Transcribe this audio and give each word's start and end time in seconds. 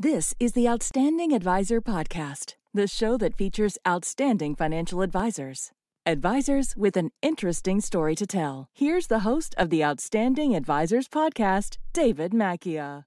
This 0.00 0.32
is 0.38 0.52
the 0.52 0.68
Outstanding 0.68 1.32
Advisor 1.32 1.80
Podcast, 1.80 2.54
the 2.72 2.86
show 2.86 3.16
that 3.16 3.34
features 3.34 3.78
outstanding 3.84 4.54
financial 4.54 5.02
advisors. 5.02 5.72
Advisors 6.06 6.76
with 6.76 6.96
an 6.96 7.10
interesting 7.20 7.80
story 7.80 8.14
to 8.14 8.24
tell. 8.24 8.68
Here's 8.72 9.08
the 9.08 9.18
host 9.26 9.56
of 9.58 9.70
the 9.70 9.82
Outstanding 9.82 10.54
Advisors 10.54 11.08
Podcast, 11.08 11.78
David 11.92 12.30
Macchia. 12.30 13.06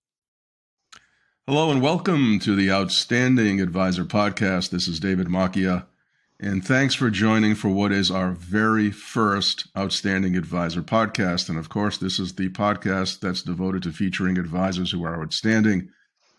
Hello 1.48 1.72
and 1.72 1.82
welcome 1.82 2.40
to 2.40 2.58
the 2.58 2.70
Outstanding 2.70 3.62
Advisor 3.62 4.04
Podcast. 4.04 4.72
This 4.72 4.90
is 4.90 5.00
David 5.00 5.28
Macchia, 5.28 5.86
and 6.42 6.62
thanks 6.62 6.94
for 6.94 7.10
joining 7.10 7.56
for 7.56 7.70
what 7.70 7.94
is 7.94 8.12
our 8.12 8.32
very 8.34 8.92
first 8.92 9.66
Outstanding 9.78 10.36
Advisor 10.36 10.82
Podcast. 10.82 11.48
And 11.48 11.58
of 11.58 11.70
course, 11.70 11.98
this 11.98 12.20
is 12.20 12.36
the 12.36 12.50
podcast 12.50 13.22
that's 13.22 13.44
devoted 13.44 13.84
to 13.84 13.94
featuring 13.94 14.38
advisors 14.38 14.92
who 14.92 15.06
are 15.06 15.22
outstanding 15.22 15.88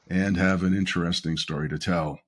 and 0.09 0.37
have 0.37 0.63
an 0.63 0.77
interesting 0.77 1.37
story 1.37 1.69
to 1.69 1.79
tell. 1.79 2.19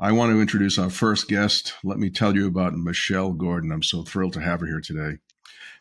I 0.00 0.12
want 0.12 0.32
to 0.32 0.40
introduce 0.40 0.78
our 0.78 0.90
first 0.90 1.28
guest. 1.28 1.74
Let 1.84 1.98
me 1.98 2.10
tell 2.10 2.34
you 2.34 2.48
about 2.48 2.74
Michelle 2.74 3.32
Gordon. 3.32 3.70
I'm 3.70 3.82
so 3.82 4.02
thrilled 4.02 4.32
to 4.32 4.40
have 4.40 4.60
her 4.60 4.66
here 4.66 4.80
today. 4.80 5.18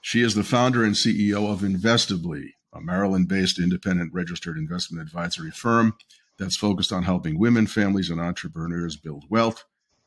She 0.02 0.22
is 0.22 0.36
the 0.36 0.44
founder 0.44 0.84
and 0.84 0.94
CEO 0.94 1.52
of 1.52 1.62
Investably, 1.62 2.50
a 2.72 2.82
Maryland 2.82 3.28
based 3.28 3.58
independent 3.58 4.14
registered 4.14 4.58
investment 4.58 5.02
advisory 5.02 5.50
firm 5.50 5.96
that's 6.38 6.56
focused 6.56 6.92
on 6.92 7.04
helping 7.04 7.40
women, 7.40 7.68
families, 7.68 8.10
and 8.10 8.20
entrepreneurs 8.20 8.98
build 8.98 9.24
wealth 9.30 9.64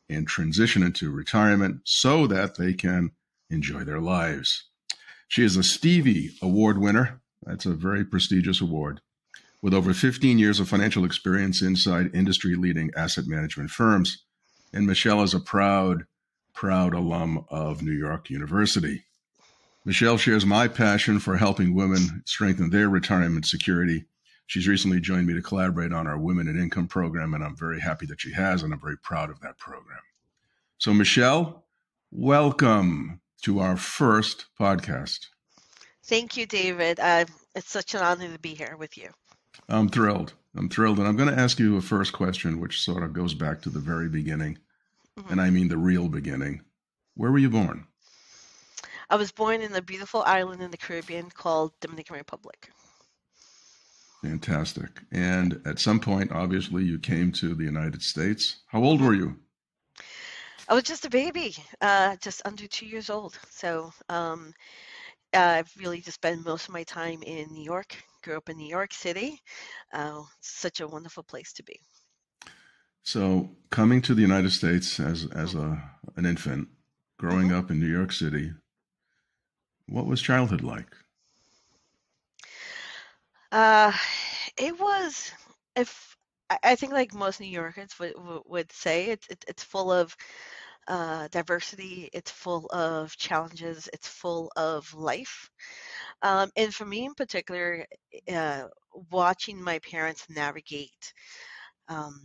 and 0.09 0.27
transition 0.27 0.83
into 0.83 1.11
retirement 1.11 1.81
so 1.83 2.27
that 2.27 2.57
they 2.57 2.73
can 2.73 3.11
enjoy 3.49 3.83
their 3.83 3.99
lives. 3.99 4.69
She 5.27 5.43
is 5.43 5.57
a 5.57 5.63
Stevie 5.63 6.31
Award 6.41 6.77
winner. 6.77 7.21
That's 7.43 7.65
a 7.65 7.73
very 7.73 8.05
prestigious 8.05 8.61
award 8.61 9.01
with 9.61 9.73
over 9.73 9.93
15 9.93 10.37
years 10.37 10.59
of 10.59 10.69
financial 10.69 11.03
experience 11.03 11.61
inside 11.61 12.13
industry 12.13 12.55
leading 12.55 12.91
asset 12.95 13.25
management 13.27 13.69
firms. 13.69 14.23
And 14.73 14.85
Michelle 14.85 15.23
is 15.23 15.33
a 15.33 15.39
proud, 15.39 16.05
proud 16.53 16.93
alum 16.93 17.45
of 17.49 17.81
New 17.81 17.91
York 17.91 18.29
University. 18.29 19.05
Michelle 19.85 20.17
shares 20.17 20.45
my 20.45 20.67
passion 20.67 21.19
for 21.19 21.37
helping 21.37 21.73
women 21.73 22.21
strengthen 22.25 22.69
their 22.69 22.89
retirement 22.89 23.45
security. 23.45 24.05
She's 24.45 24.67
recently 24.67 24.99
joined 24.99 25.27
me 25.27 25.33
to 25.33 25.41
collaborate 25.41 25.93
on 25.93 26.07
our 26.07 26.17
Women 26.17 26.47
in 26.47 26.59
Income 26.59 26.89
program, 26.89 27.33
and 27.33 27.43
I'm 27.43 27.55
very 27.55 27.79
happy 27.79 28.05
that 28.07 28.21
she 28.21 28.33
has, 28.33 28.63
and 28.63 28.73
I'm 28.73 28.81
very 28.81 28.97
proud 28.97 29.29
of 29.29 29.39
that 29.41 29.57
program. 29.57 29.99
So, 30.77 30.93
Michelle, 30.93 31.63
welcome 32.11 33.21
to 33.43 33.59
our 33.59 33.77
first 33.77 34.45
podcast. 34.59 35.27
Thank 36.05 36.37
you, 36.37 36.45
David. 36.45 36.99
Uh, 36.99 37.25
it's 37.55 37.69
such 37.69 37.95
an 37.95 38.01
honor 38.01 38.31
to 38.31 38.39
be 38.39 38.53
here 38.53 38.75
with 38.77 38.97
you. 38.97 39.09
I'm 39.69 39.89
thrilled. 39.89 40.33
I'm 40.55 40.69
thrilled. 40.69 40.99
And 40.99 41.07
I'm 41.07 41.17
going 41.17 41.33
to 41.33 41.39
ask 41.39 41.59
you 41.59 41.77
a 41.77 41.81
first 41.81 42.13
question, 42.13 42.59
which 42.59 42.81
sort 42.81 43.03
of 43.03 43.13
goes 43.13 43.33
back 43.33 43.61
to 43.61 43.69
the 43.69 43.79
very 43.79 44.09
beginning. 44.09 44.57
Mm-hmm. 45.17 45.31
And 45.31 45.41
I 45.41 45.49
mean 45.49 45.67
the 45.67 45.77
real 45.77 46.07
beginning. 46.07 46.61
Where 47.15 47.31
were 47.31 47.37
you 47.37 47.49
born? 47.49 47.85
I 49.09 49.15
was 49.15 49.31
born 49.31 49.61
in 49.61 49.73
a 49.73 49.81
beautiful 49.81 50.21
island 50.23 50.61
in 50.61 50.71
the 50.71 50.77
Caribbean 50.77 51.29
called 51.29 51.71
Dominican 51.79 52.17
Republic. 52.17 52.69
Fantastic. 54.21 54.89
And 55.11 55.61
at 55.65 55.79
some 55.79 55.99
point, 55.99 56.31
obviously, 56.31 56.83
you 56.83 56.99
came 56.99 57.31
to 57.33 57.55
the 57.55 57.63
United 57.63 58.01
States. 58.01 58.57
How 58.67 58.83
old 58.83 59.01
were 59.01 59.13
you? 59.13 59.37
I 60.67 60.73
was 60.73 60.83
just 60.83 61.05
a 61.05 61.09
baby, 61.09 61.55
uh, 61.79 62.17
just 62.17 62.41
under 62.43 62.67
two 62.67 62.85
years 62.85 63.09
old. 63.09 63.39
So 63.49 63.93
um, 64.09 64.53
I've 65.37 65.71
really 65.79 66.01
just 66.01 66.15
spent 66.15 66.45
most 66.45 66.67
of 66.67 66.73
my 66.73 66.83
time 66.83 67.21
in 67.23 67.51
New 67.51 67.63
York, 67.63 67.95
grew 68.23 68.37
up 68.37 68.49
in 68.49 68.57
New 68.57 68.67
York 68.67 68.93
City. 68.93 69.39
Uh, 69.93 70.21
such 70.41 70.79
a 70.79 70.87
wonderful 70.87 71.23
place 71.23 71.53
to 71.53 71.63
be. 71.63 71.79
So, 73.03 73.49
coming 73.69 74.01
to 74.01 74.13
the 74.13 74.21
United 74.21 74.51
States 74.51 74.99
as 74.99 75.27
as 75.33 75.55
a 75.55 75.81
an 76.15 76.25
infant, 76.25 76.67
growing 77.17 77.49
mm-hmm. 77.49 77.59
up 77.59 77.71
in 77.71 77.79
New 77.79 77.87
York 77.87 78.11
City, 78.11 78.51
what 79.87 80.05
was 80.05 80.21
childhood 80.21 80.61
like? 80.61 80.93
Uh, 83.51 83.93
it 84.57 84.77
was 84.79 85.31
if 85.75 86.17
I 86.63 86.75
think 86.75 86.93
like 86.93 87.13
most 87.13 87.39
New 87.39 87.47
Yorkers 87.47 87.97
would 87.99 88.13
would 88.45 88.71
say 88.71 89.07
it's 89.07 89.27
it, 89.27 89.43
it's 89.47 89.63
full 89.63 89.91
of 89.91 90.15
uh, 90.87 91.27
diversity. 91.29 92.09
It's 92.13 92.31
full 92.31 92.67
of 92.67 93.15
challenges. 93.17 93.89
It's 93.93 94.07
full 94.07 94.51
of 94.55 94.93
life. 94.93 95.49
Um, 96.21 96.51
and 96.55 96.73
for 96.73 96.85
me 96.85 97.05
in 97.05 97.13
particular, 97.15 97.85
uh, 98.31 98.65
watching 99.11 99.61
my 99.61 99.79
parents 99.79 100.25
navigate, 100.29 101.13
um, 101.89 102.19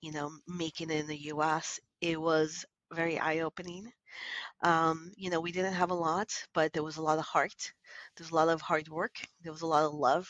you 0.00 0.12
know, 0.12 0.30
making 0.46 0.90
it 0.90 1.00
in 1.00 1.06
the 1.06 1.22
U.S., 1.34 1.80
it 2.00 2.20
was 2.20 2.64
very 2.92 3.18
eye-opening. 3.18 3.92
Um, 4.62 5.12
you 5.16 5.30
know, 5.30 5.40
we 5.40 5.52
didn't 5.52 5.74
have 5.74 5.90
a 5.90 5.94
lot, 5.94 6.28
but 6.54 6.72
there 6.72 6.84
was 6.84 6.98
a 6.98 7.02
lot 7.02 7.18
of 7.18 7.24
heart. 7.24 7.72
There 8.16 8.24
was 8.24 8.32
a 8.32 8.36
lot 8.36 8.48
of 8.48 8.60
hard 8.62 8.88
work. 8.88 9.16
There 9.42 9.52
was 9.52 9.62
a 9.62 9.66
lot 9.66 9.84
of 9.84 9.94
love. 9.94 10.28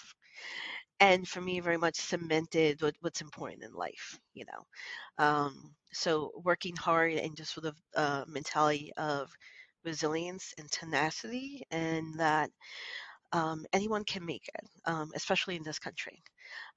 And 0.99 1.29
for 1.29 1.41
me, 1.41 1.61
very 1.61 1.77
much 1.77 1.97
cemented 1.97 2.81
what, 2.81 2.95
what's 3.01 3.21
important 3.21 3.63
in 3.63 3.73
life, 3.73 4.19
you 4.33 4.45
know. 4.47 5.25
Um, 5.25 5.75
so 5.93 6.33
working 6.43 6.75
hard 6.77 7.13
and 7.13 7.37
just 7.37 7.55
with 7.57 7.67
a 7.67 7.75
uh, 7.95 8.25
mentality 8.27 8.93
of 8.97 9.31
resilience 9.85 10.55
and 10.59 10.71
tenacity, 10.71 11.63
and 11.71 12.19
that 12.19 12.51
um, 13.33 13.65
anyone 13.73 14.05
can 14.05 14.25
make 14.25 14.49
it, 14.55 14.69
um, 14.87 15.11
especially 15.15 15.57
in 15.57 15.63
this 15.63 15.79
country. 15.79 16.23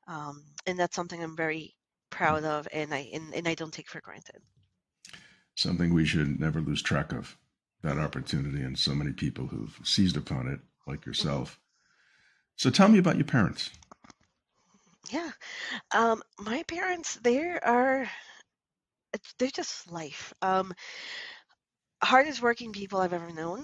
Um, 0.08 0.44
and 0.66 0.78
that's 0.78 0.96
something 0.96 1.24
I'm 1.24 1.36
very 1.36 1.76
proud 2.10 2.44
of, 2.44 2.68
and 2.74 2.94
I 2.94 3.10
and, 3.14 3.34
and 3.34 3.48
I 3.48 3.56
don't 3.56 3.74
take 3.74 3.90
for 3.90 4.02
granted. 4.02 4.42
Something 5.56 5.94
we 5.94 6.06
should 6.06 6.40
never 6.40 6.62
lose 6.62 6.82
track 6.82 7.12
of 7.12 7.38
that 7.84 7.98
opportunity, 7.98 8.62
and 8.62 8.78
so 8.78 8.94
many 8.94 9.12
people 9.12 9.48
who've 9.48 9.80
seized 9.84 10.18
upon 10.18 10.48
it, 10.48 10.60
like 10.88 11.02
mm-hmm. 11.02 11.10
yourself. 11.10 11.60
So 12.56 12.70
tell 12.70 12.90
me 12.90 13.00
about 13.00 13.16
your 13.16 13.26
parents. 13.26 13.70
Yeah, 15.10 15.32
um, 15.92 16.24
my 16.40 16.64
parents, 16.64 17.16
they 17.16 17.40
are, 17.60 18.10
they're 19.38 19.50
just 19.50 19.92
life. 19.92 20.34
Um, 20.42 20.74
hardest 22.04 22.42
working 22.42 22.72
people 22.72 23.00
I've 23.00 23.14
ever 23.14 23.32
known. 23.32 23.64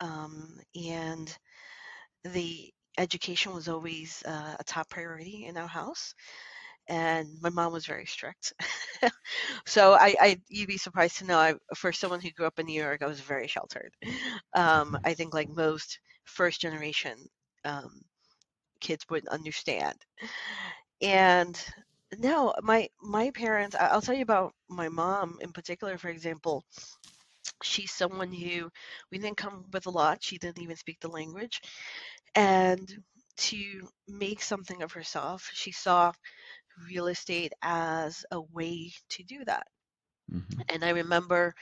Um, 0.00 0.58
and 0.74 1.34
the 2.24 2.72
education 2.98 3.54
was 3.54 3.68
always 3.68 4.22
uh, 4.26 4.56
a 4.58 4.64
top 4.64 4.90
priority 4.90 5.46
in 5.46 5.56
our 5.56 5.68
house. 5.68 6.14
And 6.88 7.28
my 7.42 7.50
mom 7.50 7.72
was 7.72 7.86
very 7.86 8.06
strict. 8.06 8.54
so 9.66 9.94
I, 9.94 10.14
I, 10.20 10.40
you'd 10.48 10.68
be 10.68 10.78
surprised 10.78 11.18
to 11.18 11.26
know, 11.26 11.38
I, 11.38 11.54
for 11.76 11.92
someone 11.92 12.20
who 12.20 12.32
grew 12.32 12.46
up 12.46 12.58
in 12.58 12.66
New 12.66 12.80
York, 12.82 13.02
I 13.02 13.06
was 13.08 13.20
very 13.20 13.48
sheltered. 13.48 13.92
Um, 14.54 14.98
I 15.04 15.14
think 15.14 15.34
like 15.34 15.48
most 15.50 16.00
first 16.24 16.60
generation 16.60 17.16
um, 17.64 18.02
kids 18.80 19.04
would 19.10 19.26
understand. 19.28 19.96
And 21.04 21.62
no, 22.18 22.54
my 22.62 22.88
my 23.02 23.30
parents. 23.30 23.76
I'll 23.78 24.00
tell 24.00 24.14
you 24.14 24.22
about 24.22 24.54
my 24.68 24.88
mom 24.88 25.38
in 25.42 25.52
particular. 25.52 25.98
For 25.98 26.08
example, 26.08 26.64
she's 27.62 27.92
someone 27.92 28.32
who 28.32 28.70
we 29.12 29.18
didn't 29.18 29.36
come 29.36 29.66
with 29.72 29.86
a 29.86 29.90
lot. 29.90 30.22
She 30.22 30.38
didn't 30.38 30.62
even 30.62 30.76
speak 30.76 31.00
the 31.00 31.08
language. 31.08 31.60
And 32.34 32.90
to 33.36 33.88
make 34.08 34.42
something 34.42 34.82
of 34.82 34.92
herself, 34.92 35.50
she 35.52 35.72
saw 35.72 36.12
real 36.88 37.08
estate 37.08 37.52
as 37.62 38.24
a 38.30 38.40
way 38.40 38.92
to 39.10 39.22
do 39.24 39.44
that. 39.44 39.66
Mm-hmm. 40.32 40.60
And 40.70 40.84
I 40.84 40.90
remember 40.90 41.54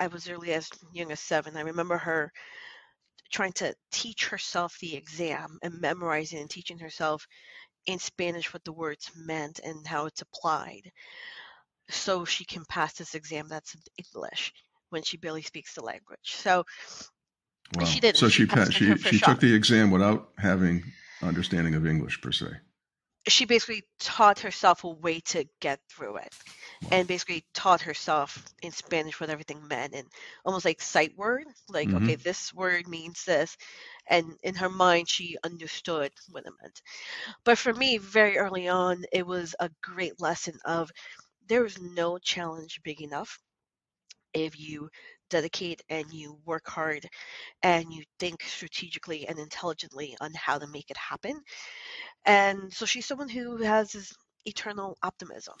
I 0.00 0.08
was 0.08 0.28
early 0.28 0.52
as 0.52 0.68
young 0.92 1.12
as 1.12 1.20
seven. 1.20 1.56
I 1.56 1.60
remember 1.60 1.96
her 1.98 2.32
trying 3.32 3.52
to 3.52 3.74
teach 3.90 4.28
herself 4.28 4.76
the 4.80 4.94
exam 4.94 5.58
and 5.62 5.80
memorizing 5.80 6.40
and 6.40 6.50
teaching 6.50 6.78
herself 6.78 7.26
in 7.86 7.98
Spanish 7.98 8.52
what 8.52 8.64
the 8.64 8.72
words 8.72 9.10
meant 9.16 9.60
and 9.64 9.86
how 9.86 10.06
it's 10.06 10.22
applied 10.22 10.90
so 11.90 12.24
she 12.24 12.44
can 12.44 12.64
pass 12.68 12.94
this 12.94 13.14
exam 13.14 13.46
that's 13.48 13.74
in 13.74 13.80
English 13.98 14.52
when 14.90 15.02
she 15.02 15.16
barely 15.16 15.42
speaks 15.42 15.74
the 15.74 15.82
language. 15.82 16.18
So 16.22 16.64
wow. 17.76 17.84
she 17.84 18.00
didn't. 18.00 18.16
So 18.16 18.28
she 18.28 18.46
she, 18.46 18.72
she, 18.72 18.96
she 18.96 19.18
took 19.18 19.40
the 19.40 19.54
exam 19.54 19.90
without 19.90 20.30
having 20.38 20.82
understanding 21.22 21.74
of 21.74 21.86
English 21.86 22.20
per 22.20 22.32
se. 22.32 22.46
She 23.26 23.46
basically 23.46 23.84
taught 24.00 24.40
herself 24.40 24.84
a 24.84 24.88
way 24.88 25.20
to 25.20 25.46
get 25.60 25.80
through 25.88 26.16
it, 26.18 26.34
and 26.90 27.08
basically 27.08 27.44
taught 27.54 27.80
herself 27.80 28.44
in 28.62 28.70
Spanish 28.70 29.18
what 29.18 29.30
everything 29.30 29.66
meant, 29.66 29.94
and 29.94 30.06
almost 30.44 30.64
like 30.64 30.82
sight 30.82 31.16
word, 31.16 31.44
like 31.68 31.88
mm-hmm. 31.88 32.04
okay, 32.04 32.14
this 32.16 32.52
word 32.52 32.86
means 32.86 33.24
this, 33.24 33.56
and 34.08 34.36
in 34.42 34.54
her 34.54 34.68
mind 34.68 35.08
she 35.08 35.38
understood 35.42 36.12
what 36.30 36.44
it 36.44 36.52
meant. 36.62 36.82
But 37.44 37.58
for 37.58 37.72
me, 37.72 37.98
very 37.98 38.36
early 38.36 38.68
on, 38.68 39.04
it 39.12 39.26
was 39.26 39.54
a 39.58 39.70
great 39.82 40.20
lesson 40.20 40.58
of 40.64 40.90
there 41.48 41.64
is 41.64 41.80
no 41.80 42.18
challenge 42.18 42.80
big 42.82 43.00
enough 43.00 43.38
if 44.34 44.58
you 44.58 44.88
dedicate 45.30 45.82
and 45.88 46.12
you 46.12 46.38
work 46.44 46.68
hard 46.68 47.06
and 47.62 47.92
you 47.92 48.04
think 48.18 48.42
strategically 48.42 49.26
and 49.26 49.38
intelligently 49.38 50.16
on 50.20 50.30
how 50.34 50.58
to 50.58 50.66
make 50.66 50.90
it 50.90 50.96
happen. 50.96 51.40
And 52.26 52.72
so 52.72 52.86
she's 52.86 53.06
someone 53.06 53.28
who 53.28 53.58
has 53.58 53.92
this 53.92 54.14
eternal 54.44 54.96
optimism. 55.02 55.54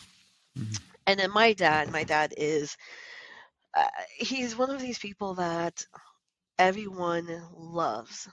Mm-hmm. 0.58 0.74
And 1.06 1.20
then 1.20 1.30
my 1.30 1.52
dad, 1.52 1.90
my 1.92 2.04
dad 2.04 2.34
is, 2.36 2.76
uh, 3.76 3.86
he's 4.16 4.56
one 4.56 4.70
of 4.70 4.80
these 4.80 4.98
people 4.98 5.34
that 5.34 5.84
everyone 6.58 7.28
loves. 7.54 8.28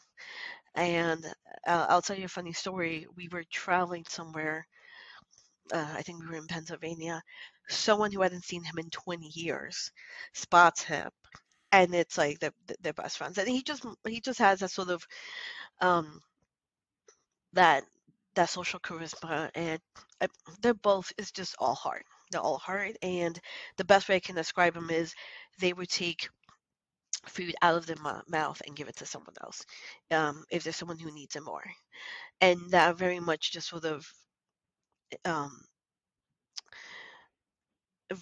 And 0.76 1.26
uh, 1.68 1.88
I'll 1.90 2.02
tell 2.02 2.18
you 2.18 2.26
a 2.26 2.30
funny 2.30 2.54
story. 2.54 3.06
We 3.18 3.28
were 3.30 3.44
traveling 3.52 4.06
somewhere. 4.08 4.66
Uh, 5.74 5.94
I 5.98 6.02
think 6.02 6.22
we 6.22 6.30
were 6.30 6.38
in 6.38 6.48
Pennsylvania. 6.48 7.22
Someone 7.68 8.12
who 8.12 8.22
hadn't 8.22 8.46
seen 8.46 8.64
him 8.64 8.78
in 8.78 8.90
20 8.90 9.28
years 9.34 9.92
spots 10.34 10.84
him, 10.84 11.10
and 11.72 11.94
it's 11.94 12.18
like 12.18 12.40
they're, 12.40 12.54
they're 12.82 12.94
best 12.94 13.18
friends. 13.18 13.38
And 13.38 13.48
he 13.48 13.62
just 13.62 13.86
he 14.08 14.20
just 14.20 14.40
has 14.40 14.62
a 14.62 14.68
sort 14.68 14.90
of 14.90 15.06
um, 15.80 16.20
that 17.54 17.84
that 18.36 18.50
social 18.50 18.80
charisma, 18.80 19.50
and 19.56 19.80
uh, 20.22 20.28
they're 20.62 20.74
both 20.74 21.12
it's 21.18 21.32
just 21.32 21.56
all 21.60 21.76
heart. 21.76 22.06
They're 22.32 22.42
all 22.42 22.58
heart, 22.60 22.98
and 23.02 23.40
the 23.78 23.86
best 23.86 24.10
way 24.10 24.16
I 24.18 24.20
can 24.20 24.36
describe 24.36 24.74
them 24.74 24.90
is 24.90 25.14
they 25.60 25.74
would 25.74 25.90
take 25.90 26.30
food 27.28 27.56
out 27.62 27.76
of 27.76 27.86
their 27.86 27.98
mouth 28.28 28.62
and 28.66 28.76
give 28.76 28.88
it 28.88 28.96
to 28.98 29.06
someone 29.06 29.36
else 29.44 29.66
um, 30.12 30.44
if 30.52 30.64
there's 30.64 30.76
someone 30.76 30.98
who 31.00 31.12
needs 31.12 31.36
it 31.36 31.44
more 31.44 31.64
and 32.42 32.60
that 32.72 32.98
very 32.98 33.20
much 33.20 33.52
just 33.52 33.70
sort 33.70 33.86
of 33.86 34.06
um, 35.26 35.62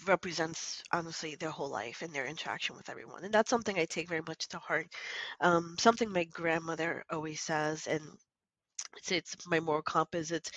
represents 0.06 0.82
honestly 0.92 1.34
their 1.34 1.50
whole 1.50 1.68
life 1.68 2.02
and 2.02 2.12
their 2.14 2.26
interaction 2.26 2.76
with 2.76 2.88
everyone 2.88 3.24
and 3.24 3.34
that's 3.34 3.50
something 3.50 3.76
i 3.78 3.84
take 3.84 4.08
very 4.08 4.22
much 4.26 4.46
to 4.48 4.58
heart 4.58 4.86
um, 5.40 5.74
something 5.78 6.10
my 6.12 6.24
grandmother 6.24 7.04
always 7.10 7.40
says 7.40 7.86
and 7.88 8.02
it's, 8.96 9.12
it's 9.12 9.48
my 9.48 9.60
moral 9.60 9.82
compass 9.82 10.30
it's 10.30 10.50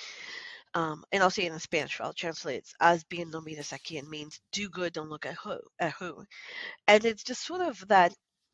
um, 0.76 1.04
and 1.12 1.22
I'll 1.22 1.30
say 1.30 1.46
it 1.46 1.52
in 1.52 1.60
Spanish, 1.60 2.02
I'll 2.02 2.14
translate 2.14 2.58
it 2.58 2.70
as 2.80 3.04
bien 3.04 3.30
no 3.30 3.42
mires 3.42 3.72
a 3.74 3.78
quien 3.78 4.10
means 4.10 4.40
do 4.52 4.70
good, 4.70 4.94
don't 4.94 5.10
look 5.10 5.28
at 5.28 5.36
who, 5.36 5.60
at 5.80 5.94
who. 5.94 6.26
And 6.88 7.06
it's 7.06 7.24
just 7.24 7.46
sort 7.46 7.62
of 7.62 7.88
that 7.90 8.12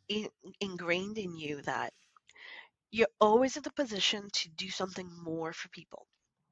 in, 0.10 0.27
ingrained 0.60 1.18
in 1.18 1.38
you 1.38 1.62
that 1.62 1.94
you're 2.92 3.07
always 3.21 3.56
in 3.56 3.63
the 3.63 3.71
position 3.71 4.27
to 4.33 4.50
do 4.50 4.69
something 4.69 5.10
more 5.24 5.54
for 5.54 5.69
people. 5.69 6.07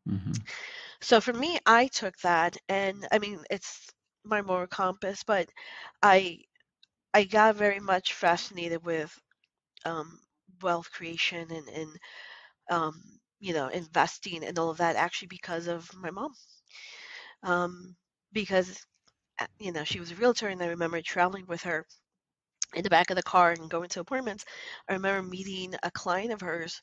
Mm-hmm. 0.08 0.34
So 1.02 1.20
for 1.20 1.34
me, 1.34 1.60
I 1.66 1.88
took 1.88 2.18
that, 2.20 2.58
and 2.70 3.06
I 3.12 3.20
mean, 3.20 3.40
it's 3.50 3.88
my 4.24 4.42
moral 4.42 4.68
compass, 4.68 5.24
but 5.24 5.50
I 6.02 6.40
I 7.14 7.24
got 7.24 7.56
very 7.56 7.80
much 7.80 8.14
fascinated 8.14 8.86
with 8.86 9.12
um, 9.86 10.20
wealth 10.62 10.92
creation 10.92 11.52
and 11.52 11.68
and 11.68 12.00
um, 12.70 13.02
you 13.40 13.54
know 13.54 13.68
investing 13.68 14.44
and 14.44 14.58
all 14.60 14.70
of 14.70 14.78
that 14.78 14.96
actually 14.96 15.28
because 15.30 15.68
of 15.68 15.90
my 15.96 16.12
mom. 16.12 16.34
Um, 17.44 17.96
because 18.34 18.86
uh, 19.40 19.48
you 19.60 19.72
know 19.72 19.84
she 19.84 20.00
was 20.00 20.12
a 20.12 20.16
realtor, 20.16 20.48
and 20.48 20.62
I 20.62 20.68
remember 20.68 21.02
traveling 21.02 21.46
with 21.48 21.64
her 21.64 21.86
in 22.76 22.84
the 22.84 22.90
back 22.90 23.10
of 23.10 23.16
the 23.16 23.24
car 23.24 23.52
and 23.52 23.70
going 23.70 23.90
to 23.90 24.02
appointments. 24.02 24.46
I 24.90 24.94
remember 24.94 25.28
meeting 25.28 25.74
a 25.84 25.92
client 25.92 26.32
of 26.32 26.42
hers. 26.42 26.82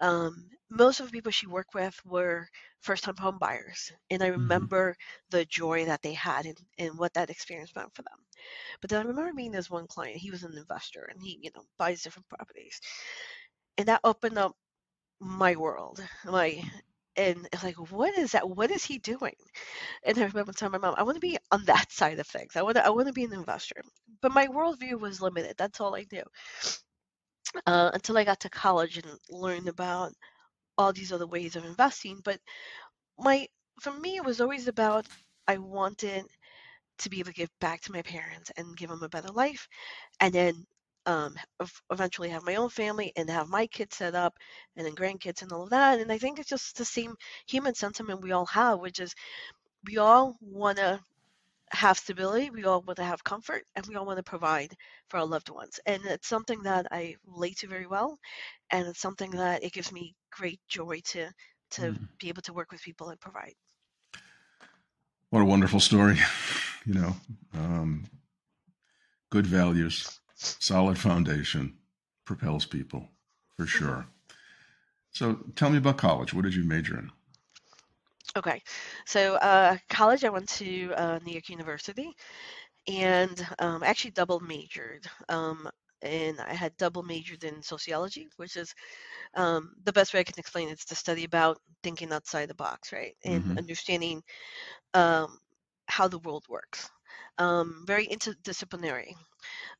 Um, 0.00 0.48
most 0.70 1.00
of 1.00 1.06
the 1.06 1.12
people 1.12 1.32
she 1.32 1.46
worked 1.46 1.74
with 1.74 1.98
were 2.04 2.48
first 2.80 3.04
time 3.04 3.16
home 3.16 3.38
buyers. 3.38 3.92
And 4.10 4.22
I 4.22 4.26
mm-hmm. 4.26 4.40
remember 4.40 4.90
mm-hmm. 4.90 5.38
the 5.38 5.44
joy 5.46 5.86
that 5.86 6.02
they 6.02 6.12
had 6.12 6.46
and, 6.46 6.58
and 6.78 6.98
what 6.98 7.14
that 7.14 7.30
experience 7.30 7.74
meant 7.74 7.94
for 7.94 8.02
them. 8.02 8.18
But 8.80 8.90
then 8.90 9.04
I 9.04 9.08
remember 9.08 9.32
meeting 9.32 9.52
this 9.52 9.70
one 9.70 9.86
client. 9.86 10.16
He 10.16 10.30
was 10.30 10.42
an 10.42 10.56
investor 10.56 11.08
and 11.10 11.22
he, 11.22 11.38
you 11.42 11.50
know, 11.54 11.62
buys 11.78 12.02
different 12.02 12.28
properties. 12.28 12.80
And 13.78 13.88
that 13.88 14.00
opened 14.04 14.38
up 14.38 14.54
my 15.22 15.56
world. 15.56 16.04
My 16.26 16.62
and 17.16 17.48
it's 17.52 17.64
like, 17.64 17.76
what 17.92 18.16
is 18.18 18.32
that? 18.32 18.48
What 18.48 18.70
is 18.70 18.84
he 18.84 18.98
doing? 18.98 19.36
And 20.04 20.18
I 20.18 20.24
remember 20.26 20.52
telling 20.52 20.72
my 20.72 20.78
mom, 20.78 20.94
I 20.98 21.04
want 21.04 21.16
to 21.16 21.20
be 21.20 21.38
on 21.52 21.64
that 21.66 21.92
side 21.92 22.18
of 22.18 22.26
things. 22.26 22.56
I 22.56 22.62
want 22.62 22.76
to, 22.76 22.86
I 22.86 22.90
want 22.90 23.08
to 23.08 23.12
be 23.14 23.24
an 23.24 23.34
investor. 23.34 23.82
But 24.22 24.32
my 24.32 24.48
worldview 24.48 25.00
was 25.00 25.22
limited. 25.22 25.56
That's 25.58 25.80
all 25.80 25.96
I 25.96 26.06
knew. 26.12 26.24
Uh, 27.66 27.90
until 27.92 28.16
I 28.16 28.24
got 28.24 28.40
to 28.40 28.50
college 28.50 28.98
and 28.98 29.18
learned 29.30 29.68
about 29.68 30.12
all 30.78 30.92
these 30.92 31.12
other 31.12 31.26
ways 31.26 31.56
of 31.56 31.64
investing. 31.64 32.20
But 32.24 32.40
my, 33.18 33.48
for 33.80 33.92
me, 33.92 34.16
it 34.16 34.24
was 34.24 34.40
always 34.40 34.68
about 34.68 35.06
I 35.48 35.58
wanted 35.58 36.26
to 36.98 37.10
be 37.10 37.20
able 37.20 37.28
to 37.32 37.34
give 37.34 37.50
back 37.60 37.80
to 37.82 37.92
my 37.92 38.02
parents 38.02 38.52
and 38.56 38.76
give 38.76 38.90
them 38.90 39.02
a 39.02 39.08
better 39.10 39.30
life, 39.30 39.68
and 40.20 40.34
then 40.34 40.66
um, 41.06 41.34
eventually 41.90 42.28
have 42.30 42.44
my 42.44 42.56
own 42.56 42.68
family 42.68 43.12
and 43.16 43.28
have 43.28 43.48
my 43.48 43.66
kids 43.66 43.96
set 43.96 44.14
up 44.14 44.34
and 44.76 44.86
then 44.86 44.94
grandkids 44.94 45.42
and 45.42 45.52
all 45.52 45.64
of 45.64 45.70
that. 45.70 46.00
And 46.00 46.12
I 46.12 46.18
think 46.18 46.38
it's 46.38 46.48
just 46.48 46.76
the 46.76 46.84
same 46.84 47.14
human 47.46 47.74
sentiment 47.74 48.22
we 48.22 48.32
all 48.32 48.46
have, 48.46 48.78
which 48.78 49.00
is 49.00 49.14
we 49.84 49.98
all 49.98 50.36
want 50.40 50.78
to 50.78 51.00
have 51.70 51.98
stability, 51.98 52.50
we 52.50 52.64
all 52.64 52.82
want 52.82 52.96
to 52.96 53.04
have 53.04 53.24
comfort, 53.24 53.64
and 53.74 53.86
we 53.86 53.96
all 53.96 54.04
want 54.04 54.18
to 54.18 54.22
provide 54.22 54.74
for 55.08 55.18
our 55.18 55.26
loved 55.26 55.48
ones. 55.48 55.80
And 55.86 56.04
it's 56.04 56.28
something 56.28 56.62
that 56.64 56.86
I 56.90 57.16
relate 57.26 57.58
to 57.58 57.66
very 57.66 57.86
well, 57.86 58.18
and 58.70 58.86
it's 58.86 59.00
something 59.00 59.30
that 59.32 59.64
it 59.64 59.72
gives 59.72 59.90
me 59.90 60.14
great 60.30 60.60
joy 60.68 61.00
to 61.06 61.30
to 61.70 61.82
mm. 61.82 62.08
be 62.18 62.28
able 62.28 62.42
to 62.42 62.52
work 62.52 62.70
with 62.70 62.82
people 62.82 63.08
and 63.08 63.18
provide. 63.18 63.54
What 65.30 65.40
a 65.40 65.46
wonderful 65.46 65.80
story, 65.80 66.18
you 66.84 66.94
know. 66.94 67.16
Um, 67.54 68.04
good 69.30 69.46
values, 69.46 70.20
solid 70.42 70.98
foundation 70.98 71.74
propels 72.24 72.66
people 72.66 73.08
for 73.56 73.64
mm-hmm. 73.64 73.78
sure. 73.84 74.06
So 75.10 75.38
tell 75.56 75.70
me 75.70 75.78
about 75.78 75.98
college. 75.98 76.32
What 76.32 76.44
did 76.44 76.54
you 76.54 76.64
major 76.64 76.98
in? 76.98 77.10
Okay, 78.34 78.62
so 79.04 79.34
uh, 79.36 79.76
college, 79.90 80.24
I 80.24 80.30
went 80.30 80.48
to 80.50 80.92
uh, 80.96 81.18
New 81.22 81.32
York 81.32 81.50
University, 81.50 82.10
and 82.88 83.46
um, 83.58 83.82
actually 83.82 84.12
double 84.12 84.40
majored. 84.40 85.06
Um, 85.28 85.68
and 86.00 86.40
I 86.40 86.54
had 86.54 86.76
double 86.78 87.02
majored 87.02 87.44
in 87.44 87.62
sociology, 87.62 88.28
which 88.36 88.56
is 88.56 88.74
um, 89.34 89.74
the 89.84 89.92
best 89.92 90.12
way 90.12 90.20
I 90.20 90.24
can 90.24 90.38
explain 90.38 90.68
it 90.68 90.78
is 90.78 90.84
to 90.86 90.94
study 90.94 91.24
about 91.24 91.58
thinking 91.82 92.12
outside 92.12 92.48
the 92.48 92.54
box, 92.54 92.92
right, 92.92 93.14
and 93.24 93.42
mm-hmm. 93.42 93.58
understanding 93.58 94.22
um, 94.94 95.38
how 95.86 96.08
the 96.08 96.18
world 96.20 96.44
works. 96.48 96.90
Um, 97.38 97.84
very 97.86 98.06
interdisciplinary. 98.06 99.14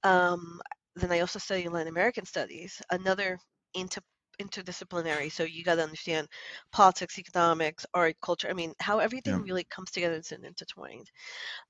Um, 0.03 0.61
then 0.97 1.13
I 1.13 1.21
also 1.21 1.39
study 1.39 1.69
Latin 1.69 1.89
American 1.89 2.27
studies, 2.27 2.81
another 2.91 3.39
inter 3.75 4.01
interdisciplinary. 4.41 5.31
So 5.31 5.45
you 5.45 5.63
got 5.63 5.77
to 5.77 5.83
understand 5.83 6.27
politics, 6.73 7.19
economics, 7.19 7.87
art, 7.95 8.17
culture. 8.23 8.49
I 8.49 8.55
mean, 8.55 8.73
how 8.81 8.99
everything 8.99 9.35
yeah. 9.35 9.43
really 9.43 9.65
comes 9.65 9.91
together 9.91 10.21
and 10.31 10.45
intertwined. 10.45 11.11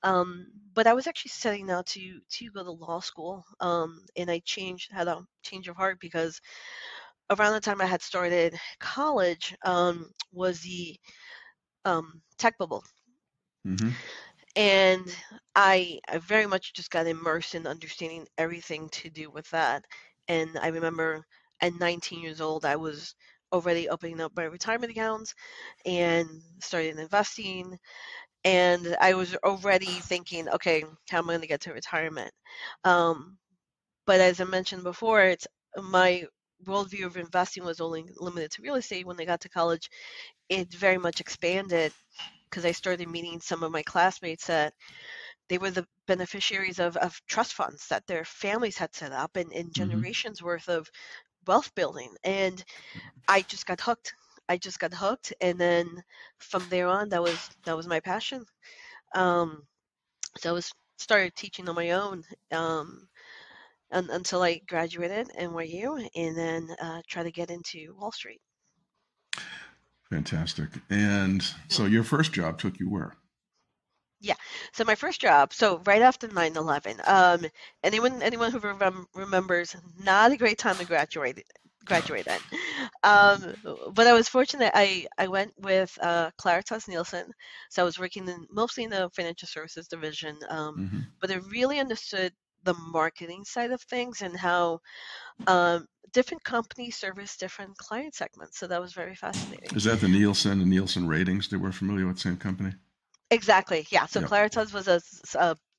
Um, 0.03 0.47
but 0.75 0.87
I 0.87 0.95
was 0.95 1.07
actually 1.07 1.31
setting 1.31 1.71
out 1.71 1.87
to 1.89 2.21
to 2.31 2.51
go 2.51 2.65
to 2.65 2.71
law 2.71 3.01
school, 3.01 3.45
um, 3.61 4.01
and 4.17 4.31
I 4.31 4.41
changed 4.45 4.93
had 4.93 5.09
a 5.09 5.23
change 5.43 5.69
of 5.69 5.77
heart 5.77 5.99
because 6.01 6.41
around 7.31 7.55
the 7.55 7.61
time 7.61 7.81
I 7.81 7.87
had 7.87 8.03
started 8.03 8.59
college 8.81 9.55
um, 9.65 10.11
was 10.33 10.61
the 10.61 10.97
um, 11.85 12.23
tech 12.39 12.59
bubble. 12.59 12.85
Mm-hmm 13.67 13.91
and 14.57 15.03
I, 15.55 16.01
I 16.09 16.19
very 16.19 16.47
much 16.47 16.75
just 16.75 16.91
got 16.91 17.07
immersed 17.07 17.55
in 17.55 17.67
understanding 17.67 18.27
everything 18.39 18.89
to 18.91 19.11
do 19.11 19.31
with 19.31 19.49
that. 19.51 19.85
And 20.29 20.51
I 20.61 20.69
remember 20.69 21.25
at 21.61 21.75
19 21.79 22.21
years 22.23 22.41
old, 22.41 22.65
I 22.65 22.77
was 22.77 23.15
already 23.53 23.89
opening 23.89 24.21
up 24.21 24.33
my 24.37 24.45
retirement 24.45 24.93
accounts 24.93 25.35
and 25.87 26.29
started 26.61 26.99
investing. 26.99 27.79
And 28.45 28.97
I 29.01 29.15
was 29.15 29.37
already 29.45 29.87
thinking, 29.87 30.49
okay, 30.49 30.85
how 31.11 31.19
am 31.19 31.31
I 31.31 31.35
going 31.35 31.43
to 31.43 31.47
get 31.49 31.61
to 31.63 31.73
retirement? 31.73 32.33
Um, 32.85 33.39
but 34.07 34.21
as 34.21 34.41
I 34.41 34.45
mentioned 34.45 34.85
before, 34.85 35.23
it's 35.23 35.47
my 35.77 36.25
worldview 36.67 37.07
of 37.07 37.17
investing 37.17 37.65
was 37.65 37.81
only 37.81 38.05
limited 38.19 38.51
to 38.53 38.63
real 38.63 38.77
estate. 38.77 39.07
When 39.07 39.21
I 39.21 39.25
got 39.25 39.41
to 39.43 39.49
college, 39.49 39.89
it 40.49 40.73
very 40.73 40.99
much 40.99 41.21
expanded 41.21 41.93
because 42.53 42.67
I 42.67 42.73
started 42.73 43.09
meeting 43.09 43.41
some 43.41 43.63
of 43.63 43.73
my 43.73 43.83
classmates 43.83 44.47
that 44.49 44.75
they 45.49 45.57
were 45.57 45.71
the 45.71 45.87
beneficiaries 46.07 46.79
of, 46.79 46.99
of 46.99 47.19
trust 47.27 47.55
funds 47.55 47.89
that 47.89 48.07
their 48.07 48.27
families 48.27 48.77
had 48.77 48.95
set 48.95 49.11
up 49.11 49.37
and, 49.37 49.51
and 49.53 49.71
mm-hmm. 49.71 49.73
generations 49.73 50.39
mm-hmm. 50.39 50.49
worth 50.49 50.69
of 50.69 50.91
wealth 51.47 51.75
building. 51.75 52.15
And 52.25 52.63
I 53.27 53.41
just 53.41 53.67
got 53.67 53.81
hooked. 53.81 54.13
I 54.51 54.59
just 54.59 54.79
got 54.79 54.93
hooked, 54.93 55.33
and 55.41 55.59
then 55.59 56.03
from 56.39 56.67
there 56.69 56.89
on, 56.89 57.09
that 57.11 57.23
was 57.23 57.49
that 57.65 57.77
was 57.77 57.87
my 57.87 58.01
passion. 58.01 58.45
Um, 59.15 59.63
so 60.37 60.51
I 60.51 60.53
was 60.53 60.73
started 60.99 61.35
teaching 61.35 61.69
on 61.69 61.77
my 61.77 61.93
own 61.93 62.25
um, 62.51 63.09
un, 63.93 64.09
until 64.11 64.43
I 64.43 64.61
graduated 64.69 65.31
NYU, 65.39 66.07
and 66.15 66.37
then 66.37 66.69
uh, 66.83 67.01
try 67.09 67.23
to 67.23 67.31
get 67.31 67.51
into 67.51 67.95
Wall 67.97 68.13
Street. 68.13 68.41
Fantastic. 70.13 70.69
And 70.91 71.43
so 71.69 71.87
your 71.87 72.05
first 72.05 72.33
job 72.33 72.57
took 72.59 72.79
you 72.79 72.89
where? 72.89 73.17
Yeah. 74.21 74.35
So 74.73 74.85
my 74.85 74.95
first 74.95 75.21
job, 75.21 75.53
so 75.53 75.79
right 75.85 76.01
after 76.03 76.29
9/11. 76.29 77.01
Um, 77.05 77.45
anyone 77.83 78.23
anyone 78.23 78.53
who 78.53 78.61
remem- 78.61 79.07
remembers, 79.15 79.75
not 79.99 80.31
a 80.31 80.37
great 80.37 80.59
time 80.59 80.79
to 80.79 80.85
graduate 80.85 81.43
graduate 81.85 82.27
then. 82.27 82.41
Um, 83.03 83.57
but 83.95 84.07
I 84.07 84.13
was 84.13 84.29
fortunate. 84.29 84.71
I 84.75 85.09
I 85.19 85.27
went 85.29 85.55
with 85.59 85.99
uh, 86.01 86.31
Claritas 86.41 86.87
Nielsen, 86.89 87.33
so 87.71 87.83
I 87.83 87.85
was 87.85 87.99
working 87.99 88.29
in, 88.29 88.47
mostly 88.51 88.85
in 88.85 88.91
the 88.91 89.11
financial 89.15 89.49
services 89.49 89.89
division. 89.89 90.39
Um, 90.49 90.79
hmm 90.79 91.13
but 91.21 91.31
I 91.33 91.37
really 91.51 91.81
understood 91.81 92.33
the 92.65 92.75
marketing 92.75 93.45
side 93.45 93.73
of 93.73 93.81
things 93.83 94.23
and 94.23 94.37
how 94.37 94.81
um, 95.47 95.87
different 96.13 96.45
companies 96.45 96.97
service 96.97 97.37
different 97.37 97.77
client 97.77 98.15
segments. 98.15 98.59
So 98.59 98.67
that 98.67 98.81
was 98.81 98.93
very 98.93 99.15
fascinating. 99.15 99.71
Is 99.75 99.85
that 99.85 100.01
the 100.01 100.09
Nielsen 100.09 100.61
and 100.61 100.71
Nielsen 100.71 101.07
ratings? 101.09 101.49
that 101.49 101.59
we're 101.59 101.73
familiar 101.73 102.07
with 102.07 102.19
same 102.19 102.37
company? 102.37 102.73
Exactly. 103.31 103.87
Yeah. 103.91 104.07
So 104.07 104.21
Yeah. 104.21 104.27
Claritas 104.27 104.73
was 104.73 104.89
a 104.89 105.01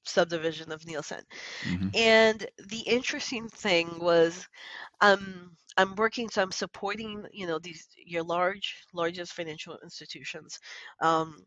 subdivision 0.06 0.72
of 0.72 0.86
Nielsen. 0.86 1.22
hmm 1.64 1.88
And 1.94 2.46
the 2.68 2.82
interesting 2.82 3.48
thing 3.50 4.00
was, 4.00 4.48
um, 5.02 5.56
I'm 5.78 5.96
working, 5.96 6.30
so 6.30 6.42
I'm 6.42 6.52
supporting, 6.52 7.26
you 7.32 7.48
know, 7.48 7.60
these 7.60 7.88
your 7.98 8.24
large, 8.24 8.86
largest 8.94 9.34
financial 9.34 9.78
institutions. 9.84 10.60
Um, 11.02 11.38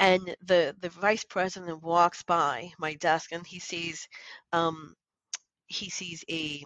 and 0.00 0.36
the 0.42 0.76
the 0.80 0.90
vice 0.90 1.24
president 1.24 1.82
walks 1.82 2.22
by 2.22 2.72
my 2.78 2.94
desk 2.94 3.32
and 3.32 3.46
he 3.46 3.58
sees, 3.60 4.08
um, 4.52 4.94
he 5.68 5.90
sees 5.90 6.24
a 6.30 6.64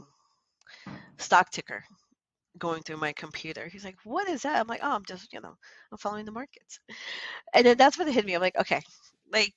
stock 1.19 1.51
ticker 1.51 1.85
going 2.59 2.83
through 2.83 2.99
my 2.99 3.13
computer. 3.13 3.69
He's 3.69 3.85
like, 3.85 3.97
"What 4.05 4.29
is 4.29 4.43
that?" 4.43 4.61
I'm 4.61 4.67
like, 4.69 4.81
"Oh, 4.83 4.93
I'm 4.93 5.05
just, 5.07 5.33
you 5.33 5.41
know, 5.41 5.57
I'm 5.93 5.99
following 5.99 6.25
the 6.27 6.33
markets." 6.33 6.81
And 7.55 7.67
then 7.67 7.77
that's 7.79 7.99
when 7.99 8.09
it 8.09 8.15
hit 8.15 8.27
me. 8.27 8.35
I'm 8.35 8.43
like, 8.43 8.57
"Okay, 8.59 8.83
like." 9.33 9.55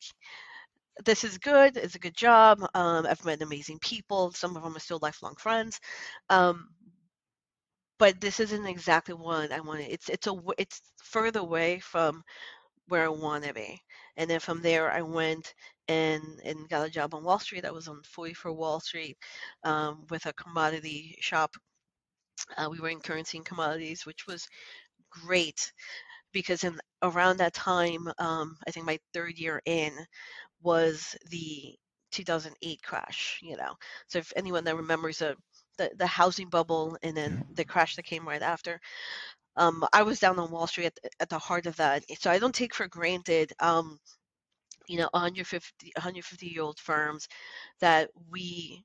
this 1.05 1.23
is 1.23 1.37
good. 1.37 1.77
It's 1.77 1.95
a 1.95 1.99
good 1.99 2.15
job. 2.15 2.59
Um, 2.73 3.05
I've 3.05 3.23
met 3.25 3.41
amazing 3.41 3.79
people. 3.79 4.31
Some 4.31 4.55
of 4.57 4.63
them 4.63 4.75
are 4.75 4.79
still 4.79 4.99
lifelong 5.01 5.35
friends. 5.35 5.79
Um, 6.29 6.69
but 7.99 8.19
this 8.21 8.39
isn't 8.39 8.65
exactly 8.65 9.13
what 9.13 9.51
I 9.51 9.59
wanted. 9.59 9.91
It's 9.91 10.09
it's 10.09 10.27
a 10.27 10.35
it's 10.57 10.81
further 11.03 11.39
away 11.41 11.79
from 11.79 12.23
where 12.89 13.05
I 13.05 13.09
want 13.09 13.45
to 13.45 13.53
be. 13.53 13.81
And 14.17 14.29
then 14.29 14.39
from 14.39 14.61
there, 14.61 14.91
I 14.91 15.01
went 15.01 15.53
and 15.87 16.23
and 16.45 16.69
got 16.69 16.87
a 16.87 16.91
job 16.91 17.13
on 17.15 17.23
Wall 17.23 17.39
Street. 17.39 17.65
I 17.65 17.71
was 17.71 17.87
on 17.87 18.01
44 18.03 18.53
Wall 18.53 18.79
Street 18.79 19.17
um, 19.63 20.05
with 20.09 20.25
a 20.25 20.33
commodity 20.33 21.17
shop. 21.21 21.55
Uh, 22.57 22.69
we 22.71 22.79
were 22.79 22.89
in 22.89 22.99
currency 22.99 23.37
and 23.37 23.45
commodities, 23.45 24.05
which 24.05 24.27
was 24.27 24.47
great 25.09 25.71
because 26.33 26.63
in 26.63 26.79
around 27.03 27.37
that 27.37 27.53
time, 27.53 28.07
um, 28.19 28.57
I 28.67 28.71
think 28.71 28.85
my 28.85 28.99
third 29.13 29.37
year 29.39 29.61
in 29.65 29.93
was 30.61 31.15
the 31.29 31.75
2008 32.11 32.81
crash. 32.83 33.39
You 33.43 33.57
know, 33.57 33.75
so 34.07 34.19
if 34.19 34.33
anyone 34.35 34.63
that 34.65 34.77
remembers 34.77 35.19
the 35.19 35.35
the, 35.77 35.91
the 35.97 36.07
housing 36.07 36.49
bubble 36.49 36.97
and 37.03 37.15
then 37.15 37.45
the 37.53 37.65
crash 37.65 37.95
that 37.95 38.03
came 38.05 38.27
right 38.27 38.41
after, 38.41 38.79
um, 39.59 39.85
I 39.93 40.03
was 40.03 40.19
down 40.19 40.39
on 40.39 40.49
Wall 40.51 40.67
Street 40.67 40.87
at, 40.87 40.95
the- 40.95 41.09
at 41.19 41.29
the 41.29 41.37
heart 41.37 41.65
of 41.67 41.75
that. 41.77 42.03
So 42.19 42.31
I 42.31 42.39
don't 42.39 42.55
take 42.55 42.73
for 42.73 42.87
granted, 42.87 43.53
um, 43.59 43.99
you 44.87 44.97
know, 44.97 45.09
150 45.13 45.91
150 45.95 46.47
year 46.47 46.63
old 46.63 46.79
firms 46.79 47.27
that 47.81 48.09
we 48.31 48.83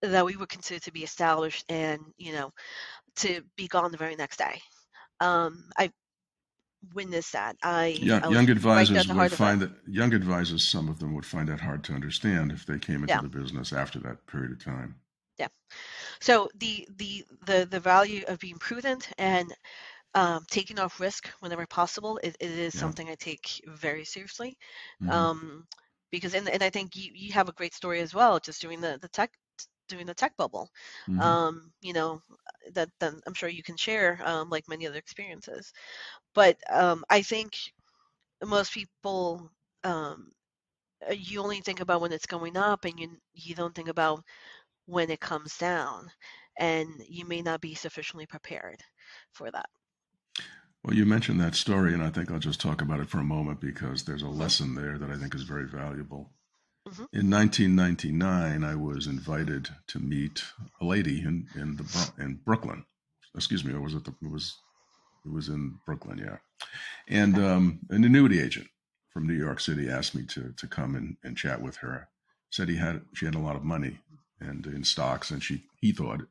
that 0.00 0.24
we 0.24 0.34
would 0.36 0.48
consider 0.48 0.80
to 0.80 0.92
be 0.92 1.04
established 1.04 1.64
and 1.68 2.00
you 2.16 2.32
know 2.32 2.50
to 3.16 3.42
be 3.56 3.68
gone 3.68 3.92
the 3.92 3.98
very 3.98 4.16
next 4.16 4.38
day. 4.38 4.60
Um, 5.20 5.64
I 5.78 5.92
witnessed 6.94 7.34
that. 7.34 7.56
I, 7.62 7.96
Young, 8.00 8.22
I 8.24 8.30
young 8.30 8.50
advisors 8.50 9.06
heart 9.06 9.30
would 9.30 9.32
find 9.32 9.62
it. 9.62 9.70
that 9.70 9.92
young 9.92 10.12
advisors, 10.14 10.68
some 10.68 10.88
of 10.88 10.98
them 10.98 11.14
would 11.14 11.26
find 11.26 11.48
that 11.48 11.60
hard 11.60 11.84
to 11.84 11.92
understand 11.92 12.50
if 12.50 12.66
they 12.66 12.78
came 12.78 13.02
into 13.02 13.08
Yeah. 13.14 13.20
the 13.20 13.28
business 13.28 13.72
after 13.72 14.00
that 14.00 14.26
period 14.26 14.52
of 14.52 14.64
time. 14.64 14.96
So 16.20 16.48
the 16.54 16.86
the 16.96 17.24
the 17.46 17.66
the 17.70 17.80
value 17.80 18.24
of 18.28 18.38
being 18.38 18.58
prudent 18.58 19.08
and 19.18 19.52
um, 20.14 20.44
taking 20.50 20.78
off 20.78 21.00
risk 21.00 21.28
whenever 21.40 21.66
possible, 21.66 22.18
it, 22.22 22.36
it 22.40 22.50
is 22.50 22.74
Yeah. 22.74 22.76
something 22.76 23.08
I 23.08 23.14
take 23.14 23.60
very 23.66 24.04
seriously. 24.04 24.58
Mhm. 25.00 25.30
Um, 25.30 25.66
because 26.10 26.34
and, 26.34 26.48
and 26.48 26.62
I 26.62 26.70
think 26.70 26.96
you, 26.96 27.10
you 27.14 27.32
have 27.32 27.48
a 27.48 27.52
great 27.52 27.74
story 27.74 28.00
as 28.00 28.14
well, 28.14 28.38
just 28.40 28.60
doing 28.62 28.80
the, 28.80 28.98
the 29.00 29.08
tech 29.08 29.30
doing 29.88 30.06
the 30.06 30.14
tech 30.14 30.36
bubble. 30.36 30.68
Mhm. 31.06 31.18
Um, 31.18 31.72
you 31.80 31.92
know, 31.92 32.20
that, 32.74 32.88
that 33.00 33.14
I'm 33.26 33.34
sure 33.34 33.48
you 33.48 33.62
can 33.62 33.76
share 33.76 34.20
um, 34.24 34.48
like 34.50 34.68
many 34.68 34.86
other 34.86 34.98
experiences. 34.98 35.72
But 36.34 36.56
um, 36.70 37.04
I 37.10 37.22
think 37.22 37.54
most 38.44 38.72
people 38.72 39.50
um, 39.84 40.30
uh, 41.08 41.12
you 41.12 41.40
only 41.42 41.60
think 41.60 41.80
about 41.80 42.00
when 42.00 42.12
it's 42.12 42.26
going 42.26 42.56
up 42.56 42.84
and 42.84 42.98
you 42.98 43.08
you 43.34 43.54
don't 43.54 43.74
think 43.74 43.88
about 43.88 44.22
when 44.86 45.10
it 45.10 45.20
comes 45.20 45.56
down 45.58 46.10
and 46.58 46.88
you 47.08 47.26
may 47.26 47.42
not 47.42 47.60
be 47.60 47.74
sufficiently 47.74 48.26
prepared 48.26 48.80
for 49.32 49.50
that. 49.50 49.66
Well, 50.84 50.96
you 50.96 51.06
mentioned 51.06 51.40
that 51.40 51.54
story, 51.54 51.94
and 51.94 52.02
I 52.02 52.10
think 52.10 52.30
I'll 52.30 52.38
just 52.40 52.60
talk 52.60 52.82
about 52.82 53.00
it 53.00 53.08
for 53.10 53.18
a 53.18 53.24
moment 53.24 53.60
because 53.60 54.04
there's 54.04 54.22
a 54.22 54.28
Mhm. 54.32 54.38
lesson 54.38 54.74
there 54.74 54.98
that 54.98 55.10
I 55.10 55.16
think 55.16 55.34
is 55.34 55.44
very 55.44 55.68
valuable. 55.68 56.32
Mhm. 56.86 57.06
In 57.12 57.30
1999, 57.30 58.64
I 58.64 58.76
was 58.76 59.06
invited 59.08 59.70
to 59.88 60.00
meet 60.00 60.44
a 60.80 60.86
lady 60.86 61.20
in 61.22 61.48
in 61.56 61.76
the 61.76 62.12
in 62.18 62.36
Brooklyn. 62.36 62.86
Excuse 63.34 63.64
me, 63.64 63.74
or 63.74 63.80
was 63.80 63.94
it 63.94 64.04
the, 64.04 64.14
it 64.22 64.30
was 64.30 64.58
it 65.24 65.30
was 65.32 65.48
in 65.48 65.80
Brooklyn, 65.86 66.18
yeah. 66.18 66.38
And 67.08 67.38
um, 67.38 67.80
an 67.90 68.04
annuity 68.04 68.40
agent 68.40 68.68
from 69.10 69.26
New 69.26 69.34
York 69.34 69.60
City 69.60 69.88
asked 69.90 70.14
me 70.14 70.24
to 70.26 70.52
to 70.56 70.66
come 70.68 70.96
and, 70.96 71.16
and 71.24 71.36
chat 71.36 71.62
with 71.62 71.76
her. 71.78 72.08
Said 72.50 72.68
he 72.68 72.76
had 72.76 73.02
she 73.14 73.26
had 73.26 73.34
a 73.36 73.40
lot 73.40 73.56
of 73.56 73.64
money 73.64 74.00
and 74.48 74.66
in 74.66 74.84
stocks, 74.84 75.30
and 75.30 75.42
she 75.42 75.62
he 75.80 75.92
thought 75.92 76.22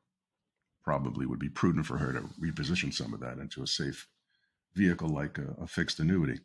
probably 0.84 1.26
would 1.26 1.40
be 1.40 1.50
prudent 1.50 1.86
for 1.86 1.98
her 1.98 2.12
to 2.12 2.22
reposition 2.40 2.94
some 2.94 3.14
of 3.14 3.20
that 3.20 3.38
into 3.38 3.62
a 3.62 3.68
safe 3.68 4.08
vehicle 4.74 5.10
like 5.10 5.38
a, 5.38 5.56
a 5.62 5.68
fixed 5.68 6.00
annuity. 6.00 6.40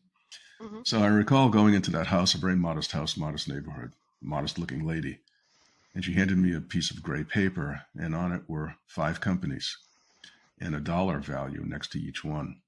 Mhm. 0.61 0.87
So 0.87 1.01
I 1.03 1.07
recall 1.07 1.49
going 1.49 1.75
into 1.75 1.91
that 1.93 2.09
house, 2.09 2.35
a 2.35 2.39
very 2.39 2.57
modest 2.57 2.93
house, 2.93 3.17
modest 3.17 3.49
neighborhood, 3.49 3.93
modest 4.21 4.59
looking 4.59 4.85
lady. 4.87 5.21
And 5.95 6.05
she 6.05 6.13
handed 6.13 6.37
me 6.37 6.55
a 6.55 6.61
piece 6.61 6.91
of 6.91 7.03
gray 7.03 7.25
paper, 7.25 7.83
and 7.99 8.15
on 8.15 8.33
it 8.33 8.43
were 8.49 8.75
five 8.87 9.21
companies 9.21 9.79
and 10.59 10.75
a 10.75 10.81
dollar 10.81 11.19
value 11.19 11.63
next 11.65 11.93
to 11.93 12.01
each 12.01 12.25
one. 12.25 12.61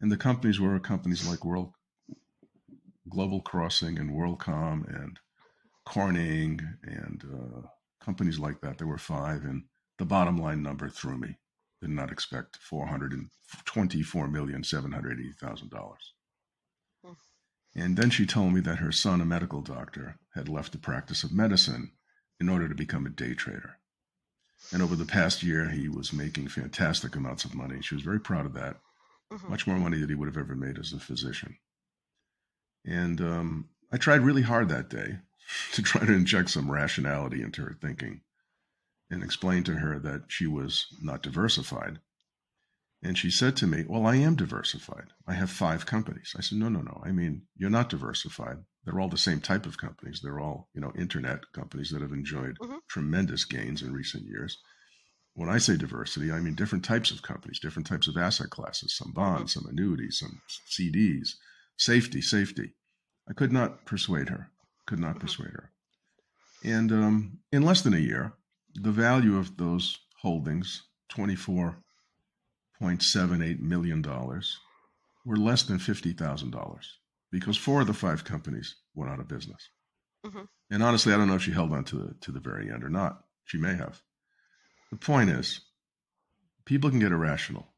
And 0.00 0.12
the 0.12 0.16
companies 0.16 0.60
were 0.60 0.78
companies 0.78 1.26
like 1.28 1.44
World 1.44 1.72
Global 3.08 3.40
Crossing 3.40 3.98
and 3.98 4.10
WorldCom 4.10 4.86
and 4.88 5.18
Corning 5.84 6.60
and 6.82 7.22
uh, 7.24 7.68
companies 8.06 8.38
like 8.38 8.60
that. 8.62 8.78
There 8.78 8.86
were 8.86 8.96
five, 8.98 9.44
and 9.44 9.64
the 9.98 10.06
bottom 10.06 10.38
line 10.38 10.62
number 10.62 10.88
threw 10.88 11.18
me. 11.18 11.36
Did 11.82 11.90
not 11.90 12.10
expect 12.10 12.56
four 12.56 12.86
hundred 12.86 13.12
and 13.12 13.28
twenty-four 13.66 14.28
million 14.28 14.64
seven 14.64 14.92
hundred 14.92 15.18
eighty 15.20 15.32
thousand 15.32 15.70
dollars. 15.70 16.14
Hmm. 17.04 17.12
And 17.74 17.96
then 17.98 18.08
she 18.08 18.24
told 18.24 18.54
me 18.54 18.60
that 18.60 18.78
her 18.78 18.92
son, 18.92 19.20
a 19.20 19.26
medical 19.26 19.60
doctor, 19.60 20.16
had 20.34 20.48
left 20.48 20.72
the 20.72 20.78
practice 20.78 21.22
of 21.22 21.32
medicine 21.34 21.92
in 22.40 22.48
order 22.48 22.68
to 22.68 22.74
become 22.74 23.04
a 23.04 23.10
day 23.10 23.34
trader. 23.34 23.76
And 24.72 24.80
over 24.82 24.96
the 24.96 25.04
past 25.04 25.42
year, 25.42 25.68
he 25.68 25.88
was 25.88 26.12
making 26.14 26.48
fantastic 26.48 27.14
amounts 27.14 27.44
of 27.44 27.54
money. 27.54 27.82
She 27.82 27.94
was 27.94 28.04
very 28.04 28.20
proud 28.20 28.46
of 28.46 28.54
that, 28.54 28.76
Mhm. 29.32 29.50
much 29.50 29.66
more 29.66 29.78
money 29.78 29.98
than 29.98 30.08
he 30.08 30.14
would 30.14 30.28
have 30.28 30.38
ever 30.38 30.54
made 30.54 30.78
as 30.78 30.92
a 30.92 31.00
physician. 31.00 31.58
And 32.84 33.20
um, 33.20 33.68
I 33.92 33.96
tried 33.98 34.22
really 34.22 34.42
hard 34.42 34.68
that 34.68 34.88
day 34.88 35.18
to 35.72 35.82
try 35.82 36.04
to 36.04 36.12
inject 36.12 36.50
some 36.50 36.70
rationality 36.70 37.42
into 37.42 37.62
her 37.62 37.76
thinking 37.80 38.20
and 39.10 39.22
explain 39.22 39.62
to 39.64 39.76
her 39.76 39.98
that 40.00 40.24
she 40.28 40.46
was 40.46 40.86
not 41.00 41.22
diversified. 41.22 42.00
And 43.02 43.16
she 43.16 43.30
said 43.30 43.56
to 43.58 43.66
me, 43.66 43.84
Well, 43.86 44.06
I 44.06 44.16
am 44.16 44.36
diversified. 44.36 45.12
I 45.26 45.34
have 45.34 45.50
five 45.50 45.86
companies. 45.86 46.34
I 46.36 46.40
said, 46.40 46.58
No, 46.58 46.68
no, 46.68 46.80
no. 46.80 47.02
I 47.04 47.12
mean, 47.12 47.42
you're 47.56 47.70
not 47.70 47.90
diversified. 47.90 48.58
They're 48.84 48.98
all 48.98 49.08
the 49.08 49.18
same 49.18 49.40
type 49.40 49.66
of 49.66 49.78
companies. 49.78 50.20
They're 50.22 50.40
all, 50.40 50.70
you 50.74 50.80
know, 50.80 50.92
internet 50.96 51.52
companies 51.52 51.90
that 51.90 52.02
have 52.02 52.12
enjoyed 52.12 52.58
Mhm. 52.58 52.80
tremendous 52.88 53.44
gains 53.44 53.82
in 53.82 53.92
recent 53.92 54.24
years. 54.24 54.58
When 55.34 55.50
I 55.50 55.58
say 55.58 55.76
diversity, 55.76 56.32
I 56.32 56.40
mean 56.40 56.54
different 56.54 56.84
types 56.84 57.10
of 57.10 57.20
companies, 57.22 57.58
different 57.60 57.86
types 57.86 58.08
of 58.08 58.16
asset 58.16 58.48
classes, 58.50 58.96
some 58.96 59.12
bonds, 59.12 59.52
some 59.52 59.66
annuities, 59.66 60.18
some 60.18 60.40
CDs, 60.66 61.36
safety, 61.76 62.22
safety. 62.22 62.74
I 63.28 63.34
could 63.34 63.52
not 63.52 63.84
persuade 63.84 64.30
her, 64.30 64.50
could 64.86 64.98
not 65.00 65.16
Mhm. 65.16 65.20
persuade 65.20 65.52
her. 65.52 65.72
And 66.64 66.90
um, 66.92 67.40
in 67.52 67.62
less 67.62 67.82
than 67.82 67.94
a 67.94 67.98
year, 67.98 68.32
the 68.74 68.92
value 68.92 69.36
of 69.36 69.56
those 69.56 69.98
holdings, 70.20 70.82
$24.78 72.80 73.60
million, 73.60 74.02
were 75.24 75.36
less 75.36 75.62
than 75.64 75.78
$50,000 75.78 76.86
because 77.30 77.56
four 77.56 77.80
of 77.80 77.86
the 77.86 77.94
five 77.94 78.24
companies 78.24 78.76
went 78.94 79.10
out 79.10 79.20
of 79.20 79.28
business. 79.28 79.70
Mhm. 80.24 80.48
And 80.70 80.82
honestly, 80.82 81.12
I 81.12 81.16
don't 81.16 81.28
know 81.28 81.34
if 81.36 81.42
she 81.42 81.52
held 81.52 81.72
on 81.72 81.84
to 81.84 81.96
the, 81.98 82.14
to 82.22 82.32
the 82.32 82.40
very 82.40 82.70
end 82.72 82.82
or 82.84 82.88
not. 82.90 83.24
She 83.44 83.58
may 83.58 83.74
have. 83.74 84.02
The 84.90 84.96
point 84.96 85.30
is, 85.30 85.60
people 86.64 86.90
can 86.90 86.98
get 86.98 87.12
irrational 87.12 87.72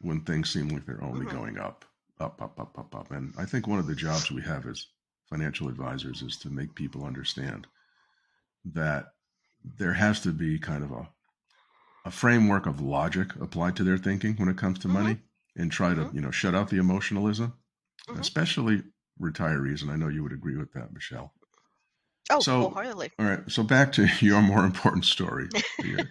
when 0.00 0.20
things 0.22 0.50
seem 0.50 0.68
like 0.68 0.84
they're 0.86 1.02
only 1.02 1.26
Mhm. 1.26 1.30
going 1.32 1.58
up, 1.58 1.84
up, 2.20 2.40
up, 2.42 2.58
up, 2.60 2.78
up, 2.78 2.94
up. 2.94 3.10
And 3.10 3.34
I 3.38 3.46
think 3.46 3.66
one 3.66 3.78
of 3.78 3.86
the 3.86 3.94
jobs 3.94 4.30
we 4.30 4.42
have 4.42 4.66
as 4.66 4.86
financial 5.28 5.68
advisors 5.68 6.22
is 6.22 6.36
to 6.38 6.50
make 6.50 6.74
people 6.74 7.04
understand 7.04 7.66
that 8.64 9.06
there 9.78 9.94
has 9.94 10.20
to 10.20 10.32
be 10.32 10.58
kind 10.58 10.84
of 10.84 10.90
a 10.92 11.08
a 12.04 12.10
framework 12.10 12.66
of 12.66 12.80
logic 12.80 13.34
applied 13.40 13.74
to 13.74 13.82
their 13.82 13.98
thinking 13.98 14.36
when 14.36 14.48
it 14.48 14.56
comes 14.56 14.78
to 14.78 14.86
Mm-hmm. 14.86 15.02
money 15.02 15.18
and 15.56 15.72
try 15.72 15.92
to, 15.92 16.02
Mhm. 16.04 16.14
you 16.14 16.20
know, 16.20 16.30
shut 16.30 16.54
out 16.54 16.68
the 16.70 16.76
emotionalism, 16.78 17.54
Mhm. 18.08 18.20
especially 18.20 18.84
retirees. 19.20 19.82
And 19.82 19.90
I 19.90 19.96
know 19.96 20.06
you 20.06 20.22
would 20.22 20.32
agree 20.32 20.56
with 20.56 20.72
that, 20.74 20.92
Michelle. 20.92 21.32
Oh, 22.30 22.38
So- 22.38 22.60
wholeheartedly. 22.60 23.10
All 23.18 23.26
right. 23.26 23.50
So 23.50 23.64
back 23.64 23.90
to 23.94 24.06
your 24.20 24.40
more 24.40 24.64
important 24.64 25.04
story. 25.04 25.48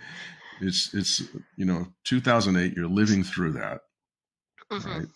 It's, 0.61 0.93
it's, 0.93 1.21
you 1.57 1.65
know, 1.65 1.93
2008, 2.05 2.73
you're 2.77 2.87
living 2.87 3.23
through 3.23 3.53
that. 3.53 3.81
hmm 4.71 4.87
Right. 4.87 5.07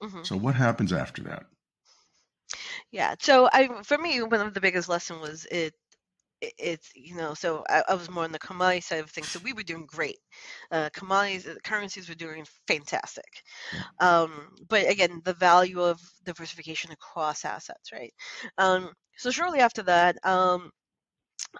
hmm 0.00 0.22
So 0.22 0.36
what 0.36 0.54
happens 0.54 0.92
after 0.92 1.22
that? 1.24 1.46
Yeah. 2.90 3.14
So 3.20 3.48
I, 3.52 3.82
for 3.82 3.98
me, 3.98 4.22
one 4.22 4.40
of 4.40 4.54
the 4.54 4.60
biggest 4.60 4.88
lesson 4.88 5.20
was 5.20 5.46
it. 5.46 5.74
it- 6.42 6.54
It's 6.58 6.90
you 6.96 7.16
know, 7.16 7.34
so 7.34 7.64
I, 7.70 7.82
I 7.90 7.94
was 7.94 8.10
more 8.10 8.24
on 8.24 8.32
the 8.32 8.38
commodity 8.48 8.82
side 8.82 9.00
of 9.00 9.10
things. 9.10 9.32
So 9.32 9.40
we 9.40 9.52
were 9.54 9.64
doing 9.64 9.86
great. 9.86 10.18
Uh, 10.72 10.90
commodities, 10.94 11.46
uh, 11.48 11.56
currencies 11.64 12.08
were 12.08 12.16
doing 12.26 12.46
fantastic. 12.68 13.32
Um, 14.00 14.32
but 14.68 14.88
again, 14.90 15.22
the 15.24 15.34
value 15.34 15.80
of 15.82 16.00
diversification 16.24 16.92
across 16.92 17.44
assets, 17.46 17.92
right? 17.92 18.14
Um, 18.58 18.92
so 19.18 19.30
shortly 19.32 19.60
after 19.60 19.82
that, 19.84 20.16
um, 20.26 20.70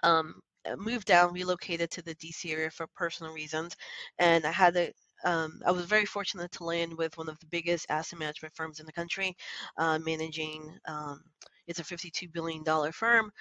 um, 0.03 0.35
moved 0.77 1.05
down, 1.07 1.33
relocated 1.33 1.91
to 1.91 2.01
the 2.01 2.15
DC 2.15 2.51
area 2.51 2.71
for 2.71 2.87
personal 2.95 3.33
reasons, 3.33 3.75
and 4.19 4.45
I 4.45 4.51
had 4.51 4.75
a 4.77 4.91
um, 5.25 5.61
I 5.65 5.71
was 5.71 5.85
very 5.85 6.05
fortunate 6.05 6.51
to 6.53 6.63
land 6.63 6.97
with 6.97 7.17
one 7.17 7.29
of 7.29 7.39
the 7.39 7.47
biggest 7.47 7.87
asset 7.89 8.19
management 8.19 8.55
firms 8.55 8.79
in 8.79 8.85
the 8.85 8.93
country, 8.93 9.35
uh, 9.77 9.99
managing. 9.99 10.77
Um, 10.87 11.21
it's 11.67 11.79
a 11.79 11.83
$52 11.83 12.31
billion 12.31 12.63
firm, 12.91 13.31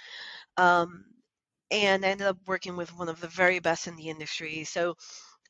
um, 0.56 1.04
and 1.70 2.04
I 2.04 2.08
ended 2.08 2.26
up 2.26 2.38
working 2.46 2.76
with 2.76 2.96
one 2.98 3.08
of 3.10 3.20
the 3.20 3.28
very 3.28 3.58
best 3.60 3.86
in 3.86 3.96
the 3.96 4.08
industry. 4.08 4.64
So. 4.64 4.94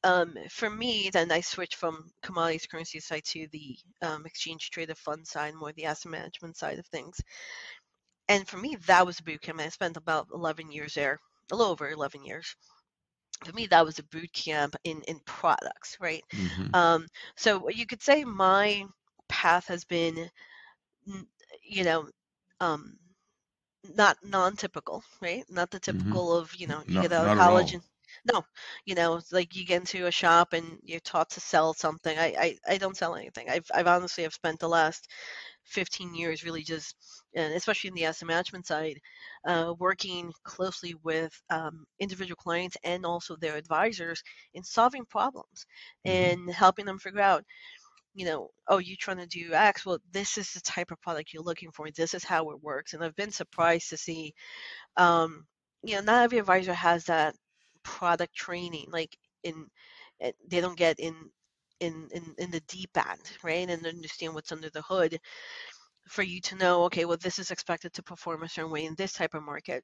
Um, 0.04 0.34
for 0.50 0.68
me, 0.68 1.08
then 1.10 1.32
I 1.32 1.40
switched 1.40 1.76
from 1.76 2.10
commodities 2.22 2.66
currency 2.66 3.00
side 3.00 3.24
to 3.24 3.48
the 3.52 3.78
um, 4.02 4.26
exchange 4.26 4.68
traded 4.70 4.98
fund 4.98 5.26
side, 5.26 5.54
more 5.54 5.72
the 5.72 5.86
asset 5.86 6.12
management 6.12 6.58
side 6.58 6.78
of 6.78 6.86
things. 6.88 7.18
And 8.28 8.46
for 8.48 8.56
me, 8.58 8.76
that 8.86 9.06
was 9.06 9.20
a 9.20 9.22
boot. 9.22 9.40
I 9.58 9.68
spent 9.70 9.96
about 9.96 10.28
11 10.32 10.72
years 10.72 10.94
there, 10.94 11.18
a 11.52 11.56
little 11.56 11.72
over 11.72 11.90
11 11.90 12.24
years. 12.24 12.54
For 13.44 13.52
me, 13.52 13.66
that 13.68 13.84
was 13.84 13.98
a 13.98 14.04
boot 14.04 14.32
camp 14.32 14.76
in 14.84 15.02
in 15.02 15.20
products, 15.26 15.96
right? 16.00 16.24
Mhm. 16.32 16.74
Um, 16.74 17.06
so 17.36 17.68
you 17.70 17.86
could 17.86 18.02
say 18.02 18.24
my 18.24 18.86
path 19.28 19.66
has 19.68 19.84
been, 19.84 20.30
you 21.62 21.84
know, 21.84 22.08
um, 22.60 22.98
not 23.84 24.18
non-typical, 24.24 25.04
right? 25.22 25.44
Not 25.50 25.70
the 25.70 25.80
typical 25.80 26.36
of, 26.36 26.54
you 26.56 26.66
know, 26.66 26.82
you 26.86 26.98
No- 26.98 27.00
get 27.00 27.12
out 27.12 27.26
of 27.26 27.32
college 27.34 27.72
and 27.74 27.82
no, 28.32 28.42
you 28.86 28.94
know, 28.94 29.16
it's 29.16 29.32
like 29.32 29.56
you 29.56 29.66
get 29.66 29.80
into 29.82 30.06
a 30.06 30.10
shop 30.12 30.52
and 30.54 30.78
you're 30.84 31.00
taught 31.00 31.30
to 31.30 31.40
sell 31.40 31.74
something. 31.74 32.18
I, 32.18 32.26
I, 32.38 32.58
I 32.74 32.78
don't 32.78 32.96
sell 32.96 33.16
anything. 33.16 33.50
I've, 33.50 33.66
I've 33.74 33.86
honestly 33.88 34.24
have 34.24 34.34
spent 34.34 34.60
the 34.60 34.68
last 34.68 35.10
15 35.64 36.14
years 36.14 36.44
really 36.44 36.62
just, 36.62 36.96
especially 37.34 37.88
in 37.88 37.94
the 37.94 38.04
asset 38.04 38.28
management 38.28 38.66
side, 38.66 38.98
uh, 39.46 39.74
working 39.78 40.32
closely 40.44 40.94
with 41.02 41.32
um, 41.50 41.86
individual 41.98 42.36
clients 42.36 42.76
and 42.84 43.04
also 43.06 43.36
their 43.36 43.56
advisors 43.56 44.22
in 44.54 44.62
solving 44.62 45.04
problems 45.06 45.66
Mhm. 46.04 46.34
and 46.34 46.50
helping 46.50 46.84
them 46.86 46.98
figure 46.98 47.20
out, 47.20 47.44
you 48.14 48.24
know, 48.24 48.50
oh, 48.68 48.78
you're 48.78 48.96
trying 49.00 49.18
to 49.18 49.26
do 49.26 49.52
X? 49.54 49.84
Well, 49.84 49.98
this 50.12 50.38
is 50.38 50.52
the 50.52 50.60
type 50.60 50.90
of 50.92 51.00
product 51.00 51.32
you're 51.32 51.42
looking 51.42 51.70
for. 51.72 51.90
This 51.90 52.14
is 52.14 52.22
how 52.24 52.50
it 52.50 52.62
works. 52.62 52.92
And 52.94 53.02
I've 53.04 53.16
been 53.16 53.32
surprised 53.32 53.90
to 53.90 53.96
see, 53.96 54.34
um, 54.96 55.46
you 55.82 55.96
know, 55.96 56.02
not 56.02 56.24
every 56.24 56.38
advisor 56.38 56.74
has 56.74 57.04
that 57.06 57.36
product 57.84 58.34
training, 58.34 58.86
like 58.90 59.16
in, 59.44 59.68
eh, 60.20 60.32
they 60.48 60.60
don't 60.60 60.78
get 60.78 60.98
in, 61.00 61.30
in, 61.80 62.08
in, 62.12 62.34
in 62.38 62.50
the 62.50 62.60
deep 62.68 62.90
end, 62.96 63.20
right? 63.42 63.68
And 63.68 63.86
understand 63.86 64.34
what's 64.34 64.52
under 64.52 64.70
the 64.70 64.82
hood 64.82 65.18
for 66.08 66.22
you 66.22 66.40
to 66.42 66.56
know, 66.56 66.84
okay, 66.84 67.04
well, 67.04 67.18
this 67.20 67.38
is 67.38 67.50
expected 67.50 67.92
to 67.94 68.02
perform 68.02 68.42
a 68.42 68.48
certain 68.48 68.70
way 68.70 68.84
in 68.84 68.94
this 68.96 69.12
type 69.12 69.34
of 69.34 69.42
market. 69.42 69.82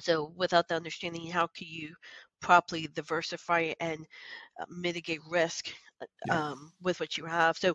So 0.00 0.32
without 0.36 0.68
the 0.68 0.76
understanding, 0.76 1.26
how 1.30 1.48
can 1.48 1.66
you 1.68 1.94
properly 2.40 2.88
diversify 2.94 3.72
and 3.80 4.06
uh, 4.60 4.64
mitigate 4.68 5.20
risk 5.30 5.68
uh, 6.02 6.06
Yeah. 6.24 6.36
um, 6.36 6.72
with 6.82 7.00
what 7.00 7.16
you 7.18 7.24
have? 7.26 7.56
So 7.56 7.74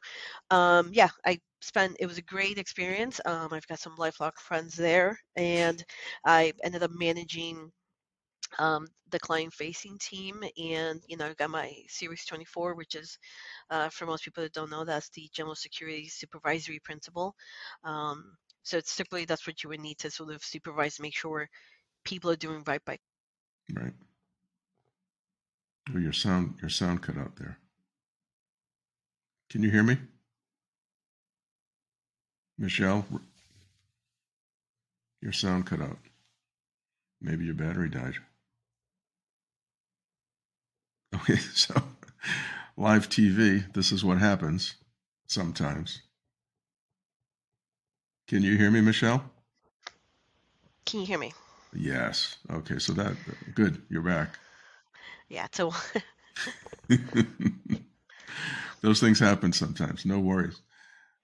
um, 0.52 0.90
yeah, 0.94 1.10
I 1.26 1.40
spent. 1.62 1.98
It 2.00 2.08
was 2.08 2.18
a 2.18 2.24
great 2.24 2.58
experience. 2.58 3.20
Um, 3.26 3.50
I've 3.54 3.68
got 3.68 3.80
some 3.80 3.96
lifelong 3.98 4.32
friends 4.40 4.76
there, 4.76 5.20
and 5.36 5.84
I 6.26 6.54
ended 6.64 6.84
up 6.84 6.92
managing 6.94 7.72
um, 8.60 8.88
the 9.12 9.20
client-facing 9.20 9.98
team, 10.00 10.44
and 10.58 11.02
you 11.08 11.18
know, 11.18 11.34
got 11.38 11.50
my 11.50 11.74
Series 11.88 12.26
24, 12.26 12.76
which 12.76 12.96
is 12.96 13.18
uh, 13.70 13.90
for 13.90 14.06
most 14.06 14.24
people 14.24 14.44
that 14.44 14.54
don't 14.54 14.72
know, 14.72 14.86
that's 14.86 15.10
the 15.10 15.30
General 15.34 15.56
Security 15.56 16.08
Supervisory 16.08 16.80
Principal. 16.80 17.36
Um, 17.84 18.38
so 18.64 18.78
it's 18.78 18.96
typically 18.96 19.26
that's 19.26 19.48
what 19.48 19.64
you 19.64 19.70
would 19.70 19.80
need 19.80 19.98
to 20.00 20.12
sort 20.12 20.34
of 20.34 20.44
supervise, 20.44 21.00
make 21.00 21.16
sure 21.16 21.50
people 22.04 22.32
are 22.32 22.36
doing 22.36 22.64
right 22.66 22.84
by. 22.84 22.98
Right. 23.74 23.94
Oh, 25.94 26.00
your 26.00 26.14
sound, 26.14 26.56
your 26.62 26.70
sound 26.70 27.02
cut 27.02 27.18
out 27.18 27.36
there. 27.38 27.58
Can 29.50 29.64
you 29.64 29.72
hear 29.72 29.84
me? 29.84 29.98
Michelle, 32.58 33.06
your 35.22 35.32
sound 35.32 35.66
cut 35.66 35.80
out. 35.80 36.00
Maybe 37.22 37.46
your 37.46 37.54
battery 37.54 37.90
died. 37.90 38.16
Okay, 41.16 41.36
so 41.54 41.74
live 42.78 43.10
TV, 43.10 43.66
this 43.74 43.92
is 43.92 44.04
what 44.04 44.18
happens 44.20 44.76
sometimes. 45.28 46.02
Can 48.28 48.44
you 48.44 48.58
hear 48.58 48.70
me, 48.72 48.82
Michelle? 48.82 49.32
Can 50.86 51.02
you 51.02 51.06
hear 51.06 51.20
me? 51.20 51.34
Yes. 51.74 52.38
Okay, 52.50 52.80
so 52.80 52.94
that 52.94 53.16
good. 53.54 53.82
You're 53.90 54.02
back. 54.02 54.40
Yeah. 55.30 55.48
So 55.52 55.72
Those 58.82 59.00
things 59.00 59.20
happen 59.20 59.54
sometimes. 59.54 60.06
No 60.06 60.20
worries. 60.20 60.62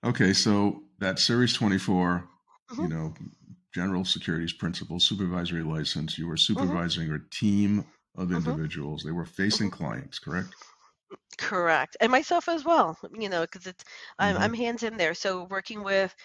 Okay, 0.03 0.33
so 0.33 0.83
that 0.99 1.19
Series 1.19 1.53
24, 1.53 2.23
you 2.77 2.87
Mhm. 2.87 2.89
know, 2.89 3.13
general 3.73 4.05
securities 4.05 4.53
principal, 4.53 4.99
supervisory 4.99 5.63
license, 5.63 6.17
you 6.17 6.27
were 6.27 6.37
Mm-hmm. 6.55 6.75
supervising 6.75 7.11
a 7.11 7.19
team 7.31 7.85
of 8.15 8.31
Mhm. 8.33 8.33
individuals. 8.33 9.03
They 9.03 9.11
were 9.11 9.25
facing 9.25 9.71
Mm-hmm. 9.71 9.71
clients, 9.71 10.19
correct? 10.19 10.55
correct, 11.37 11.97
and 11.99 12.11
myself 12.11 12.47
as 12.47 12.63
well. 12.63 12.97
You 13.11 13.29
know, 13.29 13.41
because 13.41 13.67
it's 13.67 13.83
I'm 14.19 14.37
Mhm. 14.37 14.39
I'm 14.39 14.53
hands 14.53 14.83
in 14.83 14.97
there. 14.97 15.13
So 15.13 15.45
working 15.45 15.83
with 15.83 16.15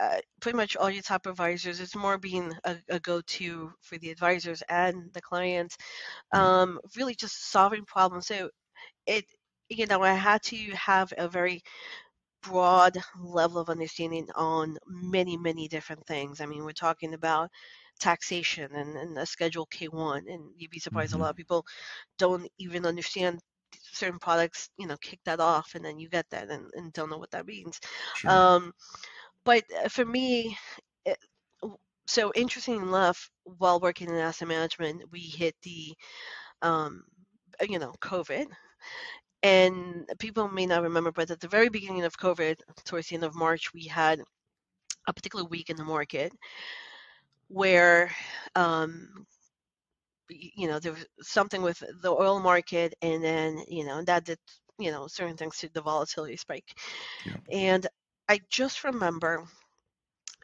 uh, 0.00 0.20
pretty 0.40 0.56
much 0.56 0.76
all 0.76 0.90
your 0.90 1.02
top 1.02 1.26
advisors, 1.26 1.80
it's 1.80 1.96
more 1.96 2.18
being 2.18 2.54
a, 2.64 2.78
a 2.90 3.00
go-to 3.00 3.72
for 3.82 3.98
the 3.98 4.10
advisors 4.10 4.62
and 4.68 5.12
the 5.14 5.22
clients. 5.22 5.76
Um, 6.32 6.80
really 6.96 7.14
just 7.14 7.50
solving 7.52 7.84
problems. 7.86 8.26
So 8.28 8.50
it 9.06 9.26
you 9.70 9.86
know 9.86 10.02
I 10.02 10.14
had 10.14 10.42
to 10.44 10.56
have 10.74 11.12
a 11.18 11.28
very 11.28 11.62
broad 12.42 12.96
level 13.18 13.58
of 13.60 13.68
understanding 13.68 14.28
on 14.34 14.78
many 14.86 15.36
many 15.36 15.68
different 15.68 16.06
things. 16.06 16.40
I 16.40 16.46
mean, 16.46 16.64
we're 16.64 16.72
talking 16.72 17.14
about 17.14 17.50
taxation 17.98 18.72
and, 18.74 18.96
and 18.96 19.18
a 19.18 19.26
schedule 19.26 19.66
K1 19.66 20.24
and 20.28 20.52
you'd 20.56 20.70
be 20.70 20.78
surprised 20.80 21.12
Mhm. 21.12 21.16
a 21.16 21.18
lot 21.18 21.30
of 21.30 21.36
people 21.36 21.64
don't 22.18 22.48
even 22.58 22.86
understand 22.86 23.40
certain 23.82 24.18
products 24.18 24.70
you 24.78 24.86
know 24.86 24.96
kick 24.98 25.20
that 25.24 25.40
off 25.40 25.74
and 25.74 25.84
then 25.84 25.98
you 25.98 26.08
get 26.08 26.26
that 26.30 26.50
and, 26.50 26.70
and 26.74 26.92
don't 26.92 27.10
know 27.10 27.18
what 27.18 27.30
that 27.30 27.46
means 27.46 27.80
Sure. 28.12 28.42
um 28.42 28.72
but 29.44 29.64
uh, 29.84 29.88
for 29.88 30.04
me 30.04 30.56
it, 31.04 31.18
so 32.06 32.32
interesting 32.34 32.82
enough 32.82 33.30
while 33.44 33.80
working 33.80 34.08
in 34.08 34.16
asset 34.16 34.48
management 34.48 35.02
we 35.12 35.20
hit 35.20 35.54
the 35.62 35.94
um 36.62 37.02
uh, 37.60 37.66
you 37.68 37.78
know 37.78 37.92
covid 38.00 38.46
and 39.42 40.06
people 40.18 40.48
may 40.48 40.66
not 40.66 40.82
remember 40.82 41.12
but 41.12 41.30
at 41.30 41.40
the 41.40 41.48
very 41.48 41.68
beginning 41.68 42.04
of 42.04 42.16
covid 42.18 42.56
towards 42.84 43.08
the 43.08 43.14
end 43.14 43.24
of 43.24 43.34
march 43.34 43.72
we 43.72 43.84
had 43.84 44.20
a 45.08 45.12
particular 45.14 45.44
week 45.44 45.70
in 45.70 45.76
the 45.76 45.84
market 45.84 46.32
where 47.48 48.10
um 48.54 49.26
you 50.28 50.68
know 50.68 50.78
there 50.78 50.92
was 50.92 51.06
something 51.22 51.62
with 51.62 51.82
the 52.02 52.10
oil 52.10 52.40
market 52.40 52.94
and 53.02 53.22
then 53.22 53.58
you 53.68 53.84
know 53.84 54.02
that 54.02 54.24
did 54.24 54.38
you 54.78 54.90
know 54.90 55.06
certain 55.06 55.36
things 55.36 55.56
to 55.58 55.68
the 55.72 55.80
volatility 55.80 56.36
spike. 56.36 56.74
Yeah. 57.24 57.34
and 57.50 57.86
i 58.28 58.38
just 58.50 58.84
remember 58.84 59.44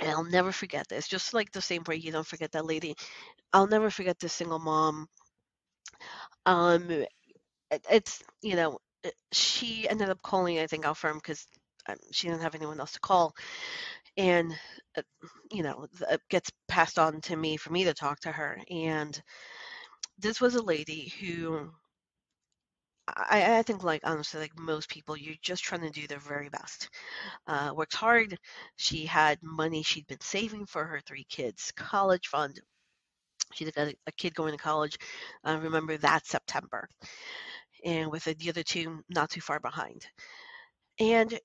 and 0.01 0.11
i'll 0.11 0.25
never 0.25 0.53
forget 0.53 0.87
this 0.89 1.09
just 1.09 1.35
like 1.35 1.51
the 1.53 1.61
same 1.61 1.83
way 1.87 1.97
you 1.97 2.13
don't 2.13 2.27
forget 2.27 2.53
that 2.53 2.67
lady 2.67 2.95
i'll 3.53 3.67
never 3.67 3.91
forget 3.91 4.19
this 4.19 4.33
single 4.33 4.59
mom. 4.59 5.07
Um 6.47 6.91
it, 7.71 7.87
it's 7.91 8.23
you 8.43 8.57
know 8.57 8.79
she 9.33 9.89
ended 9.89 10.09
up 10.11 10.23
calling 10.23 10.59
i 10.59 10.67
think 10.67 10.87
our 10.87 10.95
firm 10.95 11.17
because 11.19 11.47
um, 11.89 11.97
she 12.13 12.29
didn't 12.29 12.43
have 12.43 12.55
anyone 12.55 12.81
else 12.81 12.93
to 12.93 13.01
call 13.01 13.35
and 14.17 14.53
uh, 14.97 15.03
you 15.51 15.63
know 15.63 15.87
it 16.11 16.21
gets 16.31 16.51
passed 16.69 16.99
on 16.99 17.21
to 17.21 17.37
me 17.37 17.57
for 17.57 17.73
me 17.73 17.85
to 17.85 17.95
talk 17.95 18.21
to 18.21 18.33
her 18.33 18.59
and 18.71 19.23
this 20.19 20.41
was 20.41 20.55
a 20.57 20.63
lady 20.63 21.13
who 21.21 21.71
I, 23.07 23.59
I 23.59 23.63
think 23.63 23.83
like 23.85 24.01
honestly 24.05 24.41
like 24.41 24.59
most 24.59 24.89
people 24.89 25.17
you're 25.17 25.35
just 25.43 25.63
trying 25.65 25.83
to 25.83 25.91
do 25.91 26.07
their 26.07 26.19
very 26.19 26.49
best. 26.49 26.89
Uh, 27.47 27.73
worked 27.75 27.95
hard 27.95 28.39
she 28.77 29.07
had 29.07 29.39
money 29.43 29.83
she'd 29.83 30.07
been 30.07 30.21
saving 30.21 30.67
for 30.67 30.85
her 30.85 31.01
three 31.01 31.25
kids 31.25 31.73
college 31.77 32.29
fund. 32.29 32.61
She 33.55 33.65
got 33.71 33.89
a, 33.89 33.97
a 34.07 34.13
kid 34.13 34.35
going 34.35 34.53
to 34.53 34.59
college 34.63 34.99
uh, 35.47 35.59
remember 35.63 35.97
that 35.99 36.27
september 36.27 36.89
and 37.85 38.11
with 38.11 38.25
the 38.25 38.49
other 38.51 38.63
two 38.63 39.03
not 39.11 39.31
too 39.31 39.41
far 39.41 39.61
behind. 39.61 40.07
And 41.01 41.39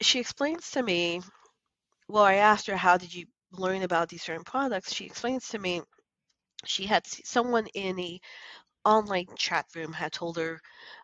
she 0.00 0.18
explains 0.18 0.70
to 0.72 0.82
me 0.82 1.20
well 2.08 2.24
i 2.24 2.34
asked 2.34 2.66
her 2.66 2.76
how 2.76 2.96
did 2.96 3.14
you 3.14 3.24
learn 3.52 3.82
about 3.82 4.08
these 4.08 4.22
certain 4.22 4.44
products 4.44 4.92
she 4.92 5.06
explains 5.06 5.48
to 5.48 5.58
me 5.58 5.80
she 6.64 6.86
had 6.86 7.06
someone 7.06 7.66
in 7.74 7.98
a 8.00 8.20
online 8.84 9.26
chat 9.36 9.66
room 9.74 9.92
had 9.92 10.12
told 10.12 10.36
her 10.36 10.60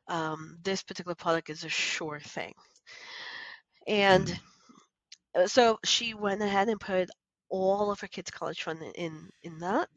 um, 0.08 0.58
this 0.62 0.82
particular 0.82 1.14
product 1.14 1.50
is 1.50 1.64
a 1.64 1.68
sure 1.68 2.20
thing. 2.20 2.54
And 3.86 4.40
mm. 5.36 5.48
so 5.48 5.78
she 5.84 6.14
went 6.14 6.42
ahead 6.42 6.68
and 6.68 6.80
put 6.80 7.08
all 7.50 7.90
of 7.90 8.00
her 8.00 8.06
kids' 8.06 8.30
college 8.30 8.62
fund 8.62 8.80
in 8.94 9.28
in 9.42 9.58
that. 9.58 9.88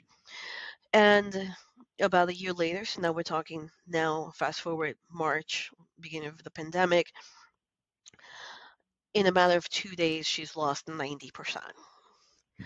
And 0.93 1.55
about 2.01 2.29
a 2.29 2.35
year 2.35 2.53
later, 2.53 2.85
so 2.85 3.01
now 3.01 3.11
we're 3.11 3.23
talking 3.23 3.69
now 3.87 4.31
fast 4.35 4.61
forward 4.61 4.95
March, 5.11 5.71
beginning 5.99 6.29
of 6.29 6.43
the 6.43 6.51
pandemic. 6.51 7.07
In 9.13 9.27
a 9.27 9.31
matter 9.31 9.57
of 9.57 9.67
two 9.69 9.95
days, 9.95 10.27
she's 10.27 10.55
lost 10.55 10.87
90% 10.87 11.57
hmm. 12.59 12.65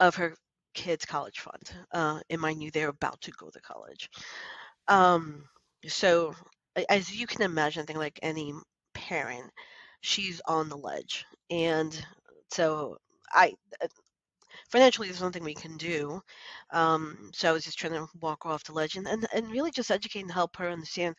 of 0.00 0.14
her 0.16 0.34
kids' 0.74 1.06
college 1.06 1.40
fund. 1.40 1.62
Uh, 1.92 2.20
and 2.28 2.40
mind 2.40 2.62
you, 2.62 2.70
they're 2.70 2.88
about 2.88 3.20
to 3.22 3.30
go 3.32 3.48
to 3.48 3.60
college. 3.60 4.10
Um, 4.88 5.44
so, 5.86 6.34
as 6.88 7.14
you 7.14 7.26
can 7.26 7.42
imagine, 7.42 7.82
I 7.82 7.86
think 7.86 7.98
like 7.98 8.18
any 8.22 8.52
parent, 8.92 9.50
she's 10.00 10.40
on 10.46 10.68
the 10.68 10.76
ledge. 10.76 11.24
And 11.50 11.98
so, 12.50 12.98
I 13.32 13.54
uh, 13.82 13.86
financially, 14.70 15.08
there's 15.08 15.22
nothing 15.22 15.44
we 15.44 15.54
can 15.54 15.76
do. 15.76 16.20
Um, 16.72 17.30
so, 17.32 17.48
I 17.48 17.52
was 17.52 17.64
just 17.64 17.78
trying 17.78 17.94
to 17.94 18.08
walk 18.20 18.44
off 18.44 18.64
the 18.64 18.72
ledge 18.72 18.96
and, 18.96 19.06
and, 19.06 19.26
and 19.32 19.50
really 19.50 19.70
just 19.70 19.90
educate 19.90 20.22
and 20.22 20.32
help 20.32 20.56
her 20.56 20.68
understand 20.68 21.14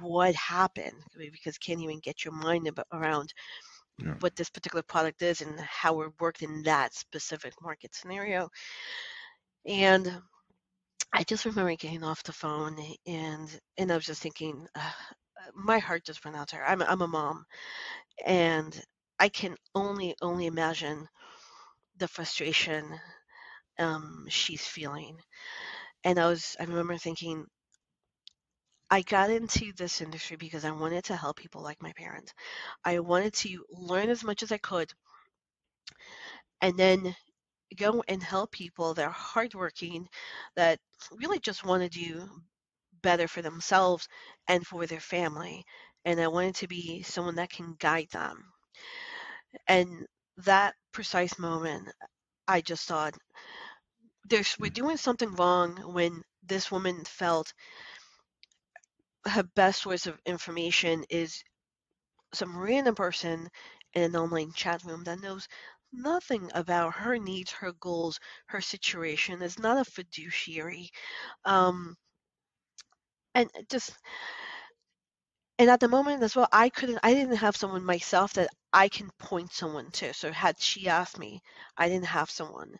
what 0.00 0.34
happened 0.34 0.96
because 1.16 1.56
can't 1.58 1.80
even 1.80 2.00
get 2.00 2.24
your 2.24 2.34
mind 2.34 2.68
around 2.92 3.32
yeah. 3.98 4.14
what 4.20 4.36
this 4.36 4.50
particular 4.50 4.82
product 4.82 5.22
is 5.22 5.40
and 5.42 5.58
how 5.60 6.00
it 6.02 6.12
worked 6.20 6.42
in 6.42 6.62
that 6.64 6.94
specific 6.94 7.54
market 7.62 7.94
scenario. 7.94 8.48
And 9.66 10.20
I 11.12 11.24
just 11.24 11.44
remember 11.44 11.74
getting 11.76 12.04
off 12.04 12.22
the 12.22 12.32
phone 12.32 12.78
and 13.06 13.60
and 13.78 13.92
I 13.92 13.96
was 13.96 14.06
just 14.06 14.22
thinking, 14.22 14.66
uh, 14.74 14.92
my 15.54 15.78
heart 15.78 16.04
just 16.04 16.24
went 16.24 16.36
out 16.36 16.48
to 16.48 16.56
her. 16.56 16.66
I'm 16.66 16.82
I'm 16.82 17.02
a 17.02 17.08
mom, 17.08 17.44
and 18.26 18.80
I 19.18 19.28
can 19.28 19.56
only 19.74 20.14
only 20.22 20.46
imagine 20.46 21.08
the 21.98 22.08
frustration 22.08 22.84
um, 23.78 24.26
she's 24.28 24.66
feeling. 24.66 25.18
And 26.04 26.18
I 26.18 26.28
was 26.28 26.56
I 26.60 26.64
remember 26.64 26.96
thinking, 26.98 27.46
I 28.90 29.02
got 29.02 29.30
into 29.30 29.72
this 29.72 30.00
industry 30.02 30.36
because 30.36 30.64
I 30.64 30.70
wanted 30.70 31.04
to 31.04 31.16
help 31.16 31.36
people 31.36 31.62
like 31.62 31.82
my 31.82 31.92
parents. 31.94 32.32
I 32.84 32.98
wanted 33.00 33.34
to 33.34 33.64
learn 33.70 34.10
as 34.10 34.24
much 34.24 34.42
as 34.42 34.52
I 34.52 34.58
could 34.58 34.92
and 36.60 36.78
then 36.78 37.14
go 37.76 38.02
and 38.08 38.22
help 38.22 38.52
people 38.52 38.94
that 38.94 39.06
are 39.06 39.10
hardworking, 39.10 40.08
that 40.56 40.80
really 41.12 41.38
just 41.40 41.64
want 41.64 41.82
to 41.82 41.88
do 41.88 42.28
better 43.02 43.28
for 43.28 43.42
themselves 43.42 44.08
and 44.48 44.66
for 44.66 44.86
their 44.86 45.00
family. 45.00 45.64
And 46.04 46.20
I 46.20 46.28
wanted 46.28 46.56
to 46.56 46.68
be 46.68 47.02
someone 47.02 47.36
that 47.36 47.50
can 47.50 47.76
guide 47.78 48.08
them. 48.12 48.52
And 49.68 50.06
that 50.38 50.74
precise 50.90 51.38
moment, 51.38 51.88
I 52.48 52.60
just 52.60 52.88
thought, 52.88 53.14
there's, 54.28 54.56
we're 54.58 54.70
doing 54.70 54.96
something 54.96 55.34
wrong 55.34 55.76
when 55.92 56.22
this 56.46 56.70
woman 56.70 57.04
felt 57.04 57.52
her 59.30 59.42
best 59.42 59.82
source 59.82 60.06
of 60.06 60.20
information 60.26 61.04
is 61.10 61.42
some 62.34 62.58
random 62.58 62.94
person 62.94 63.48
in 63.94 64.02
an 64.02 64.16
online 64.16 64.52
chat 64.52 64.82
room 64.84 65.04
that 65.04 65.20
knows 65.20 65.48
nothing 65.92 66.50
about 66.54 66.94
her 66.94 67.18
needs, 67.18 67.52
her 67.52 67.72
goals, 67.72 68.20
her 68.46 68.60
situation. 68.60 69.42
Is 69.42 69.58
not 69.58 69.78
a 69.78 69.84
fiduciary, 69.90 70.90
um, 71.44 71.96
and 73.34 73.50
just 73.70 73.92
and 75.58 75.70
at 75.70 75.80
the 75.80 75.88
moment 75.88 76.22
as 76.22 76.34
well, 76.36 76.48
I 76.52 76.68
couldn't. 76.68 76.98
I 77.02 77.14
didn't 77.14 77.36
have 77.36 77.56
someone 77.56 77.84
myself 77.84 78.32
that 78.34 78.50
I 78.72 78.88
can 78.88 79.10
point 79.18 79.52
someone 79.52 79.90
to. 79.92 80.12
So 80.14 80.32
had 80.32 80.60
she 80.60 80.88
asked 80.88 81.18
me, 81.18 81.40
I 81.76 81.88
didn't 81.88 82.06
have 82.06 82.30
someone, 82.30 82.74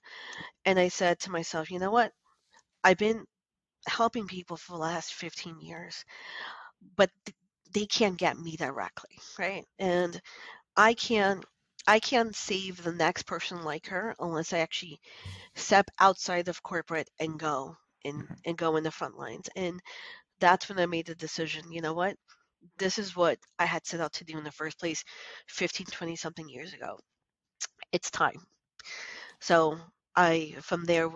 and 0.64 0.78
I 0.78 0.88
said 0.88 1.20
to 1.20 1.30
myself, 1.30 1.70
you 1.70 1.78
know 1.80 1.90
what? 1.92 2.12
I've 2.84 2.98
been 2.98 3.24
helping 3.86 4.26
people 4.26 4.56
for 4.56 4.72
the 4.72 4.78
last 4.78 5.14
15 5.14 5.60
years, 5.60 6.04
but 6.96 7.10
they 7.72 7.86
can't 7.86 8.16
get 8.16 8.38
me 8.38 8.56
directly, 8.56 9.18
right? 9.38 9.64
And 9.78 10.20
I 10.76 10.94
can't 10.94 11.44
I 11.86 12.00
can't 12.00 12.36
save 12.36 12.82
the 12.82 12.92
next 12.92 13.22
person 13.22 13.64
like 13.64 13.86
her 13.86 14.14
unless 14.20 14.52
I 14.52 14.58
actually 14.58 15.00
step 15.54 15.90
outside 15.98 16.48
of 16.48 16.62
corporate 16.62 17.08
and 17.18 17.38
go 17.38 17.76
and 18.04 18.24
mm-hmm. 18.24 18.34
and 18.44 18.58
go 18.58 18.76
in 18.76 18.84
the 18.84 18.90
front 18.90 19.18
lines. 19.18 19.48
And 19.56 19.80
that's 20.40 20.68
when 20.68 20.78
I 20.78 20.86
made 20.86 21.06
the 21.06 21.14
decision, 21.14 21.72
you 21.72 21.80
know 21.80 21.94
what? 21.94 22.16
This 22.78 22.98
is 22.98 23.16
what 23.16 23.38
I 23.58 23.64
had 23.66 23.86
set 23.86 24.00
out 24.00 24.12
to 24.14 24.24
do 24.24 24.36
in 24.36 24.44
the 24.44 24.50
first 24.52 24.78
place 24.78 25.04
15, 25.48 25.86
20 25.86 26.16
something 26.16 26.48
years 26.48 26.74
ago. 26.74 26.98
It's 27.92 28.10
time. 28.10 28.40
So 29.40 29.78
I 30.16 30.56
from 30.60 30.84
there 30.84 31.08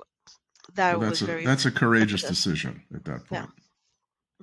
that 0.74 0.98
well, 0.98 1.08
that's 1.08 1.20
was 1.20 1.22
a, 1.22 1.32
very 1.32 1.44
that's 1.44 1.66
a 1.66 1.70
courageous 1.70 2.22
decision 2.22 2.82
at 2.94 3.04
that 3.04 3.26
point. 3.26 3.50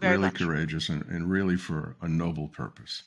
Yeah, 0.01 0.09
really 0.09 0.21
much. 0.23 0.35
courageous 0.35 0.89
and, 0.89 1.05
and 1.05 1.29
really 1.29 1.57
for 1.57 1.95
a 2.01 2.07
noble 2.07 2.47
purpose. 2.47 3.03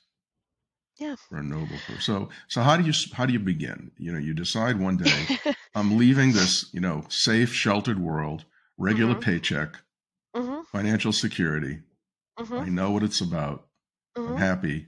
Yeah. 0.99 1.17
For 1.29 1.39
a 1.39 1.43
noble 1.43 1.77
purpose. 1.87 2.05
So 2.05 2.29
so 2.49 2.63
how 2.63 2.77
do 2.77 2.85
you 2.85 2.93
how 3.13 3.27
do 3.27 3.33
you 3.33 3.39
begin? 3.39 3.91
You 3.99 4.13
know, 4.13 4.19
you 4.19 4.35
decide 4.35 4.79
one 4.79 4.97
day 4.97 5.39
I'm 5.75 5.99
leaving 5.99 6.33
this, 6.33 6.69
you 6.73 6.81
know, 6.81 7.05
safe, 7.09 7.53
sheltered 7.53 7.99
world, 7.99 8.45
regular 8.79 9.15
mm-hmm. 9.15 9.23
paycheck, 9.23 9.77
mm-hmm. 10.35 10.63
financial 10.71 11.13
security. 11.13 11.81
Mm-hmm. 12.39 12.55
I 12.55 12.69
know 12.69 12.91
what 12.91 13.03
it's 13.03 13.21
about. 13.21 13.67
I'm 14.17 14.23
mm-hmm. 14.23 14.37
happy 14.37 14.87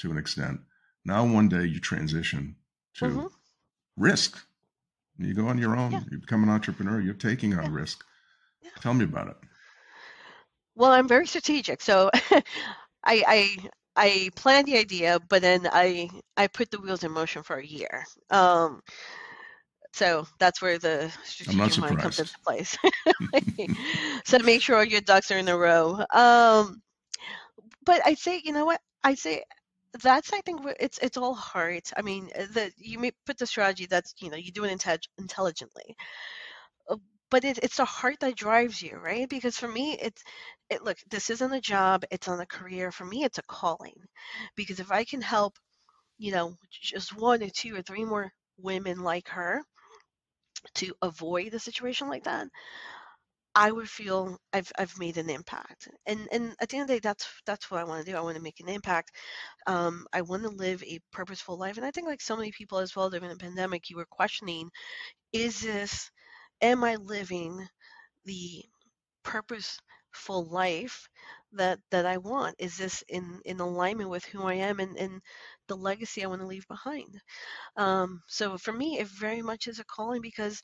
to 0.00 0.10
an 0.10 0.18
extent. 0.18 0.60
Now 1.04 1.24
one 1.26 1.48
day 1.48 1.64
you 1.64 1.80
transition 1.80 2.56
to 2.94 3.04
mm-hmm. 3.04 3.26
risk 3.96 4.38
you 5.18 5.34
go 5.34 5.48
on 5.48 5.58
your 5.58 5.76
own. 5.76 5.92
Yeah. 5.92 6.00
You 6.10 6.18
become 6.18 6.42
an 6.42 6.50
entrepreneur. 6.50 7.00
You're 7.00 7.14
taking 7.14 7.54
on 7.54 7.64
yeah. 7.64 7.70
risk. 7.80 8.04
Yeah. 8.62 8.70
Tell 8.80 8.94
me 8.94 9.04
about 9.04 9.28
it. 9.28 9.36
Well, 10.74 10.90
I'm 10.90 11.08
very 11.08 11.26
strategic. 11.26 11.80
So 11.80 12.10
I, 12.32 12.42
I 13.04 13.56
I 13.96 14.30
planned 14.36 14.66
the 14.66 14.76
idea, 14.76 15.18
but 15.28 15.42
then 15.42 15.68
I 15.72 16.10
I 16.36 16.46
put 16.48 16.70
the 16.70 16.80
wheels 16.80 17.02
in 17.02 17.10
motion 17.12 17.42
for 17.42 17.56
a 17.56 17.66
year. 17.66 18.04
Um, 18.30 18.82
so 19.92 20.26
that's 20.38 20.60
where 20.60 20.78
the 20.78 21.10
strategic 21.24 21.78
mind 21.78 21.98
comes 21.98 22.18
into 22.18 22.38
place. 22.46 22.76
so 24.26 24.36
to 24.36 24.44
make 24.44 24.60
sure 24.60 24.84
your 24.84 25.00
ducks 25.00 25.30
are 25.30 25.38
in 25.38 25.48
a 25.48 25.56
row. 25.56 26.04
Um, 26.12 26.82
but 27.86 28.02
I 28.04 28.12
say, 28.12 28.42
you 28.44 28.52
know 28.52 28.66
what? 28.66 28.80
I 29.02 29.14
say 29.14 29.44
that's 30.02 30.32
I 30.32 30.40
think 30.42 30.60
it's 30.80 30.98
it's 30.98 31.16
all 31.16 31.34
hard. 31.34 31.82
I 31.96 32.02
mean, 32.02 32.30
uh, 32.38 32.46
the 32.52 32.72
you 32.78 32.98
may 32.98 33.12
put 33.26 33.38
the 33.38 33.46
strategy 33.46 33.86
that's 33.86 34.14
you 34.20 34.30
know 34.30 34.36
you 34.36 34.52
do 34.52 34.64
it 34.64 34.76
intel- 34.76 35.08
intelligently, 35.18 35.96
uh, 36.90 36.96
but 37.30 37.44
it, 37.44 37.58
it's 37.62 37.76
the 37.78 37.84
heart 37.84 38.20
that 38.20 38.36
drives 38.36 38.82
you, 38.82 38.96
right? 38.98 39.28
Because 39.28 39.58
for 39.58 39.68
me, 39.68 39.98
it's 40.00 40.22
it. 40.70 40.82
Look, 40.82 40.98
this 41.10 41.30
isn't 41.30 41.52
a 41.52 41.60
job; 41.60 42.04
it's 42.10 42.28
on 42.28 42.40
a 42.40 42.46
career. 42.46 42.92
For 42.92 43.04
me, 43.04 43.24
it's 43.24 43.38
a 43.38 43.42
calling, 43.44 43.96
because 44.56 44.80
if 44.80 44.92
I 44.92 45.04
can 45.04 45.22
help, 45.22 45.54
you 46.18 46.32
know, 46.32 46.56
just 46.70 47.16
one 47.16 47.42
or 47.42 47.50
two 47.50 47.76
or 47.76 47.82
three 47.82 48.04
more 48.06 48.32
women 48.58 49.00
like 49.00 49.28
her 49.30 49.62
to 50.74 50.94
avoid 51.02 51.54
a 51.54 51.58
situation 51.58 52.08
like 52.08 52.24
that, 52.24 52.46
I 53.56 53.72
would 53.72 53.90
feel 53.90 54.38
I've 54.52 54.70
I've 54.78 54.98
made 55.00 55.16
an 55.18 55.30
impact. 55.30 55.88
And 56.06 56.28
and 56.32 56.54
at 56.60 56.68
the 56.68 56.76
end 56.78 56.82
of 56.84 56.88
the 56.88 56.94
day, 56.96 57.00
that's 57.00 57.26
that's 57.46 57.70
what 57.70 57.80
I 57.80 57.84
want 57.84 58.04
to 58.06 58.12
do. 58.12 58.16
I 58.16 58.20
want 58.20 58.36
to 58.36 58.42
make 58.42 58.60
an 58.60 58.68
impact. 58.68 59.12
Um, 59.66 60.06
I 60.12 60.22
want 60.22 60.44
to 60.44 60.50
live 60.50 60.82
a 60.84 61.00
purposeful 61.12 61.58
life. 61.58 61.76
And 61.78 61.86
I 61.86 61.92
think 61.92 62.06
like 62.08 62.20
so 62.22 62.36
many 62.36 62.52
people 62.52 62.78
as 62.78 62.96
well 62.96 63.10
during 63.10 63.28
the 63.30 63.36
pandemic, 63.36 63.90
you 63.90 63.96
were 63.96 64.06
questioning, 64.10 64.70
is 65.32 65.60
this, 65.60 66.10
am 66.62 66.84
I 66.84 66.96
living 66.96 67.68
the 68.26 68.64
purposeful 69.24 70.46
life 70.50 71.08
that 71.52 71.78
that 71.90 72.06
I 72.06 72.18
want? 72.18 72.56
Is 72.58 72.76
this 72.78 73.02
in 73.08 73.40
in 73.44 73.60
alignment 73.60 74.10
with 74.10 74.24
who 74.26 74.44
I 74.44 74.54
am 74.54 74.80
and 74.80 74.96
and 74.98 75.22
the 75.68 75.76
legacy 75.76 76.24
I 76.24 76.28
want 76.28 76.40
to 76.42 76.46
leave 76.46 76.68
behind? 76.68 77.20
Um, 77.76 78.22
so 78.28 78.58
for 78.58 78.72
me, 78.72 78.98
it 78.98 79.08
very 79.08 79.42
much 79.42 79.66
is 79.68 79.78
a 79.78 79.84
calling 79.84 80.22
because 80.22 80.62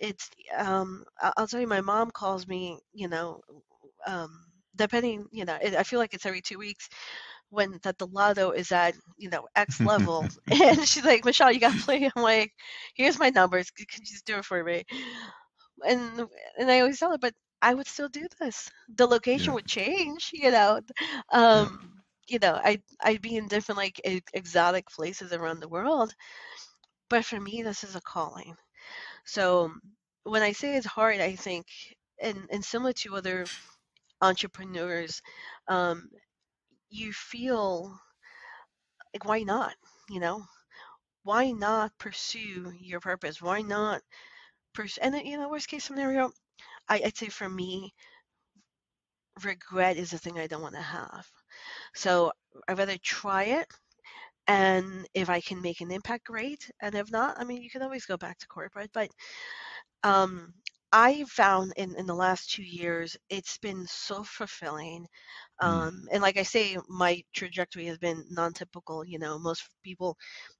it's 0.00 0.30
um 0.56 1.04
i'll 1.36 1.46
tell 1.46 1.60
you 1.60 1.66
my 1.66 1.80
mom 1.80 2.10
calls 2.10 2.46
me 2.46 2.78
you 2.92 3.08
know 3.08 3.40
um 4.06 4.28
depending, 4.76 5.26
you 5.32 5.44
know, 5.44 5.56
it, 5.60 5.74
I 5.74 5.82
feel 5.84 5.98
like 5.98 6.14
it's 6.14 6.26
every 6.26 6.40
two 6.40 6.58
weeks 6.58 6.88
when 7.50 7.78
that 7.82 7.98
the 7.98 8.06
lotto 8.06 8.50
is 8.50 8.72
at 8.72 8.94
you 9.16 9.28
know 9.30 9.46
X 9.54 9.82
level, 9.84 10.28
and 10.50 10.86
she's 10.88 11.04
like, 11.04 11.24
Michelle, 11.24 11.52
you 11.52 11.60
got 11.60 11.74
to 11.76 11.82
play. 11.84 12.08
I'm 12.16 12.22
like, 12.22 12.52
here's 12.94 13.18
my 13.18 13.30
numbers. 13.30 13.70
can 13.70 13.86
you 14.00 14.06
just 14.06 14.26
do 14.26 14.36
it 14.38 14.44
for 14.44 14.62
me? 14.64 14.84
And 15.86 16.28
and 16.58 16.70
I 16.70 16.80
always 16.80 16.98
tell 16.98 17.10
her, 17.12 17.18
but 17.18 17.34
I 17.62 17.74
would 17.74 17.86
still 17.86 18.08
do 18.08 18.26
this. 18.40 18.70
The 18.96 19.06
location 19.06 19.52
Yeah. 19.52 19.54
would 19.54 19.66
change, 19.66 20.30
you 20.32 20.50
know. 20.50 20.80
Um, 21.32 22.02
you 22.28 22.38
know, 22.38 22.54
I 22.62 22.80
I'd 23.00 23.22
be 23.22 23.36
in 23.36 23.48
different 23.48 23.78
like 23.78 24.00
exotic 24.32 24.88
places 24.90 25.32
around 25.32 25.60
the 25.60 25.68
world, 25.68 26.14
but 27.08 27.24
for 27.24 27.40
me, 27.40 27.62
this 27.62 27.84
is 27.84 27.96
a 27.96 28.00
calling. 28.00 28.56
So 29.26 29.72
when 30.24 30.42
I 30.42 30.52
say 30.52 30.76
it's 30.76 30.86
hard, 30.86 31.20
I 31.20 31.36
think, 31.36 31.66
and 32.20 32.48
and 32.50 32.64
similar 32.64 32.92
to 32.94 33.16
other 33.16 33.46
entrepreneurs, 34.22 35.22
um, 35.68 36.10
you 36.90 37.12
feel 37.12 37.98
like 39.12 39.24
why 39.24 39.42
not? 39.42 39.74
You 40.10 40.20
know, 40.20 40.44
why 41.24 41.52
not 41.52 41.98
pursue 41.98 42.72
your 42.80 43.00
purpose? 43.00 43.42
Why 43.42 43.62
not 43.62 44.02
pursue? 44.74 45.00
And 45.02 45.14
then, 45.14 45.26
you 45.26 45.38
know, 45.38 45.48
worst 45.50 45.68
case 45.68 45.84
scenario, 45.84 46.32
I, 46.88 47.02
I'd 47.04 47.16
say 47.18 47.28
for 47.28 47.48
me, 47.48 47.94
regret 49.44 49.96
is 49.96 50.10
the 50.10 50.18
thing 50.18 50.38
I 50.40 50.46
don't 50.48 50.62
want 50.62 50.74
to 50.74 50.80
have. 50.82 51.26
So 51.94 52.32
I'd 52.68 52.78
rather 52.78 52.98
try 52.98 53.44
it. 53.44 53.68
And 54.46 55.08
if 55.14 55.30
I 55.30 55.40
can 55.40 55.62
make 55.62 55.80
an 55.80 55.90
impact, 55.90 56.26
great. 56.26 56.70
And 56.80 56.94
if 56.94 57.10
not, 57.10 57.36
I 57.38 57.44
mean, 57.44 57.62
you 57.62 57.70
can 57.70 57.82
always 57.82 58.06
go 58.06 58.16
back 58.16 58.38
to 58.38 58.46
corporate. 58.48 58.90
But 58.92 59.08
um, 60.02 60.52
I 60.92 61.24
found 61.24 61.72
in, 61.76 61.94
in 61.96 62.06
the 62.06 62.14
last 62.14 62.50
two 62.52 62.62
years, 62.62 63.16
it's 63.30 63.58
been 63.58 63.86
so 63.88 64.22
fulfilling. 64.22 65.06
Mm. 65.62 65.66
Um, 65.66 66.08
and 66.12 66.22
like 66.22 66.36
I 66.36 66.42
say, 66.42 66.76
my 66.88 67.22
trajectory 67.34 67.86
has 67.86 67.98
been 67.98 68.24
non-typical. 68.30 69.04
You 69.06 69.18
know, 69.18 69.38
most 69.38 69.68
people, 69.82 70.16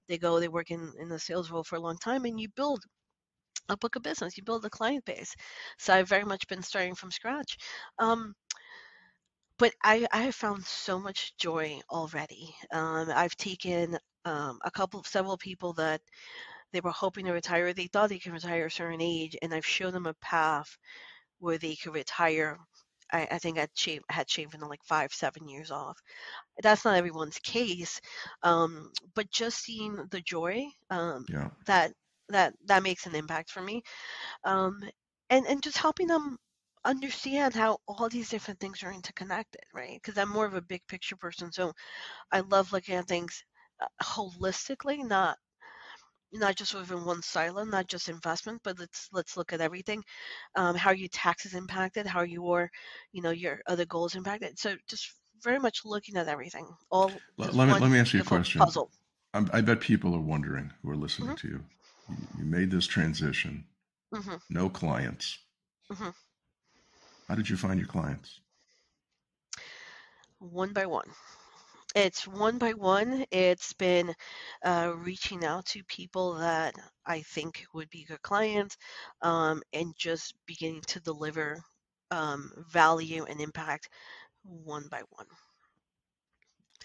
they 0.08 0.18
go, 0.18 0.40
they 0.40 0.48
work 0.48 0.70
in, 0.70 0.92
in 0.98 1.08
the 1.08 1.18
sales 1.18 1.50
role 1.50 1.64
for 1.64 1.76
a 1.76 1.80
long 1.80 1.98
time, 1.98 2.24
and 2.24 2.40
you 2.40 2.48
build 2.56 2.82
a 3.68 3.76
book 3.76 3.96
of 3.96 4.02
business, 4.02 4.36
you 4.36 4.42
build 4.42 4.64
a 4.64 4.70
client 4.70 5.04
base. 5.04 5.34
So 5.78 5.94
I've 5.94 6.08
very 6.08 6.24
much 6.24 6.46
been 6.48 6.62
starting 6.62 6.94
from 6.94 7.10
scratch. 7.10 7.56
Um, 7.98 8.34
but 9.58 9.72
I, 9.82 10.06
I 10.12 10.22
have 10.22 10.34
found 10.34 10.64
so 10.64 10.98
much 10.98 11.34
joy 11.38 11.80
already. 11.90 12.54
Um, 12.72 13.10
I've 13.14 13.36
taken 13.36 13.98
um, 14.24 14.58
a 14.64 14.70
couple 14.70 15.00
of 15.00 15.06
several 15.06 15.36
people 15.36 15.72
that 15.74 16.00
they 16.72 16.80
were 16.80 16.90
hoping 16.90 17.26
to 17.26 17.32
retire. 17.32 17.72
They 17.72 17.86
thought 17.86 18.10
they 18.10 18.18
could 18.18 18.32
retire 18.32 18.66
a 18.66 18.70
certain 18.70 19.00
age, 19.02 19.36
and 19.42 19.54
I've 19.54 19.66
shown 19.66 19.92
them 19.92 20.06
a 20.06 20.14
path 20.14 20.76
where 21.38 21.58
they 21.58 21.76
could 21.76 21.94
retire. 21.94 22.58
I, 23.12 23.28
I 23.32 23.38
think 23.38 23.58
I'd 23.58 23.70
shave, 23.74 24.02
had 24.10 24.30
shaved 24.30 24.54
in 24.54 24.60
like 24.62 24.84
five, 24.84 25.12
seven 25.12 25.48
years 25.48 25.70
off. 25.70 25.98
That's 26.62 26.84
not 26.84 26.96
everyone's 26.96 27.38
case, 27.38 28.00
um, 28.42 28.92
but 29.14 29.30
just 29.30 29.58
seeing 29.62 29.96
the 30.10 30.20
joy 30.20 30.66
um, 30.90 31.26
Yeah. 31.28 31.50
that 31.66 31.92
that 32.30 32.54
that 32.66 32.82
makes 32.82 33.06
an 33.06 33.14
impact 33.14 33.50
for 33.50 33.62
me, 33.62 33.82
um, 34.44 34.80
and 35.30 35.46
and 35.46 35.62
just 35.62 35.78
helping 35.78 36.06
them 36.08 36.38
understand 36.84 37.54
how 37.54 37.78
all 37.88 38.08
these 38.08 38.30
different 38.30 38.60
things 38.60 38.82
are 38.82 38.92
interconnected, 38.92 39.62
right? 39.74 40.00
Because 40.02 40.18
I'm 40.18 40.28
more 40.30 40.46
of 40.46 40.54
a 40.54 40.62
big 40.62 40.82
picture 40.88 41.16
person, 41.16 41.52
so 41.52 41.72
I 42.32 42.40
love 42.40 42.72
looking 42.72 42.96
at 42.96 43.06
things 43.08 43.44
uh, 43.80 43.86
holistically, 44.02 45.06
not 45.06 45.38
not 46.32 46.56
just 46.56 46.74
within 46.74 47.04
one 47.04 47.22
silo, 47.22 47.64
not 47.64 47.86
just 47.86 48.08
investment, 48.08 48.60
but 48.64 48.78
let's 48.78 49.08
let's 49.12 49.36
look 49.36 49.52
at 49.52 49.60
everything. 49.60 50.02
Um, 50.56 50.74
how 50.74 50.90
are 50.90 50.94
your 50.96 51.08
taxes 51.10 51.54
impacted? 51.54 52.06
How 52.06 52.20
are 52.20 52.26
your, 52.26 52.70
you 53.12 53.22
know, 53.22 53.30
your 53.30 53.60
other 53.66 53.86
goals 53.86 54.16
impacted? 54.16 54.58
So 54.58 54.76
just 54.88 55.12
very 55.42 55.60
much 55.60 55.84
looking 55.84 56.16
at 56.16 56.28
everything. 56.28 56.66
All 56.90 57.20
Let, 57.38 57.54
me 57.54 57.64
let 57.72 57.90
me 57.90 57.98
ask 57.98 58.14
you 58.14 58.20
a 58.20 58.24
question. 58.24 58.60
Puzzle. 58.62 58.90
I'm, 59.32 59.48
I 59.52 59.60
bet 59.60 59.80
people 59.80 60.14
are 60.14 60.20
wondering 60.20 60.72
who 60.82 60.90
are 60.90 60.96
listening 60.96 61.30
Mhm. 61.30 61.36
to 61.36 61.48
you. 61.48 61.64
you. 62.38 62.44
Made 62.44 62.70
this 62.70 62.86
transition, 62.86 63.64
hmm 64.12 64.36
no 64.50 64.68
clients. 64.68 65.38
Mhm. 65.90 66.14
How 67.28 67.34
did 67.34 67.48
you 67.48 67.56
find 67.56 67.78
your 67.78 67.88
clients? 67.88 68.40
One 70.38 70.72
by 70.72 70.86
one. 70.86 71.10
It's 71.94 72.26
one 72.26 72.58
by 72.58 72.72
one. 72.72 73.24
It's 73.30 73.72
been 73.72 74.14
uh, 74.64 74.92
reaching 74.96 75.44
out 75.44 75.64
to 75.66 75.84
people 75.84 76.34
that 76.34 76.74
I 77.06 77.22
think 77.22 77.64
would 77.72 77.88
be 77.90 78.04
good 78.04 78.20
clients, 78.22 78.76
um, 79.22 79.62
and 79.72 79.94
just 79.96 80.34
beginning 80.46 80.82
to 80.88 81.00
deliver 81.00 81.62
um, 82.10 82.50
value 82.72 83.24
and 83.24 83.40
impact 83.40 83.88
one 84.42 84.88
by 84.90 85.02
one. 85.10 85.26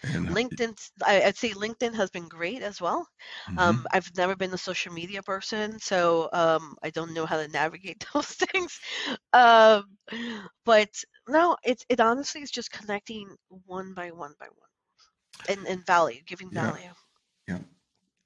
And 0.02 0.28
LinkedIn, 0.28 0.74
I, 1.06 1.22
I'd 1.24 1.36
say 1.36 1.50
LinkedIn 1.50 1.94
has 1.94 2.10
been 2.10 2.28
great 2.28 2.62
as 2.62 2.80
well. 2.80 3.06
Mhm. 3.48 3.58
Um, 3.58 3.86
I've 3.92 4.10
never 4.16 4.36
been 4.36 4.54
a 4.54 4.58
social 4.58 4.92
media 4.92 5.22
person, 5.22 5.78
so 5.78 6.28
um, 6.32 6.76
I 6.82 6.90
don't 6.90 7.14
know 7.14 7.26
how 7.26 7.36
to 7.36 7.48
navigate 7.48 8.04
those 8.14 8.26
things. 8.28 8.80
Um, 9.32 9.84
but 10.64 10.90
no, 11.28 11.56
it's 11.64 11.84
it 11.88 12.00
honestly 12.00 12.42
is 12.42 12.50
just 12.50 12.70
connecting 12.70 13.36
one 13.66 13.94
by 13.94 14.10
one 14.10 14.34
by 14.38 14.46
one, 14.46 14.70
and 15.48 15.66
and 15.66 15.86
value, 15.86 16.20
giving 16.26 16.50
value. 16.50 16.92
Yeah. 17.48 17.54
value. 17.54 17.64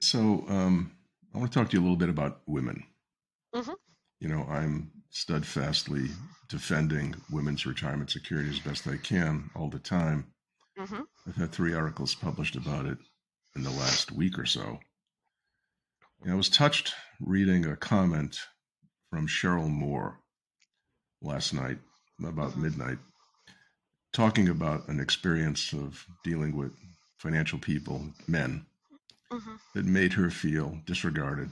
so 0.00 0.44
um, 0.48 0.92
I 1.34 1.38
want 1.38 1.52
to 1.52 1.58
talk 1.58 1.70
to 1.70 1.76
you 1.76 1.80
a 1.80 1.84
little 1.84 1.96
bit 1.96 2.08
about 2.08 2.42
women. 2.46 2.84
Mhm. 3.52 3.74
You 4.20 4.28
know, 4.28 4.44
I'm 4.44 4.90
steadfastly 5.10 6.08
defending 6.48 7.14
women's 7.30 7.66
retirement 7.66 8.10
security 8.10 8.50
as 8.50 8.58
best 8.58 8.87
I 8.88 8.96
can 8.96 9.50
all 9.54 9.68
the 9.68 9.78
time. 9.78 10.34
Hmm 10.76 11.02
I've 11.26 11.37
had 11.37 11.52
three 11.52 11.72
articles 11.72 12.14
published 12.14 12.56
about 12.56 12.87
it 12.87 12.98
in 13.56 13.62
the 13.62 13.70
last 13.70 14.12
week 14.12 14.38
or 14.38 14.44
so. 14.46 14.80
And 16.22 16.32
I 16.32 16.34
was 16.34 16.48
touched 16.48 16.94
reading 17.20 17.64
a 17.64 17.76
comment 17.76 18.38
from 19.10 19.26
Sheryl 19.26 19.70
Moore 19.70 20.20
last 21.22 21.54
night, 21.54 21.78
about 22.22 22.52
Mhm. 22.52 22.62
midnight, 22.62 22.98
talking 24.12 24.48
about 24.48 24.88
an 24.88 25.00
experience 25.00 25.72
of 25.72 26.06
dealing 26.22 26.56
with 26.56 26.72
financial 27.18 27.58
people, 27.58 28.12
men, 28.26 28.66
hmm 29.30 29.56
that 29.74 29.84
made 29.84 30.12
her 30.12 30.30
feel 30.30 30.80
disregarded 30.87 31.50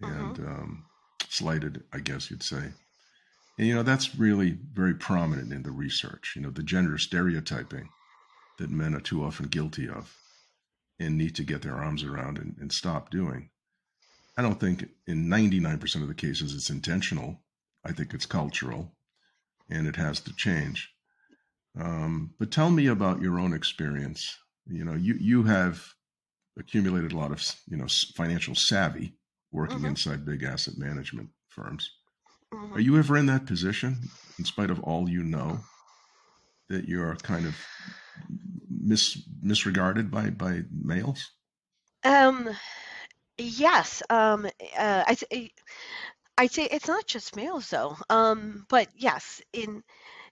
and 0.00 0.38
Mhm. 0.38 0.48
um, 0.48 0.84
slighted, 1.28 1.84
I 1.92 2.00
guess 2.00 2.30
you'd 2.30 2.42
say. 2.42 2.72
And, 3.58 3.68
you 3.68 3.74
know, 3.74 3.82
that's 3.82 4.16
really 4.16 4.58
very 4.72 4.94
prominent 4.94 5.52
in 5.52 5.62
the 5.62 5.70
research, 5.70 6.34
you 6.34 6.42
know, 6.42 6.50
the 6.50 6.62
gender 6.62 6.98
stereotyping 6.98 7.88
that 8.58 8.70
men 8.70 8.94
are 8.94 9.00
too 9.00 9.24
often 9.24 9.46
guilty 9.46 9.88
of 9.88 10.16
and 10.98 11.18
need 11.18 11.34
to 11.36 11.44
get 11.44 11.62
their 11.62 11.76
arms 11.76 12.02
around 12.04 12.38
and, 12.38 12.56
and 12.60 12.72
stop 12.72 13.10
doing. 13.10 13.50
I 14.36 14.42
don't 14.42 14.60
think 14.60 14.88
in 15.06 15.28
99% 15.28 16.02
of 16.02 16.08
the 16.08 16.14
cases 16.14 16.54
it's 16.54 16.70
intentional. 16.70 17.42
I 17.84 17.92
think 17.92 18.14
it's 18.14 18.26
cultural 18.26 18.96
and 19.70 19.86
it 19.86 19.96
has 19.96 20.20
to 20.20 20.34
change. 20.34 20.92
Um, 21.78 22.34
but 22.38 22.50
tell 22.50 22.70
me 22.70 22.86
about 22.86 23.20
your 23.22 23.38
own 23.38 23.52
experience. 23.52 24.36
You 24.66 24.84
know, 24.84 24.94
you, 24.94 25.14
you 25.14 25.42
have 25.44 25.84
accumulated 26.58 27.12
a 27.12 27.16
lot 27.16 27.32
of, 27.32 27.42
you 27.68 27.76
know, 27.76 27.86
financial 28.16 28.54
savvy 28.54 29.14
working 29.52 29.80
Mhm. 29.80 29.88
inside 29.88 30.24
big 30.24 30.42
asset 30.42 30.78
management 30.78 31.30
firms. 31.48 31.90
hmm 32.52 32.74
Are 32.74 32.80
you 32.80 32.96
ever 32.98 33.16
in 33.16 33.26
that 33.26 33.46
position, 33.46 34.00
in 34.38 34.44
spite 34.44 34.70
of 34.70 34.80
all 34.80 35.08
you 35.08 35.22
know, 35.22 35.60
that 36.68 36.88
you're 36.88 37.16
kind 37.16 37.46
of 37.46 37.56
mis 38.68 39.26
misregarded 39.42 40.10
by 40.10 40.30
by 40.30 40.62
males? 40.70 41.30
Um, 42.04 42.50
yes. 43.38 44.02
Um, 44.10 44.46
uh, 44.78 45.04
I 45.06 45.50
I'd 46.36 46.52
say 46.52 46.64
it's 46.64 46.88
not 46.88 47.06
just 47.06 47.36
males 47.36 47.70
though. 47.70 47.96
Um, 48.10 48.66
but 48.68 48.88
yes, 48.96 49.40
in 49.52 49.82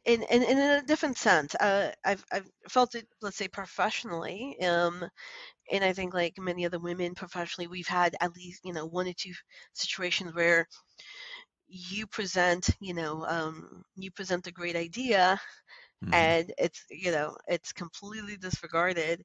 in 0.04 0.22
in, 0.22 0.42
in 0.42 0.58
a 0.58 0.82
different 0.82 1.16
sense. 1.16 1.54
Uh, 1.54 1.92
I've 2.04 2.24
I've 2.32 2.50
felt 2.68 2.94
it, 2.94 3.06
let's 3.20 3.36
say 3.36 3.48
professionally. 3.48 4.56
Um, 4.62 5.08
and 5.70 5.84
I 5.84 5.92
think 5.92 6.14
like 6.14 6.34
many 6.38 6.66
other 6.66 6.80
women 6.80 7.14
professionally, 7.14 7.68
we've 7.68 7.88
had 7.88 8.16
at 8.20 8.34
least 8.36 8.64
you 8.64 8.72
know 8.72 8.86
one 8.86 9.08
or 9.08 9.14
two 9.16 9.32
situations 9.74 10.34
where 10.34 10.66
you 11.68 12.06
present, 12.06 12.68
you 12.80 12.94
know, 12.94 13.24
um, 13.26 13.82
you 13.96 14.10
present 14.10 14.46
a 14.46 14.52
great 14.52 14.76
idea, 14.76 15.40
Mhm. 16.02 16.34
and 16.34 16.52
it's 16.58 16.84
you 16.90 17.10
know 17.10 17.36
it's 17.48 17.72
completely 17.72 18.36
disregarded 18.36 19.22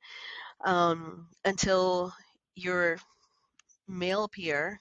um, 0.66 1.28
until 1.46 2.14
your 2.56 2.98
male 3.88 4.28
peer 4.30 4.80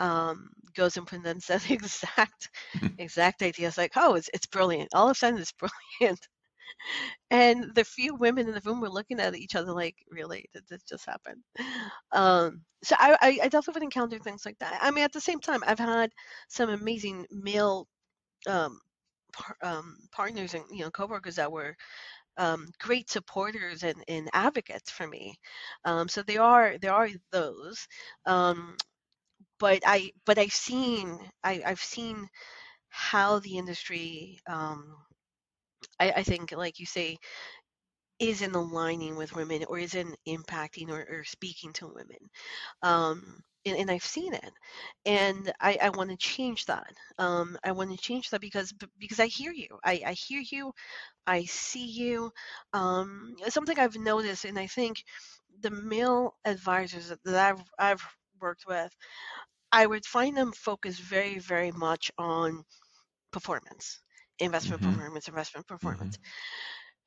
um, 0.00 0.48
goes 0.74 0.96
and 0.96 1.06
presents 1.06 1.46
that 1.48 1.70
exact 1.70 2.50
exact 2.98 3.42
idea. 3.42 3.68
It's 3.68 3.78
like, 3.78 3.92
oh, 3.96 4.14
it's 4.14 4.30
it's 4.34 4.46
brilliant. 4.46 4.90
All 4.94 5.06
of 5.08 5.12
a 5.12 5.14
sudden, 5.14 5.40
it's 5.40 5.52
brilliant. 6.00 6.20
And 7.30 7.74
the 7.74 7.84
few 7.84 8.14
women 8.14 8.48
in 8.48 8.54
the 8.54 8.60
room 8.64 8.80
were 8.80 8.90
looking 8.90 9.20
at 9.20 9.34
each 9.34 9.54
other 9.54 9.72
like, 9.72 9.96
really, 10.10 10.46
did 10.52 10.64
this 10.68 10.82
just 10.82 11.06
happen? 11.06 11.42
Um, 12.12 12.64
so 12.84 12.96
I, 12.98 13.16
I, 13.20 13.38
I 13.44 13.48
definitely 13.48 13.74
would 13.80 13.84
encounter 13.84 14.18
things 14.18 14.44
like 14.46 14.58
that. 14.58 14.78
I 14.82 14.90
mean, 14.90 15.04
at 15.04 15.12
the 15.12 15.20
same 15.20 15.40
time, 15.40 15.62
I've 15.66 15.78
had 15.78 16.10
some 16.48 16.70
amazing 16.70 17.26
male 17.30 17.88
um, 18.48 18.80
par- 19.36 19.58
um, 19.62 19.96
partners 20.12 20.54
and 20.54 20.64
you 20.72 20.84
know 20.84 20.90
coworkers 20.90 21.36
that 21.36 21.52
were 21.52 21.76
um, 22.38 22.68
great 22.80 23.10
supporters 23.10 23.82
and, 23.84 24.02
and 24.08 24.28
advocates 24.34 24.90
for 24.90 25.06
me. 25.08 25.34
Um, 25.84 26.08
so 26.08 26.22
there 26.22 26.42
are 26.42 26.78
there 26.78 26.92
are 26.94 27.08
those, 27.32 27.86
um, 28.26 28.76
but 29.60 29.82
I 29.86 30.12
but 30.26 30.38
I've 30.38 30.52
seen 30.52 31.18
I, 31.44 31.62
I've 31.66 31.80
seen 31.82 32.28
how 32.90 33.40
the 33.40 33.58
industry 33.58 34.40
um, 34.48 34.96
I, 36.00 36.10
I 36.12 36.22
think 36.22 36.52
like 36.52 36.78
you 36.78 36.86
say 36.86 37.18
isn't 38.18 38.54
aligning 38.54 39.16
with 39.16 39.34
women 39.34 39.64
or 39.64 39.78
isn't 39.78 40.16
impacting 40.28 40.88
or, 40.90 41.06
or 41.08 41.24
speaking 41.24 41.72
to 41.74 41.88
women. 41.88 42.18
Um, 42.82 43.40
and, 43.66 43.76
and 43.76 43.90
I've 43.90 44.04
seen 44.04 44.34
it, 44.34 44.52
and 45.04 45.52
I, 45.60 45.78
I 45.82 45.90
want 45.90 46.10
to 46.10 46.16
change 46.16 46.66
that. 46.66 46.94
Um, 47.18 47.58
I 47.64 47.72
want 47.72 47.90
to 47.90 47.96
change 47.96 48.30
that 48.30 48.40
because 48.40 48.72
because 48.98 49.20
I 49.20 49.26
hear 49.26 49.52
you. 49.52 49.68
I, 49.84 50.02
I 50.06 50.12
hear 50.12 50.40
you. 50.50 50.72
I 51.26 51.44
see 51.44 51.86
you. 51.86 52.32
Um, 52.72 53.36
something 53.48 53.78
I've 53.78 53.96
noticed, 53.96 54.44
and 54.46 54.58
I 54.58 54.66
think 54.68 55.04
the 55.60 55.70
male 55.70 56.36
advisors 56.44 57.08
that 57.08 57.20
I've 57.26 57.64
I've 57.78 58.04
worked 58.40 58.66
with, 58.66 58.92
I 59.72 59.86
would 59.86 60.06
find 60.06 60.36
them 60.36 60.52
focused 60.52 61.00
very 61.00 61.38
very 61.38 61.72
much 61.72 62.10
on 62.18 62.64
performance, 63.32 64.00
investment 64.40 64.82
Mhm. 64.82 64.82
performance, 64.82 65.28
investment 65.28 65.66
performance. 65.66 66.16
Mm-hmm. 66.16 66.30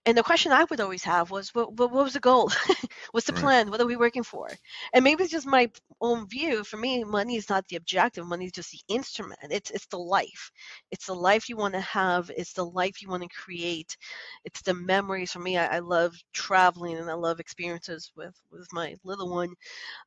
And 0.06 0.18
the 0.18 0.24
question 0.24 0.52
I 0.52 0.64
would 0.64 0.82
always 0.82 1.04
have 1.04 1.30
was, 1.30 1.54
what, 1.54 1.74
what, 1.74 1.92
what 1.92 2.04
was 2.06 2.14
the 2.14 2.20
goal? 2.20 2.52
What's 3.12 3.28
the 3.28 3.34
Right. 3.34 3.34
plan? 3.34 3.70
What 3.70 3.80
are 3.82 3.86
we 3.86 3.96
working 3.96 4.24
for? 4.24 4.58
And 4.94 5.04
maybe 5.04 5.24
it's 5.24 5.32
just 5.32 5.46
my 5.46 5.70
own 6.02 6.28
view. 6.28 6.64
For 6.64 6.78
me, 6.78 7.04
money 7.04 7.36
is 7.36 7.50
not 7.50 7.68
the 7.68 7.76
objective. 7.76 8.26
Money 8.26 8.46
is 8.46 8.52
just 8.54 8.72
the 8.72 8.82
instrument. 8.94 9.40
It's 9.52 9.70
it's 9.72 9.86
the 9.88 10.00
life. 10.00 10.52
It's 10.92 11.06
the 11.08 11.14
life 11.14 11.50
you 11.50 11.58
want 11.58 11.76
to 11.76 11.82
have. 11.82 12.32
It's 12.36 12.54
the 12.54 12.66
life 12.66 13.02
you 13.02 13.10
want 13.10 13.24
to 13.24 13.30
create. 13.30 13.96
It's 14.46 14.62
the 14.62 14.74
memories. 14.74 15.32
For 15.32 15.40
me, 15.40 15.58
I, 15.58 15.78
I 15.78 15.80
love 15.80 16.16
traveling 16.34 16.98
and 16.98 17.10
I 17.10 17.14
love 17.16 17.40
experiences 17.40 18.12
with 18.16 18.36
with 18.52 18.68
my 18.74 18.96
little 19.04 19.30
one. 19.34 19.54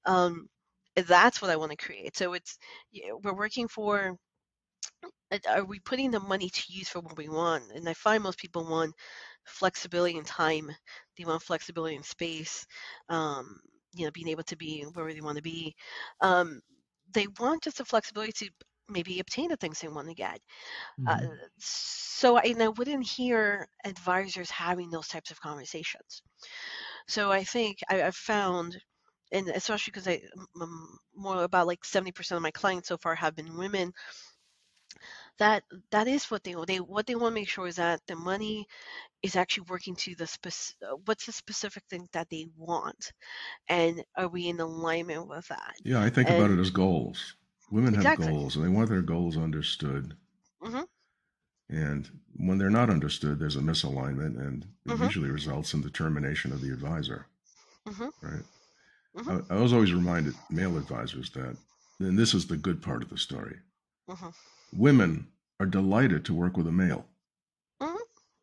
Um, 0.07 0.49
that's 0.97 1.41
what 1.43 1.51
I 1.51 1.57
want 1.57 1.73
to 1.73 1.77
create. 1.77 2.17
So 2.17 2.33
it's 2.35 2.59
we're 3.23 3.35
working 3.35 3.69
for 3.69 4.17
uh, 5.33 5.39
are 5.49 5.65
we 5.65 5.79
putting 5.81 6.11
the 6.11 6.21
money 6.21 6.49
to 6.49 6.63
use 6.69 6.89
for 6.89 7.01
what 7.01 7.17
we 7.17 7.29
want? 7.29 7.65
And 7.75 7.89
I 7.89 7.95
find 7.95 8.23
most 8.23 8.39
people 8.39 8.65
want 8.69 8.95
flexibility 9.47 10.17
in 10.17 10.25
time. 10.25 10.71
They 11.19 11.25
want 11.25 11.43
flexibility 11.43 11.97
in 11.97 12.03
space. 12.03 12.67
Um, 13.09 13.61
you 13.95 14.05
know, 14.07 14.11
being 14.13 14.29
able 14.29 14.45
to 14.45 14.57
be 14.57 14.83
wherever 14.83 15.13
they 15.13 15.21
want 15.21 15.37
to 15.37 15.43
be. 15.43 15.75
Um, 16.21 16.61
they 17.13 17.27
want 17.39 17.63
just 17.65 17.79
the 17.79 17.85
flexibility 17.85 18.33
to 18.33 18.51
maybe 18.89 19.21
obtain 19.21 19.49
the 19.51 19.57
things 19.57 19.81
they 19.81 19.89
want 19.89 20.09
to 20.09 20.15
get. 20.15 20.41
Uh, 21.07 21.17
Mhm. 21.17 21.33
so, 21.59 22.37
I- 22.39 22.43
and 22.45 22.63
I 22.63 22.69
wouldn't 22.69 23.07
hear 23.09 23.69
advisors 23.85 24.51
having 24.51 24.91
those 24.91 25.09
types 25.09 25.31
of 25.31 25.41
conversations. 25.41 26.23
So 27.09 27.31
I 27.31 27.45
think 27.45 27.79
I, 27.89 28.03
I've 28.03 28.17
found, 28.17 28.81
and 29.33 29.49
especially 29.49 29.93
because 29.93 30.09
I 30.09 30.23
um, 30.61 30.99
more 31.15 31.45
about 31.45 31.67
like 31.67 31.85
70% 31.85 32.37
of 32.39 32.43
my 32.43 32.51
clients 32.51 32.89
so 32.89 32.97
far 32.99 33.15
have 33.15 33.35
been 33.37 33.57
women 33.57 33.93
that 35.39 35.65
that 35.91 36.09
is 36.09 36.31
what 36.31 36.45
they 36.45 36.55
they 36.67 36.81
what 36.81 37.07
they 37.07 37.15
want 37.17 37.33
to 37.33 37.41
make 37.41 37.49
sure 37.49 37.67
is 37.67 37.77
that 37.77 38.01
the 38.07 38.17
money 38.17 38.67
is 39.23 39.37
actually 39.37 39.67
working 39.71 39.97
to 39.97 40.15
the 40.17 40.27
spec- 40.27 40.77
uh, 40.89 40.97
what's 41.07 41.27
the 41.27 41.33
specific 41.33 41.85
thing 41.91 42.09
that 42.13 42.31
they 42.31 42.47
want 42.57 43.13
and 43.69 44.05
are 44.17 44.29
we 44.29 44.49
in 44.49 44.61
alignment 44.61 45.29
with 45.29 45.49
that 45.49 45.77
Yeah, 45.85 46.03
I 46.03 46.11
think 46.11 46.29
about 46.29 46.51
it 46.51 46.59
as 46.59 46.71
goals. 46.71 47.37
Women 47.71 47.95
have 47.95 48.15
goals, 48.15 48.57
and 48.57 48.65
they 48.65 48.69
want 48.69 48.89
their 48.89 49.01
goals 49.01 49.37
understood. 49.37 50.17
Mhm. 50.61 50.85
And 51.71 52.21
when 52.37 52.59
they're 52.59 52.71
not 52.71 52.89
understood, 52.89 53.41
there's 53.41 53.57
a 53.57 53.61
misalignment, 53.61 54.39
and 54.39 54.75
it 54.85 54.95
Mhm. 54.95 55.13
usually 55.13 55.29
results 55.29 55.75
in 55.75 55.81
the 55.81 55.91
termination 55.91 56.53
of 56.53 56.61
the 56.61 56.71
advisor. 56.73 57.27
Mhm. 57.87 58.11
Right. 58.23 58.45
Mhm. 59.15 59.33
I, 59.33 59.41
I 59.51 59.57
was 59.61 59.73
always 59.73 59.95
reminded 59.95 60.39
male 60.51 60.79
advisors 60.79 61.31
that, 61.33 61.59
and 62.01 62.19
this 62.19 62.35
is 62.35 62.49
the 62.49 62.57
good 62.59 62.83
part 62.83 63.03
of 63.03 63.11
the 63.11 63.19
story. 63.19 63.61
Women 64.75 65.29
are 65.61 65.67
delighted 65.67 66.25
to 66.25 66.35
work 66.35 66.57
with 66.57 66.67
a 66.67 66.73
male, 66.73 67.07
Mhm. 67.81 67.99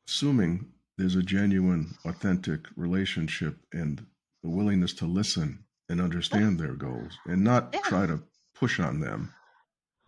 assuming 0.08 0.74
there's 0.98 1.16
a 1.16 1.24
genuine, 1.24 1.98
authentic 2.06 2.68
relationship 2.76 3.58
and 3.74 4.06
the 4.44 4.50
willingness 4.50 4.94
to 4.94 5.06
listen 5.06 5.66
and 5.90 6.00
understand 6.02 6.60
their 6.60 6.76
goals 6.76 7.18
and 7.26 7.44
not 7.44 7.74
Yeah. 7.74 7.82
try 7.82 8.06
to 8.06 8.24
push 8.54 8.80
on 8.80 9.00
them 9.00 9.34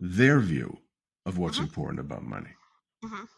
their 0.00 0.40
view 0.40 0.78
of 1.26 1.38
what's 1.38 1.58
Mhm. 1.58 1.64
important 1.64 2.00
about 2.00 2.24
money. 2.24 2.50
Mhm. 3.04 3.28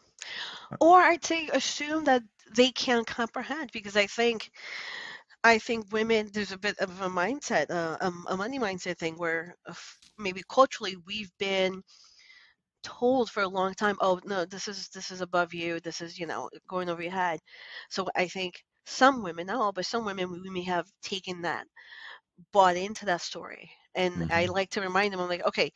Uh, 0.71 0.77
or 0.81 1.01
i'd 1.03 1.25
say 1.25 1.49
assume 1.53 2.05
that 2.05 2.23
they 2.55 2.71
can 2.73 3.05
comprehend 3.05 3.71
because 3.73 3.97
i 3.97 4.07
think 4.07 4.51
i 5.45 5.59
think 5.59 5.87
women 5.93 6.31
there's 6.33 6.53
a 6.53 6.59
bit 6.59 6.79
of 6.79 7.01
a 7.01 7.09
mindset 7.09 7.71
uh, 7.71 7.97
um, 8.01 8.27
a 8.31 8.37
money 8.37 8.59
mindset 8.59 8.99
thing 8.99 9.17
where 9.17 9.57
uh, 9.67 9.75
maybe 10.19 10.43
culturally 10.51 10.97
we've 11.07 11.33
been 11.39 11.83
told 12.85 13.31
for 13.31 13.43
a 13.43 13.49
long 13.49 13.75
time 13.75 13.97
oh 14.03 14.21
no 14.27 14.47
this 14.47 14.69
is 14.69 14.89
this 14.91 15.11
is 15.13 15.23
above 15.23 15.55
you 15.55 15.81
this 15.81 16.03
is 16.03 16.19
you 16.19 16.27
know 16.27 16.51
going 16.69 16.91
over 16.91 17.03
your 17.03 17.13
head 17.13 17.41
so 17.91 18.07
i 18.17 18.29
think 18.29 18.63
some 18.87 19.23
women 19.25 19.47
not 19.49 19.57
all 19.61 19.73
but 19.73 19.87
some 19.87 20.07
women 20.07 20.31
we 20.43 20.51
may 20.51 20.63
have 20.65 20.87
taken 21.03 21.43
that 21.43 21.67
bought 22.53 22.77
into 22.77 23.07
that 23.07 23.23
story 23.23 23.71
and 23.95 24.25
i 24.31 24.47
Mhm. 24.47 24.51
like 24.51 24.71
to 24.71 24.81
remind 24.83 25.13
them 25.13 25.21
i'm 25.21 25.29
like 25.29 25.47
okay 25.47 25.73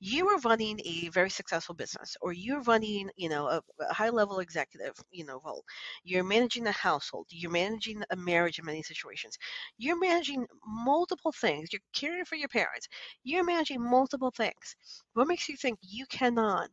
you 0.00 0.28
are 0.28 0.38
running 0.40 0.80
a 0.84 1.08
very 1.10 1.30
successful 1.30 1.74
business 1.74 2.16
or 2.22 2.32
you're 2.32 2.62
running 2.62 3.10
you 3.16 3.28
know 3.28 3.46
a, 3.48 3.62
a 3.88 3.92
high 3.94 4.08
level 4.10 4.40
executive 4.40 4.94
you 5.10 5.24
know 5.24 5.40
role. 5.44 5.64
You're 6.04 6.24
managing 6.24 6.66
a 6.66 6.72
household 6.72 7.26
you're 7.30 7.50
managing 7.50 8.02
a 8.10 8.16
marriage 8.16 8.58
in 8.58 8.64
many 8.66 8.82
situations. 8.82 9.36
You're 9.78 9.98
managing 9.98 10.46
multiple 10.66 11.32
things 11.32 11.72
you're 11.72 11.80
caring 11.94 12.24
for 12.24 12.36
your 12.36 12.48
parents 12.48 12.88
you're 13.24 13.44
managing 13.44 13.82
multiple 13.82 14.30
things. 14.36 14.76
What 15.14 15.28
makes 15.28 15.48
you 15.48 15.56
think 15.56 15.78
you 15.82 16.06
cannot 16.06 16.70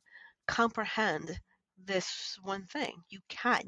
comprehend 0.47 1.39
this 1.85 2.37
one 2.43 2.65
thing? 2.65 2.93
You 3.09 3.19
can. 3.29 3.63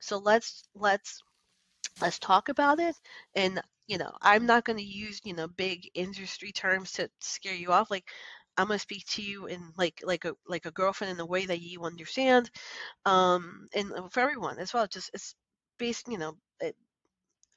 So 0.00 0.18
let's 0.18 0.64
let's 0.74 1.22
let's 2.00 2.18
talk 2.18 2.48
about 2.48 2.80
it 2.80 2.94
and 3.34 3.60
you 3.86 3.98
know 3.98 4.12
i'm 4.22 4.46
not 4.46 4.64
going 4.64 4.78
to 4.78 4.84
use 4.84 5.20
you 5.24 5.34
know 5.34 5.48
big 5.48 5.88
industry 5.94 6.52
terms 6.52 6.92
to 6.92 7.08
scare 7.20 7.54
you 7.54 7.72
off 7.72 7.90
like 7.90 8.04
i'm 8.56 8.66
going 8.68 8.76
to 8.76 8.82
speak 8.82 9.04
to 9.06 9.22
you 9.22 9.46
in 9.46 9.60
like 9.76 10.00
like 10.04 10.24
a 10.24 10.34
like 10.46 10.66
a 10.66 10.70
girlfriend 10.72 11.12
in 11.12 11.20
a 11.20 11.26
way 11.26 11.46
that 11.46 11.60
you 11.60 11.82
understand 11.84 12.50
um 13.06 13.68
and 13.74 13.92
for 14.12 14.20
everyone 14.20 14.58
as 14.58 14.74
well 14.74 14.86
just 14.86 15.10
it's 15.14 15.34
based 15.78 16.08
you 16.08 16.18
know 16.18 16.34
it, 16.60 16.76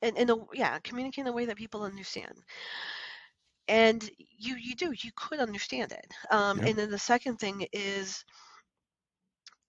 and 0.01 0.17
in 0.17 0.29
a 0.29 0.36
yeah 0.53 0.79
communicate 0.79 1.23
in 1.23 1.27
a 1.27 1.34
way 1.34 1.45
that 1.45 1.58
people 1.58 1.84
understand 1.84 2.34
and 3.67 4.10
you 4.19 4.55
you 4.58 4.75
do 4.75 4.91
you 4.91 5.12
could 5.15 5.39
understand 5.39 5.91
it 5.91 6.08
um 6.31 6.60
Yeah. 6.60 6.65
and 6.65 6.77
then 6.77 6.91
the 6.91 6.99
second 6.99 7.38
thing 7.38 7.65
is 7.73 8.23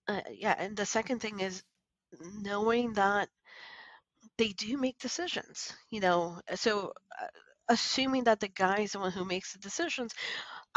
uh, 0.07 0.21
yeah 0.31 0.55
and 0.57 0.75
the 0.77 0.85
second 0.85 1.19
thing 1.19 1.39
is 1.39 1.63
knowing 2.41 2.93
that 2.93 3.29
they 4.37 4.49
do 4.49 4.77
make 4.77 4.97
decisions 4.99 5.73
you 5.89 5.99
know 5.99 6.39
so 6.55 6.93
uh, 7.21 7.27
assuming 7.69 8.23
that 8.25 8.39
the 8.39 8.47
guy 8.47 8.79
is 8.79 8.91
the 8.93 8.99
one 8.99 9.11
who 9.11 9.25
makes 9.25 9.53
the 9.53 9.59
decisions 9.59 10.13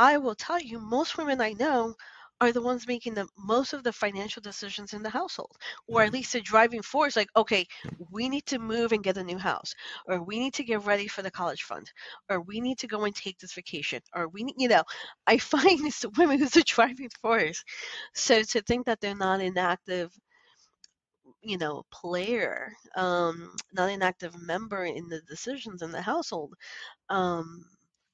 i 0.01 0.17
will 0.19 0.35
tell 0.37 0.61
you 0.61 0.81
most 0.81 1.17
women 1.19 1.41
i 1.41 1.53
know 1.55 1.95
are 2.43 2.53
the 2.53 2.63
ones 2.63 2.87
making 2.89 3.15
the 3.15 3.29
most 3.39 3.75
of 3.75 3.85
the 3.85 3.93
financial 3.93 4.41
decisions 4.43 4.95
in 4.95 5.03
the 5.03 5.11
household 5.11 5.57
or 5.89 6.03
at 6.03 6.13
least 6.13 6.33
the 6.33 6.41
driving 6.41 6.83
force 6.83 7.17
like 7.17 7.29
okay 7.37 7.67
we 8.11 8.29
need 8.29 8.47
to 8.47 8.59
move 8.59 8.93
and 8.93 9.05
get 9.05 9.19
a 9.19 9.25
new 9.25 9.39
house 9.39 9.75
or 10.07 10.23
we 10.23 10.39
need 10.39 10.55
to 10.55 10.65
get 10.65 10.85
ready 10.87 11.07
for 11.09 11.23
the 11.23 11.31
college 11.31 11.63
fund 11.63 11.91
or 12.31 12.41
we 12.41 12.61
need 12.61 12.79
to 12.79 12.89
go 12.89 13.05
and 13.05 13.15
take 13.15 13.39
this 13.39 13.55
vacation 13.55 14.01
or 14.15 14.29
we 14.29 14.43
need 14.45 14.57
you 14.59 14.69
know 14.69 14.85
i 15.27 15.39
find 15.53 15.87
it's 15.87 16.01
the 16.01 16.11
women 16.19 16.39
who's 16.39 16.53
the 16.53 16.63
driving 16.63 17.11
force. 17.23 17.65
So 18.15 18.43
to 18.43 18.63
think 18.63 18.87
that 18.87 19.01
they're 19.01 19.17
not 19.17 19.41
an 19.41 19.59
active 19.59 20.13
you 21.43 21.59
know 21.59 21.85
player 21.91 22.73
um 22.97 23.55
not 23.73 23.91
an 23.91 24.03
active 24.03 24.35
member 24.41 24.85
in 24.85 25.09
the 25.09 25.21
decisions 25.23 25.83
in 25.83 25.93
the 25.93 26.03
household 26.03 26.55
um 27.11 27.65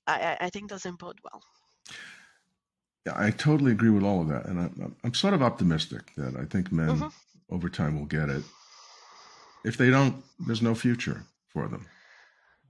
i 0.06 0.20
i 0.32 0.36
I 0.46 0.50
think 0.50 0.70
doesn't 0.70 0.98
bode 1.00 1.20
well 1.24 1.42
Yeah, 3.06 3.12
I 3.16 3.30
totally 3.30 3.70
agree 3.72 3.90
with 3.90 4.02
all 4.02 4.20
of 4.20 4.28
that, 4.28 4.46
and 4.46 4.58
I'm, 4.58 4.96
I'm 5.04 5.14
sort 5.14 5.34
of 5.34 5.42
optimistic 5.42 6.12
that 6.16 6.34
I 6.36 6.44
think 6.44 6.72
men 6.72 6.88
Mhm. 6.98 7.12
over 7.50 7.68
time 7.68 7.96
will 7.98 8.06
get 8.06 8.28
it. 8.28 8.42
If 9.64 9.76
they 9.76 9.90
don't, 9.90 10.24
there's 10.40 10.62
no 10.62 10.74
future 10.74 11.24
for 11.48 11.68
them. 11.68 11.86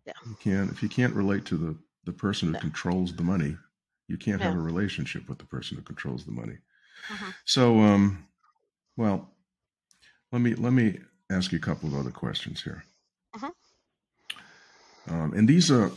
Yeah. 0.06 0.12
You 0.26 0.36
can't 0.40 0.70
if 0.70 0.82
you 0.82 0.88
can't 0.88 1.14
relate 1.14 1.44
to 1.46 1.56
the 1.56 1.76
the 2.04 2.12
person 2.12 2.48
who 2.48 2.52
No. 2.54 2.60
controls 2.60 3.14
the 3.16 3.24
money, 3.24 3.56
you 4.08 4.16
can't 4.16 4.40
have 4.40 4.54
a 4.54 4.60
relationship 4.60 5.28
with 5.28 5.38
the 5.38 5.44
person 5.46 5.76
who 5.76 5.82
controls 5.82 6.24
the 6.24 6.30
money. 6.32 6.58
Mhm. 7.08 7.34
So, 7.44 7.80
um, 7.80 8.28
well, 8.96 9.34
let 10.32 10.40
me 10.42 10.54
let 10.54 10.72
me 10.72 11.00
ask 11.30 11.50
you 11.50 11.58
a 11.58 11.60
couple 11.62 11.88
of 11.88 11.94
other 11.96 12.12
questions 12.12 12.62
here. 12.62 12.84
Mhm. 13.34 13.52
Um, 15.08 15.32
and 15.34 15.48
these 15.48 15.70
are 15.70 15.90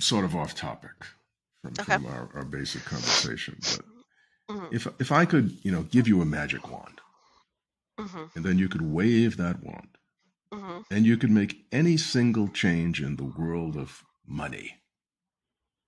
sort 0.00 0.24
of 0.24 0.34
off 0.34 0.54
topic 0.54 1.06
from, 1.64 1.78
Okay. 1.80 1.98
from 2.02 2.06
our, 2.06 2.30
our 2.34 2.44
basic 2.44 2.84
conversation, 2.84 3.62
but 3.66 3.82
Mhm. 4.50 4.72
if 4.72 4.86
if 5.00 5.12
I 5.12 5.26
could, 5.26 5.56
you 5.62 5.72
know, 5.72 5.82
give 5.84 6.08
you 6.08 6.22
a 6.22 6.26
magic 6.26 6.68
wand, 6.70 7.00
hmm 7.98 8.26
and 8.36 8.44
then 8.44 8.58
you 8.58 8.68
could 8.68 8.82
wave 8.82 9.36
that 9.38 9.62
wand, 9.64 9.98
hmm 10.52 10.82
and 10.90 11.06
you 11.06 11.16
could 11.18 11.30
make 11.30 11.66
any 11.72 11.96
single 11.98 12.48
change 12.48 13.02
in 13.02 13.16
the 13.16 13.24
world 13.24 13.76
of 13.76 14.04
money, 14.26 14.82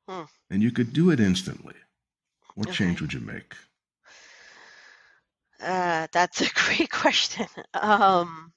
Hmm. 0.09 0.25
and 0.51 0.63
you 0.63 0.73
could 0.73 0.93
do 0.93 1.11
it 1.11 1.21
instantly. 1.21 1.77
What 2.55 2.71
Okay. 2.71 2.73
change 2.73 3.01
would 3.01 3.15
you 3.15 3.21
make? 3.21 3.55
Uh, 5.61 6.07
that's 6.13 6.41
a 6.41 6.51
great 6.55 6.91
question. 6.91 7.47
Um, 7.75 8.53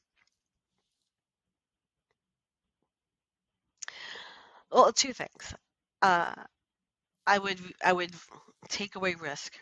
well, 4.72 4.92
two 4.94 5.14
things. 5.14 5.54
Uh, 6.02 6.34
I 7.30 7.38
would 7.40 7.60
I 7.84 7.94
would 7.94 8.14
take 8.70 8.96
away 8.96 9.16
risk 9.16 9.54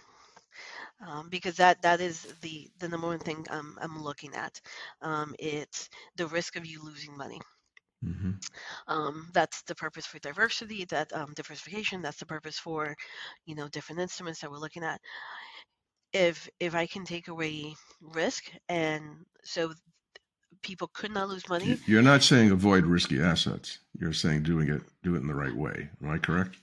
um, 1.05 1.29
because 1.29 1.55
that 1.57 1.81
that 1.81 2.01
is 2.01 2.23
the 2.41 2.69
the 2.79 2.89
number 2.89 3.07
one 3.07 3.19
thing 3.19 3.45
I'm 3.49 3.77
I'm 3.81 4.01
looking 4.03 4.35
at. 4.35 4.59
Um, 5.01 5.35
it's 5.39 5.89
the 6.15 6.27
risk 6.27 6.55
of 6.55 6.65
you 6.65 6.83
losing 6.83 7.17
money. 7.17 7.39
hmm 8.03 8.31
Um, 8.87 9.29
that's 9.33 9.61
the 9.63 9.75
purpose 9.75 10.05
for 10.05 10.19
diversity, 10.19 10.85
that 10.85 11.11
um, 11.13 11.33
diversification. 11.35 12.01
That's 12.01 12.17
the 12.19 12.25
purpose 12.25 12.59
for, 12.59 12.95
you 13.45 13.55
know, 13.55 13.67
different 13.69 14.01
instruments 14.01 14.41
that 14.41 14.51
we're 14.51 14.57
looking 14.59 14.83
at. 14.83 15.01
If 16.13 16.49
if 16.59 16.75
I 16.75 16.85
can 16.87 17.05
take 17.05 17.29
away 17.29 17.75
risk, 18.01 18.51
and 18.67 19.25
so 19.45 19.73
people 20.63 20.89
could 20.89 21.11
not 21.11 21.29
lose 21.29 21.49
money, 21.49 21.79
You're 21.85 22.01
not 22.03 22.23
saying 22.23 22.51
avoid 22.51 22.85
risky 22.85 23.21
assets. 23.21 23.79
You're 23.99 24.13
saying 24.13 24.43
doing 24.43 24.69
it, 24.69 24.81
do 25.03 25.15
it 25.15 25.19
in 25.21 25.27
the 25.27 25.35
right 25.35 25.55
way. 25.55 25.89
Am 26.03 26.09
I 26.09 26.17
correct? 26.17 26.57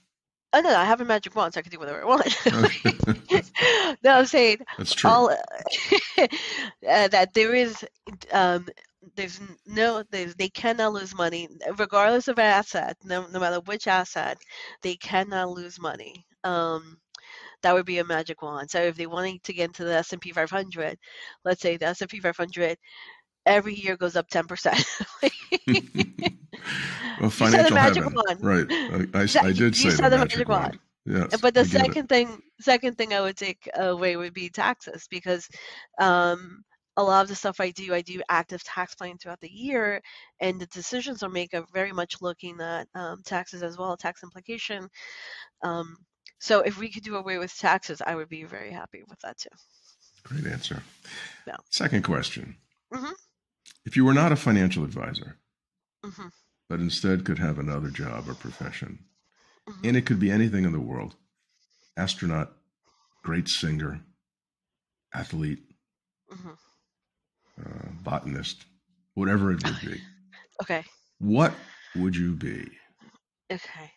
Oh 0.55 0.61
no, 0.61 0.75
I 0.75 0.85
have 0.85 1.01
a 1.01 1.05
magic 1.05 1.35
wand, 1.35 1.53
so 1.53 1.59
I 1.59 1.63
can 1.63 1.71
do 1.71 1.79
whatever 1.79 2.01
I 2.03 2.05
want. 2.05 2.35
No, 4.03 4.11
I'm 4.11 4.25
saying 4.25 4.59
That's 4.77 4.93
true. 4.93 5.11
all 5.11 5.29
uh, 6.19 6.27
that 7.09 7.33
there 7.33 7.53
is 7.55 7.85
um, 8.31 8.67
there's 9.15 9.39
no 9.67 10.03
there's, 10.11 10.35
they 10.35 10.49
cannot 10.49 10.93
lose 10.93 11.15
money 11.15 11.47
regardless 11.77 12.27
of 12.27 12.39
asset 12.39 12.97
no, 13.03 13.27
no 13.27 13.39
matter 13.39 13.59
which 13.65 13.87
asset 13.87 14.37
they 14.81 14.95
cannot 14.95 15.49
lose 15.49 15.79
money 15.81 16.25
um, 16.43 16.97
that 17.61 17.73
would 17.73 17.85
be 17.85 17.99
a 17.99 18.05
magic 18.05 18.41
wand 18.41 18.69
so 18.69 18.79
if 18.81 18.95
they 18.95 19.07
wanted 19.07 19.43
to 19.43 19.53
get 19.53 19.65
into 19.67 19.83
the 19.85 19.93
s&p 19.95 20.31
500 20.31 20.97
let's 21.45 21.61
say 21.61 21.77
the 21.77 21.85
s&p 21.87 22.19
500 22.19 22.77
every 23.45 23.73
year 23.75 23.95
goes 23.97 24.15
up 24.15 24.29
10% 24.29 24.83
well, 27.21 27.31
You 27.41 27.49
said 27.49 27.71
a 27.71 27.71
financial 27.71 27.75
magic 27.75 28.03
heaven. 28.03 28.13
wand. 28.27 28.39
Right. 28.41 28.65
I, 29.13 29.19
I, 29.19 29.47
I 29.47 29.51
did 29.51 29.77
you 29.81 29.91
say 29.91 29.97
the 29.97 30.07
a 30.07 30.09
magic, 30.09 30.47
magic 30.47 30.49
wand. 30.49 30.63
wand. 30.63 30.79
Yes. 31.31 31.39
but 31.41 31.53
the 31.53 31.63
get 31.63 31.67
it. 31.67 31.85
second 31.85 32.09
thing 32.09 32.41
second 32.59 32.97
thing 32.97 33.13
i 33.13 33.21
would 33.21 33.37
take 33.37 33.69
away 33.75 34.15
would 34.15 34.33
be 34.33 34.49
taxes 34.49 35.07
because 35.11 35.47
um, 35.99 36.63
a 36.97 37.03
lot 37.03 37.21
of 37.21 37.27
the 37.27 37.35
stuff 37.35 37.59
i 37.59 37.69
do 37.69 37.93
i 37.93 38.01
do 38.01 38.23
active 38.29 38.63
tax 38.63 38.95
planning 38.95 39.17
throughout 39.19 39.39
the 39.39 39.51
year 39.51 40.01
and 40.39 40.59
the 40.59 40.65
decisions 40.67 41.21
i 41.21 41.27
make 41.27 41.53
are 41.53 41.63
very 41.73 41.91
much 41.91 42.15
looking 42.21 42.59
at 42.59 42.87
um, 42.95 43.21
taxes 43.23 43.61
as 43.61 43.77
well 43.77 43.95
tax 43.95 44.23
implication 44.23 44.87
um, 45.63 45.95
so 46.39 46.61
if 46.61 46.79
we 46.79 46.89
could 46.89 47.03
do 47.03 47.17
away 47.17 47.37
with 47.37 47.55
taxes 47.55 48.01
i 48.07 48.15
would 48.15 48.27
be 48.29 48.43
very 48.43 48.71
happy 48.71 49.03
with 49.07 49.19
that 49.19 49.37
too 49.37 49.49
Great 50.23 50.47
answer. 50.47 50.81
Yeah. 51.45 51.57
Second 51.69 52.01
question. 52.03 52.55
Mhm. 52.91 53.11
If 53.85 53.95
you 53.95 54.05
were 54.05 54.13
not 54.13 54.31
a 54.31 54.35
financial 54.35 54.83
advisor, 54.83 55.37
hmm 56.03 56.27
but 56.69 56.79
instead 56.79 57.25
could 57.25 57.39
have 57.39 57.59
another 57.59 57.89
job 57.89 58.27
or 58.29 58.33
profession, 58.35 59.05
hmm 59.67 59.85
and 59.85 59.97
it 59.97 60.05
could 60.05 60.19
be 60.19 60.31
anything 60.31 60.65
in 60.65 60.71
the 60.71 60.79
world 60.79 61.15
astronaut, 61.97 62.53
great 63.23 63.47
singer, 63.47 64.01
athlete, 65.13 65.63
hmm 66.29 66.53
uh, 67.59 67.89
botanist, 68.03 68.65
whatever 69.15 69.51
it 69.51 69.65
would 69.65 69.79
be, 69.81 70.01
okay. 70.61 70.83
what 71.19 71.53
would 71.95 72.15
you 72.15 72.35
be? 72.35 72.69
okay. 73.51 73.91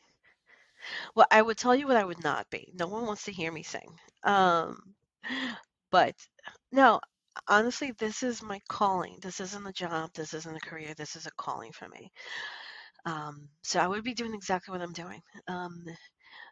Well 1.14 1.26
i 1.30 1.42
would 1.42 1.58
tell 1.58 1.74
you 1.74 1.86
what 1.86 1.96
i 1.96 2.04
would 2.04 2.22
not 2.24 2.48
be. 2.50 2.72
No 2.74 2.86
one 2.86 3.06
wants 3.06 3.24
to 3.24 3.32
hear 3.32 3.52
me 3.52 3.62
sing. 3.62 3.98
Um, 4.24 4.94
but 5.90 6.14
no 6.72 7.00
honestly 7.46 7.92
this 7.98 8.22
is 8.22 8.42
my 8.42 8.60
calling. 8.68 9.18
This 9.22 9.40
isn't 9.40 9.66
a 9.66 9.72
job. 9.72 10.10
This 10.14 10.34
isn't 10.34 10.56
a 10.56 10.60
career. 10.68 10.94
This 10.94 11.16
is 11.16 11.26
a 11.26 11.30
calling 11.36 11.72
for 11.72 11.88
me. 11.88 12.10
Um, 13.06 13.48
so 13.62 13.80
i 13.80 13.86
would 13.86 14.04
be 14.04 14.14
doing 14.14 14.34
exactly 14.34 14.72
what 14.72 14.82
i'm 14.82 14.92
doing. 14.92 15.20
Um, 15.48 15.84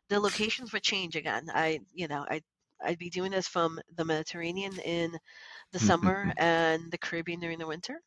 the 0.08 0.20
locations 0.20 0.72
would 0.72 0.82
change 0.82 1.16
again. 1.16 1.46
I 1.54 1.80
you 1.94 2.08
know 2.08 2.24
i 2.30 2.40
i'd 2.84 2.98
be 2.98 3.10
doing 3.10 3.32
this 3.32 3.48
from 3.48 3.80
the 3.96 4.04
mediterranean 4.04 4.78
in 4.80 5.16
the 5.72 5.78
summer 5.80 6.32
and 6.38 6.90
the 6.92 6.98
caribbean 6.98 7.40
during 7.40 7.58
the 7.58 7.66
winter. 7.66 8.00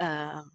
Um, 0.00 0.50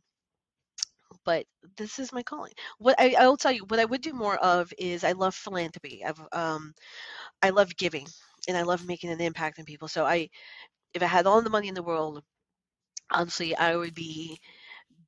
but 1.25 1.45
this 1.77 1.99
is 1.99 2.13
my 2.13 2.23
calling. 2.23 2.53
What 2.77 2.95
I, 2.99 3.15
i 3.19 3.27
will 3.27 3.37
tell 3.37 3.51
you 3.51 3.65
what 3.67 3.79
i 3.79 3.85
would 3.85 4.01
do 4.01 4.13
more 4.13 4.37
of 4.37 4.71
is 4.77 5.03
i 5.03 5.11
love 5.13 5.35
philanthropy. 5.35 6.03
I've 6.05 6.21
um, 6.31 6.73
i 7.41 7.49
love 7.49 7.75
giving 7.77 8.07
and 8.47 8.57
i 8.57 8.63
love 8.63 8.85
making 8.87 9.11
an 9.11 9.21
impact 9.21 9.59
on 9.59 9.65
people. 9.65 9.87
So 9.87 10.05
i 10.05 10.29
if 10.95 11.03
I 11.03 11.07
had 11.07 11.27
all 11.27 11.43
the 11.43 11.51
money 11.51 11.69
in 11.69 11.75
the 11.75 11.83
world, 11.83 12.23
honestly, 13.11 13.55
I 13.55 13.75
would 13.75 13.95
be 13.95 14.39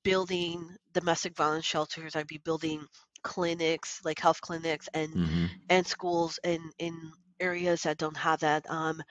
building 0.03 0.77
domestic 0.93 1.35
violence 1.37 1.65
shelters. 1.65 2.15
I'd 2.15 2.27
be 2.27 2.39
building 2.39 2.85
clinics, 3.23 4.01
like 4.05 4.19
health 4.19 4.41
clinics, 4.41 4.89
and 4.93 5.15
hmm 5.15 5.47
and 5.69 5.87
schools 5.87 6.39
in 6.43 6.71
in 6.79 7.13
areas 7.39 7.83
that 7.83 7.97
don't 7.99 8.17
have 8.17 8.41
that, 8.41 8.69
um, 8.69 9.01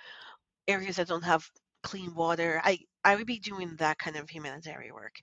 areas 0.68 0.96
that 0.96 1.08
don't 1.08 1.24
have 1.24 1.50
clean 1.82 2.14
water. 2.14 2.60
I 2.64 2.78
I 3.04 3.16
would 3.16 3.26
be 3.26 3.40
doing 3.40 3.76
that 3.78 3.98
kind 3.98 4.16
of 4.16 4.30
humanitarian 4.30 4.94
work. 4.94 5.16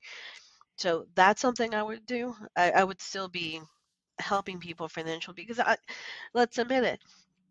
So 0.77 1.05
that's 1.15 1.41
something 1.41 1.73
I 1.73 1.83
would 1.83 2.05
do. 2.05 2.35
I, 2.55 2.71
I 2.71 2.83
would 2.83 3.01
still 3.01 3.27
be 3.29 3.61
helping 4.19 4.59
people 4.59 4.89
financially 4.89 5.35
because 5.35 5.59
I, 5.59 5.77
let's 6.33 6.57
admit 6.59 6.83
it, 6.85 7.01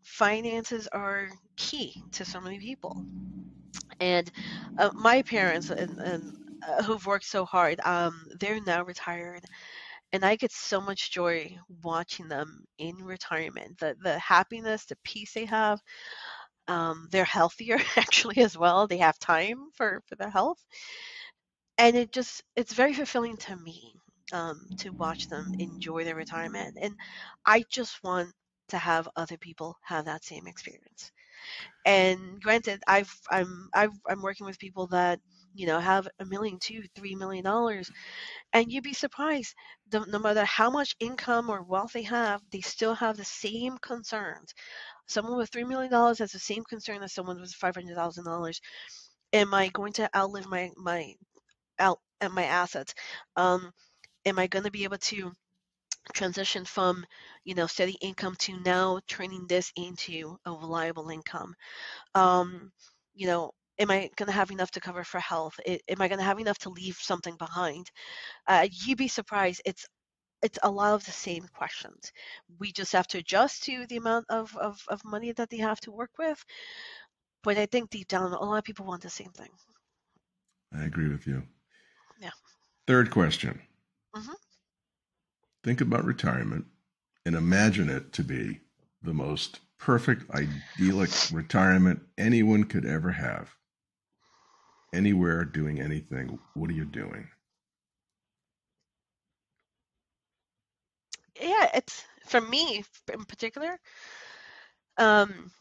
finances 0.03 0.87
are 0.89 1.29
key 1.57 1.95
to 2.13 2.25
so 2.25 2.41
many 2.41 2.59
people. 2.59 3.05
And 3.99 4.29
uh, 4.77 4.91
my 4.95 5.21
parents 5.23 5.69
and, 5.69 5.99
and 5.99 6.33
uh, 6.67 6.83
who've 6.83 7.05
worked 7.05 7.25
so 7.25 7.45
hard 7.45 7.79
um 7.85 8.25
they're 8.39 8.61
now 8.61 8.83
retired 8.83 9.43
and 10.13 10.25
i 10.25 10.35
get 10.35 10.51
so 10.51 10.81
much 10.81 11.11
joy 11.11 11.57
watching 11.83 12.27
them 12.29 12.65
in 12.79 12.95
retirement. 12.97 13.77
The 13.79 13.95
the 14.01 14.19
happiness 14.19 14.85
the 14.85 14.97
peace 15.03 15.33
they 15.33 15.45
have 15.45 15.81
um 16.67 17.07
they're 17.11 17.25
healthier 17.25 17.79
actually 17.97 18.39
as 18.39 18.57
well. 18.57 18.87
They 18.87 18.97
have 18.99 19.19
time 19.19 19.69
for 19.75 20.01
for 20.07 20.15
their 20.15 20.29
health. 20.31 20.59
And 21.77 21.95
it 21.95 22.11
just 22.11 22.43
it's 22.55 22.73
very 22.73 22.93
fulfilling 22.93 23.37
to 23.37 23.55
me 23.55 23.93
um 24.31 24.69
to 24.77 24.89
watch 24.93 25.27
them 25.27 25.53
enjoy 25.59 26.03
their 26.03 26.15
retirement. 26.15 26.77
And 26.81 26.95
i 27.45 27.63
just 27.69 28.01
want 28.03 28.33
to 28.73 28.79
have 28.79 29.09
other 29.17 29.37
people 29.37 29.77
have 29.83 30.05
that 30.05 30.25
same 30.25 30.47
experience. 30.47 31.11
And 31.85 32.41
granted 32.41 32.81
i've 32.87 33.13
i'm 33.31 33.69
I've, 33.73 33.91
i'm 34.09 34.21
working 34.21 34.45
with 34.47 34.59
people 34.59 34.87
that 34.87 35.19
you 35.55 35.67
know 35.67 35.79
have 35.79 36.07
a 36.19 36.25
million 36.25 36.59
two 36.61 36.83
three 36.95 37.15
million 37.15 37.43
dollars 37.45 37.91
and 38.53 38.71
you'd 38.71 38.83
be 38.83 38.93
surprised 38.93 39.55
no, 39.93 40.19
matter 40.19 40.45
how 40.45 40.69
much 40.71 40.95
income 40.99 41.49
or 41.49 41.63
wealth 41.63 41.93
they 41.93 42.03
have 42.03 42.41
they 42.51 42.61
still 42.61 42.95
have 42.95 43.17
the 43.17 43.25
same 43.25 43.77
concerns. 43.79 44.53
Someone 45.07 45.37
with 45.37 45.49
three 45.51 45.65
million 45.65 45.91
dollars 45.91 46.19
has 46.19 46.31
the 46.33 46.39
same 46.39 46.63
concern 46.69 47.03
as 47.03 47.13
someone 47.13 47.39
with 47.41 47.51
five 47.53 47.75
hundred 47.75 47.95
thousand 47.95 48.25
dollars. 48.25 48.61
Am 49.33 49.53
i 49.53 49.69
going 49.69 49.93
to 49.93 50.09
outlive 50.15 50.47
my 50.47 50.71
my 50.77 51.13
out 51.79 51.99
my 52.33 52.45
assets? 52.45 52.93
Um 53.37 53.71
am 54.25 54.39
i 54.39 54.47
going 54.47 54.65
to 54.65 54.71
be 54.71 54.85
able 54.85 54.99
to 54.99 55.33
transition 56.13 56.65
from 56.65 57.05
you 57.43 57.55
know 57.55 57.67
steady 57.67 57.97
income 58.01 58.35
to 58.35 58.59
now 58.61 58.99
turning 59.07 59.47
this 59.47 59.71
into 59.77 60.37
a 60.45 60.51
reliable 60.51 61.09
income 61.09 61.53
um 62.15 62.71
you 63.15 63.27
know 63.27 63.51
am 63.79 63.91
i 63.91 64.09
going 64.17 64.27
to 64.27 64.33
have 64.33 64.51
enough 64.51 64.71
to 64.71 64.81
cover 64.81 65.03
for 65.03 65.19
health 65.19 65.59
am 65.67 66.01
i 66.01 66.07
going 66.07 66.19
to 66.19 66.25
have 66.25 66.39
enough 66.39 66.59
to 66.59 66.69
leave 66.69 66.95
something 66.97 67.35
behind 67.37 67.91
uh, 68.47 68.67
you'd 68.71 68.97
be 68.97 69.07
surprised 69.09 69.61
it's 69.65 69.87
it's 70.43 70.59
a 70.63 70.71
lot 70.71 70.93
of 70.95 71.05
the 71.05 71.11
same 71.11 71.47
questions 71.55 72.11
we 72.59 72.71
just 72.71 72.93
have 72.93 73.07
to 73.07 73.19
adjust 73.19 73.63
to 73.63 73.87
the 73.87 73.97
amount 73.97 74.25
of, 74.29 74.55
of, 74.57 74.81
of 74.89 75.03
money 75.05 75.31
that 75.33 75.49
they 75.49 75.57
have 75.57 75.79
to 75.81 75.91
work 75.91 76.11
with 76.19 76.43
but 77.43 77.57
i 77.59 77.65
think 77.67 77.91
deep 77.91 78.07
down 78.07 78.33
a 78.33 78.43
lot 78.43 78.57
of 78.57 78.63
people 78.63 78.85
want 78.87 79.03
the 79.03 79.09
same 79.09 79.31
thing 79.31 79.51
I 80.73 80.83
agree 80.83 81.07
with 81.07 81.25
you. 81.25 81.47
Yeah. 82.17 82.31
Third 82.87 83.11
question. 83.11 83.61
Mhm. 84.13 84.33
Think 85.63 85.81
about 85.81 86.05
retirement 86.05 86.65
and 87.25 87.35
imagine 87.35 87.89
it 87.89 88.13
to 88.13 88.23
be 88.23 88.61
the 89.01 89.13
most 89.13 89.59
perfect, 89.79 90.29
idyllic 90.31 91.09
retirement 91.31 92.01
anyone 92.17 92.65
could 92.65 92.85
ever 92.85 93.11
have. 93.11 93.55
Anywhere, 94.93 95.43
doing 95.45 95.79
anything. 95.81 96.39
What 96.53 96.69
are 96.69 96.73
you 96.73 96.85
doing? 96.85 97.29
yeah 101.41 101.69
it's 101.73 102.03
for 102.27 102.41
me 102.41 102.83
in 103.11 103.25
particular 103.25 103.79
um 104.97 105.51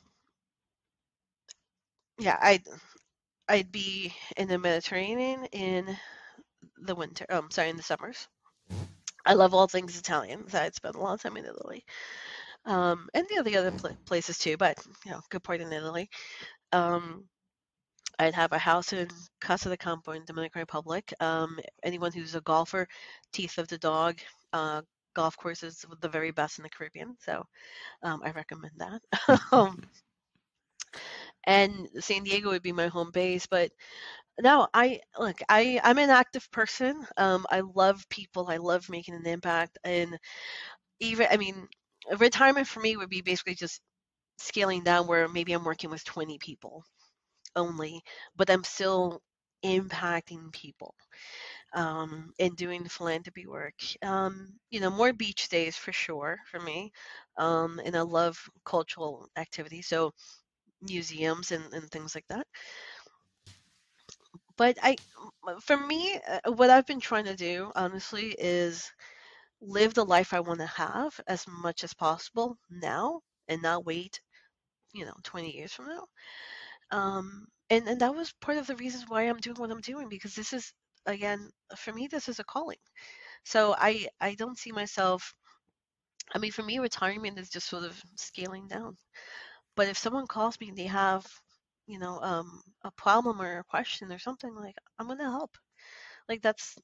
yeah 2.19 2.39
I'd 2.41 2.63
I'd 3.49 3.73
be 3.73 4.15
in 4.37 4.49
the 4.49 4.59
Mediterranean 4.59 5.45
in 5.53 5.97
the 6.79 6.95
winter. 6.95 7.27
Um, 7.31 7.51
sorry, 7.51 7.71
in 7.71 7.77
the 7.77 7.83
summers. 7.83 8.29
I 9.27 9.35
love 9.35 9.55
all 9.55 9.69
things 9.69 9.99
Italian. 9.99 10.49
So 10.49 10.59
I'd 10.61 10.75
spend 10.75 10.95
a 10.95 10.99
lot 11.01 11.15
of 11.15 11.23
time 11.23 11.37
in 11.37 11.45
Italy, 11.45 11.85
um, 12.67 13.09
and 13.15 13.27
you 13.31 13.37
know, 13.37 13.43
the 13.43 13.57
other 13.57 13.73
pl- 13.73 13.97
places 14.07 14.39
too. 14.39 14.57
But 14.57 14.79
you 15.05 15.13
know, 15.13 15.21
good 15.31 15.43
part 15.43 15.61
in 15.61 15.73
Italy. 15.73 16.09
Um, 16.73 17.25
I'd 18.19 18.35
have 18.35 18.53
a 18.53 18.59
house 18.59 18.93
in 18.93 19.09
Casa 19.41 19.69
de 19.69 19.77
Campo 19.77 20.13
in 20.13 20.25
Dominican 20.25 20.61
Republic. 20.61 21.13
Um, 21.21 21.59
anyone 21.83 22.13
who's 22.13 22.35
a 22.35 22.41
golfer, 22.43 22.87
Teeth 23.33 23.59
of 23.59 23.69
the 23.69 23.79
Dog 23.79 24.21
uh, 24.53 24.83
golf 25.15 25.37
courses 25.37 25.85
the 26.01 26.09
very 26.09 26.31
best 26.31 26.59
in 26.59 26.63
the 26.65 26.71
Caribbean. 26.71 27.17
So 27.21 27.45
um, 28.03 28.23
I 28.25 28.31
recommend 28.33 28.75
that. 28.79 29.03
um, 29.53 29.83
and 31.45 31.89
San 32.01 32.25
Diego 32.25 32.51
would 32.51 32.63
be 32.63 32.73
my 32.73 32.89
home 32.89 33.11
base, 33.13 33.47
but 33.47 33.71
no, 34.41 34.69
I 34.75 35.01
look, 35.19 35.41
I 35.49 35.81
I'm 35.83 35.99
an 35.99 36.11
active 36.11 36.51
person. 36.51 37.07
Um, 37.17 37.47
I 37.51 37.61
love 37.61 38.09
people. 38.09 38.49
I 38.49 38.57
love 38.59 38.89
making 38.89 39.15
an 39.15 39.27
impact, 39.27 39.79
and 39.85 40.19
even 41.01 41.29
I 41.31 41.37
mean, 41.39 41.69
retirement 42.19 42.69
for 42.69 42.81
me 42.81 42.97
would 42.97 43.11
be 43.11 43.23
basically 43.23 43.55
just 43.57 43.81
scaling 44.39 44.85
down 44.85 45.07
where 45.09 45.29
maybe 45.29 45.53
I'm 45.55 45.65
working 45.65 45.91
with 45.91 46.05
20 46.05 46.39
people 46.39 46.85
only, 47.57 48.03
but 48.37 48.51
I'm 48.51 48.65
still 48.65 49.23
impacting 49.65 50.53
people 50.53 50.95
um, 51.75 52.33
and 52.39 52.57
doing 52.57 52.85
philanthropy 52.89 53.47
work. 53.47 53.75
Um, 54.03 54.55
you 54.71 54.81
know, 54.81 54.91
more 54.91 55.13
beach 55.13 55.49
days 55.49 55.77
for 55.77 55.93
sure 55.93 56.39
for 56.51 56.61
me. 56.61 56.93
Um, 57.39 57.81
and 57.85 57.97
I 57.97 58.03
love 58.03 58.39
cultural 58.65 59.29
activities, 59.37 59.89
so 59.89 60.13
museums 60.83 61.53
and, 61.53 61.73
and 61.75 61.91
things 61.91 62.15
like 62.15 62.27
that. 62.29 62.47
But 64.57 64.79
I, 64.83 64.97
for 65.63 65.77
me, 65.77 66.21
uh, 66.29 66.53
what 66.53 66.71
I've 66.71 66.87
been 66.87 67.01
trying 67.01 67.25
to 67.27 67.37
do, 67.37 67.73
honestly, 67.75 68.35
is 68.39 68.91
live 69.61 69.95
the 69.95 70.05
life 70.07 70.35
I 70.35 70.41
want 70.41 70.61
to 70.61 70.67
have 70.67 71.21
as 71.29 71.47
much 71.49 71.85
as 71.85 71.95
possible 71.95 72.59
now 72.71 73.23
and 73.49 73.63
not 73.63 73.85
wait, 73.87 74.21
you 74.95 75.05
know, 75.07 75.15
20 75.25 75.53
years 75.57 75.73
from 75.75 75.89
now. 75.89 76.07
Um, 76.91 77.47
and, 77.71 77.89
and 77.89 78.01
that 78.01 78.15
was 78.15 78.33
part 78.41 78.59
of 78.59 78.67
the 78.67 78.77
reasons 78.77 79.07
why 79.09 79.25
I'm 79.25 79.39
doing 79.39 79.57
what 79.59 79.71
I'm 79.73 79.81
doing 79.81 80.09
because 80.09 80.35
this 80.35 80.53
is 80.53 80.73
again 81.07 81.51
for 81.77 81.93
me 81.93 82.07
this 82.09 82.29
is 82.29 82.39
a 82.41 82.45
calling. 82.45 82.79
So 83.45 83.75
I 83.79 84.09
I 84.21 84.35
don't 84.37 84.59
see 84.59 84.73
myself 84.73 85.35
I 86.35 86.39
mean 86.39 86.53
for 86.53 86.63
me 86.63 86.79
retirement 86.79 87.39
is 87.39 87.49
just 87.49 87.69
sort 87.69 87.85
of 87.85 88.03
scaling 88.17 88.69
down. 88.69 88.99
But 89.77 89.89
if 89.89 89.99
someone 89.99 90.27
calls 90.29 90.61
me 90.61 90.69
and 90.71 90.79
they 90.79 90.87
have, 90.87 91.42
you 91.87 91.99
know, 91.99 92.21
um, 92.21 92.63
a 92.85 92.91
problem 92.93 93.41
or 93.41 93.59
a 93.59 93.65
question 93.65 94.13
or 94.13 94.19
something 94.19 94.55
like 94.55 94.77
I'm 94.99 95.09
gonna 95.09 95.31
help. 95.31 95.57
Like 96.29 96.43
that's 96.43 96.77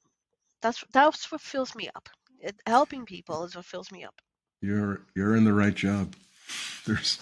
that's 0.61 0.83
that's 0.93 1.31
what 1.31 1.41
fills 1.41 1.75
me 1.75 1.89
up. 1.95 2.09
It, 2.39 2.55
helping 2.65 3.05
people 3.05 3.43
is 3.43 3.55
what 3.55 3.65
fills 3.65 3.91
me 3.91 4.03
up. 4.03 4.15
You're 4.61 5.01
you're 5.15 5.35
in 5.35 5.45
the 5.45 5.53
right 5.53 5.75
job. 5.75 6.15
There's 6.85 7.19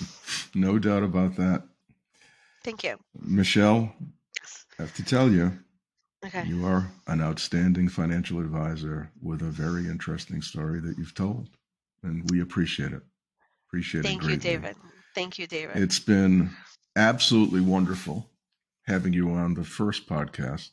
no 0.56 0.80
doubt 0.80 1.04
about 1.04 1.36
that. 1.38 1.64
Thank 2.64 2.84
you. 2.84 2.98
Michelle, 3.22 3.94
I 4.78 4.84
have 4.84 4.94
to 4.96 5.04
tell 5.06 5.30
you, 5.32 5.52
Okay. 6.26 6.46
you 6.46 6.66
are 6.66 6.92
an 7.08 7.22
outstanding 7.22 7.90
financial 7.90 8.40
advisor 8.40 9.12
with 9.22 9.42
a 9.42 9.46
very 9.46 9.88
interesting 9.88 10.42
story 10.42 10.80
that 10.82 10.98
you've 10.98 11.14
told. 11.14 11.50
And 12.04 12.30
we 12.32 12.42
appreciate 12.42 12.92
it. 12.92 13.02
Appreciate 13.68 14.02
it. 14.02 14.04
Thank 14.04 14.24
you. 14.28 14.38
David. 14.38 14.76
Thank 15.16 15.40
you, 15.40 15.48
David. 15.48 15.78
It's 15.78 16.00
been 16.00 16.50
absolutely 16.98 17.62
wonderful 17.62 18.30
having 18.88 19.14
you 19.14 19.30
on 19.30 19.54
the 19.54 19.64
first 19.64 20.08
podcast. 20.10 20.70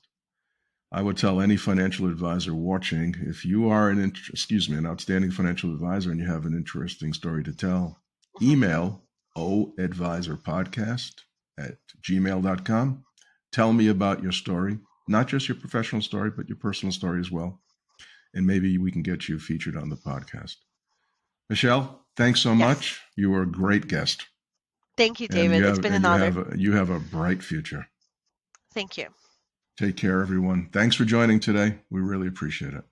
I 0.91 1.03
would 1.03 1.17
tell 1.17 1.41
any 1.41 1.57
financial 1.57 2.09
advisor 2.09 2.55
watching 2.55 3.15
if 3.21 3.45
you 3.45 3.69
are 3.69 3.91
an 3.91 4.03
excuse 4.31 4.69
me 4.69 4.77
an 4.79 4.87
outstanding 4.87 5.31
financial 5.33 5.73
advisor 5.73 6.11
and 6.11 6.21
you 6.21 6.27
have 6.27 6.47
an 6.47 6.55
interesting 6.55 7.13
story 7.13 7.43
to 7.45 7.53
tell, 7.53 8.01
email 8.43 9.03
oadvisorpodcast 9.37 11.13
at 11.59 11.77
gmail.com. 12.09 13.05
Tell 13.53 13.73
me 13.73 13.89
about 13.89 14.23
your 14.23 14.33
story, 14.33 14.79
not 15.09 15.29
just 15.29 15.49
your 15.49 15.57
professional 15.57 16.03
story, 16.03 16.31
but 16.31 16.49
your 16.49 16.57
personal 16.59 16.93
story 16.93 17.21
as 17.21 17.31
well. 17.31 17.61
And 18.33 18.47
maybe 18.47 18.79
we 18.79 18.91
can 18.91 19.03
get 19.03 19.29
you 19.29 19.39
featured 19.39 19.77
on 19.77 19.91
the 19.91 19.97
podcast. 19.97 20.55
Michelle, 21.51 22.07
thanks 22.17 22.41
so 22.41 22.51
Yes. 22.51 22.59
much. 22.59 23.01
You 23.17 23.31
were 23.31 23.43
a 23.43 23.51
great 23.51 23.89
guest. 23.89 24.27
Thank 24.97 25.21
you, 25.21 25.27
And 25.31 25.35
David. 25.37 25.59
you 25.59 25.69
It's 25.69 25.79
have- 25.79 25.83
been 25.83 25.95
and 25.95 26.05
an 26.05 26.11
you 26.11 26.15
honor. 26.15 26.25
Have 26.25 26.53
a, 26.55 26.59
you 26.59 26.73
have 26.73 26.91
a 26.91 27.01
bright 27.01 27.43
future. 27.43 27.89
Thank 28.73 28.97
you. 28.97 29.09
Take 29.77 29.97
care, 29.97 30.21
everyone. 30.21 30.69
Thanks 30.73 30.95
for 30.97 31.05
joining 31.05 31.41
today. 31.41 31.81
We 31.91 32.01
really 32.01 32.29
appreciate 32.29 32.75
it. 32.75 32.85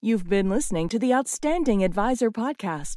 You've 0.00 0.28
been 0.28 0.48
listening 0.48 0.88
to 0.90 0.98
the 0.98 1.12
Outstanding 1.12 1.82
Advisor 1.82 2.30
Podcast. 2.30 2.94